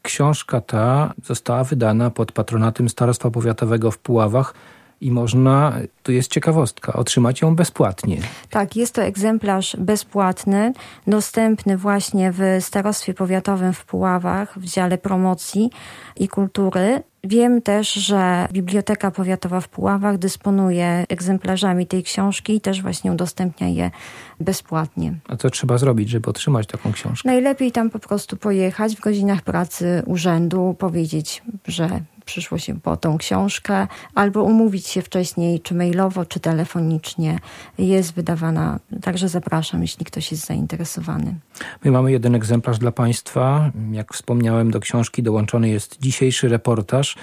Książka 0.02 0.62
ta 0.62 1.14
została 1.24 1.64
wydana 1.64 2.10
pod 2.10 2.32
patronatem 2.32 2.89
Starostwa 2.89 3.32
Powiatowego 3.32 3.91
w 3.91 3.97
Puławach 3.97 4.54
i 5.02 5.12
można, 5.12 5.74
tu 6.04 6.12
jest 6.12 6.32
ciekawostka, 6.32 6.93
otrzymać 6.93 7.41
ją 7.41 7.56
bezpłatnie. 7.56 8.18
Tak, 8.49 8.76
jest 8.76 8.95
to 8.95 9.02
egzemplarz 9.02 9.76
bezpłatny, 9.80 10.74
dostępny 11.08 11.78
właśnie 11.78 12.32
w 12.32 12.41
Starostwie 12.60 13.14
Powiatowym 13.14 13.74
w 13.74 13.86
Puławach, 13.86 14.60
w 14.60 14.66
dziale 14.66 14.97
promocji 14.97 15.70
i 16.18 16.28
kultury. 16.28 17.04
Wiem 17.24 17.62
też, 17.62 17.93
że 17.93 18.47
Biblioteka 18.52 19.12
Powiatowa 19.12 19.62
w 19.62 19.70
Puławach 19.70 20.18
dysponuje 20.18 21.06
egzemplarzami 21.10 21.88
tej 21.88 22.04
książki 22.04 22.56
i 22.56 22.62
też 22.62 22.82
właśnie 22.82 23.12
udostępnia 23.12 23.68
je 23.68 23.91
bezpłatnie. 24.39 25.14
A 25.28 25.36
co 25.36 25.49
trzeba 25.49 25.78
zrobić, 25.78 26.10
żeby 26.10 26.30
otrzymać 26.30 26.68
taką 26.68 26.91
książkę? 26.91 27.30
Najlepiej 27.30 27.72
tam 27.72 27.89
po 27.89 27.99
prostu 27.99 28.38
pojechać 28.38 28.95
w 28.95 28.99
godzinach 28.99 29.41
pracy 29.41 30.04
urzędu, 30.06 30.76
powiedzieć, 30.80 31.43
że 31.68 32.02
przyszło 32.32 32.57
się 32.57 32.79
po 32.79 32.97
tą 32.97 33.17
książkę, 33.17 33.88
albo 34.15 34.43
umówić 34.43 34.88
się 34.88 35.01
wcześniej, 35.01 35.59
czy 35.59 35.75
mailowo, 35.75 36.25
czy 36.25 36.39
telefonicznie. 36.39 37.39
Jest 37.77 38.13
wydawana, 38.13 38.79
także 39.01 39.29
zapraszam, 39.29 39.82
jeśli 39.82 40.05
ktoś 40.05 40.32
jest 40.32 40.45
zainteresowany. 40.45 41.36
My 41.84 41.91
mamy 41.91 42.11
jeden 42.11 42.36
egzemplarz 42.36 42.79
dla 42.79 42.91
Państwa. 42.91 43.71
Jak 43.91 44.13
wspomniałem, 44.13 44.71
do 44.71 44.79
książki 44.79 45.23
dołączony 45.23 45.69
jest 45.69 45.97
dzisiejszy 45.99 46.49
reportaż. 46.49 47.15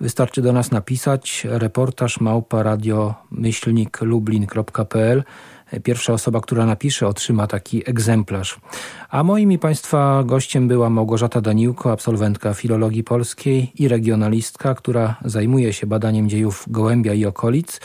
Wystarczy 0.00 0.42
do 0.42 0.52
nas 0.52 0.70
napisać 0.70 1.46
reportaż 1.50 2.20
małpa 2.20 2.62
radio 2.62 3.14
myślnik 3.30 4.00
lublin.pl 4.00 5.24
Pierwsza 5.82 6.12
osoba, 6.12 6.40
która 6.40 6.66
napisze, 6.66 7.06
otrzyma 7.06 7.46
taki 7.46 7.90
egzemplarz. 7.90 8.60
A 9.10 9.22
moim 9.24 9.52
i 9.52 9.58
Państwa 9.58 10.22
gościem 10.24 10.68
była 10.68 10.90
Małgorzata 10.90 11.40
Daniłko, 11.40 11.92
absolwentka 11.92 12.54
filologii 12.54 13.04
polskiej 13.04 13.72
i 13.74 13.88
regionalistka, 13.88 14.74
która 14.74 15.16
zajmuje 15.24 15.72
się 15.72 15.86
badaniem 15.86 16.28
dziejów 16.28 16.64
Gołębia 16.68 17.14
i 17.14 17.26
okolic. 17.26 17.80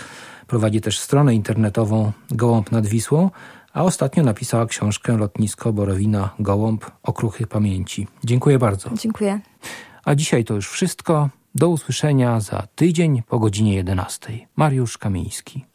Prowadzi 0.48 0.82
też 0.82 1.00
stronę 1.00 1.36
internetową 1.36 2.12
Gołąb 2.32 2.72
nad 2.72 2.88
Wisłą, 2.88 3.30
a 3.74 3.84
ostatnio 3.84 4.24
napisała 4.24 4.66
książkę 4.66 5.18
Lotnisko 5.18 5.74
Borowina 5.74 6.30
Gołąb 6.40 6.86
Okruchy 7.04 7.48
Pamięci. 7.48 8.08
Dziękuję 8.24 8.60
bardzo. 8.60 8.90
Dziękuję. 8.94 9.40
A 10.06 10.16
dzisiaj 10.16 10.46
to 10.46 10.54
już 10.54 10.70
wszystko. 10.70 11.30
Do 11.56 11.70
usłyszenia 11.70 12.40
za 12.40 12.68
tydzień 12.76 13.24
po 13.28 13.40
godzinie 13.40 13.76
11. 13.76 14.48
Mariusz 14.56 14.98
Kamiński. 14.98 15.66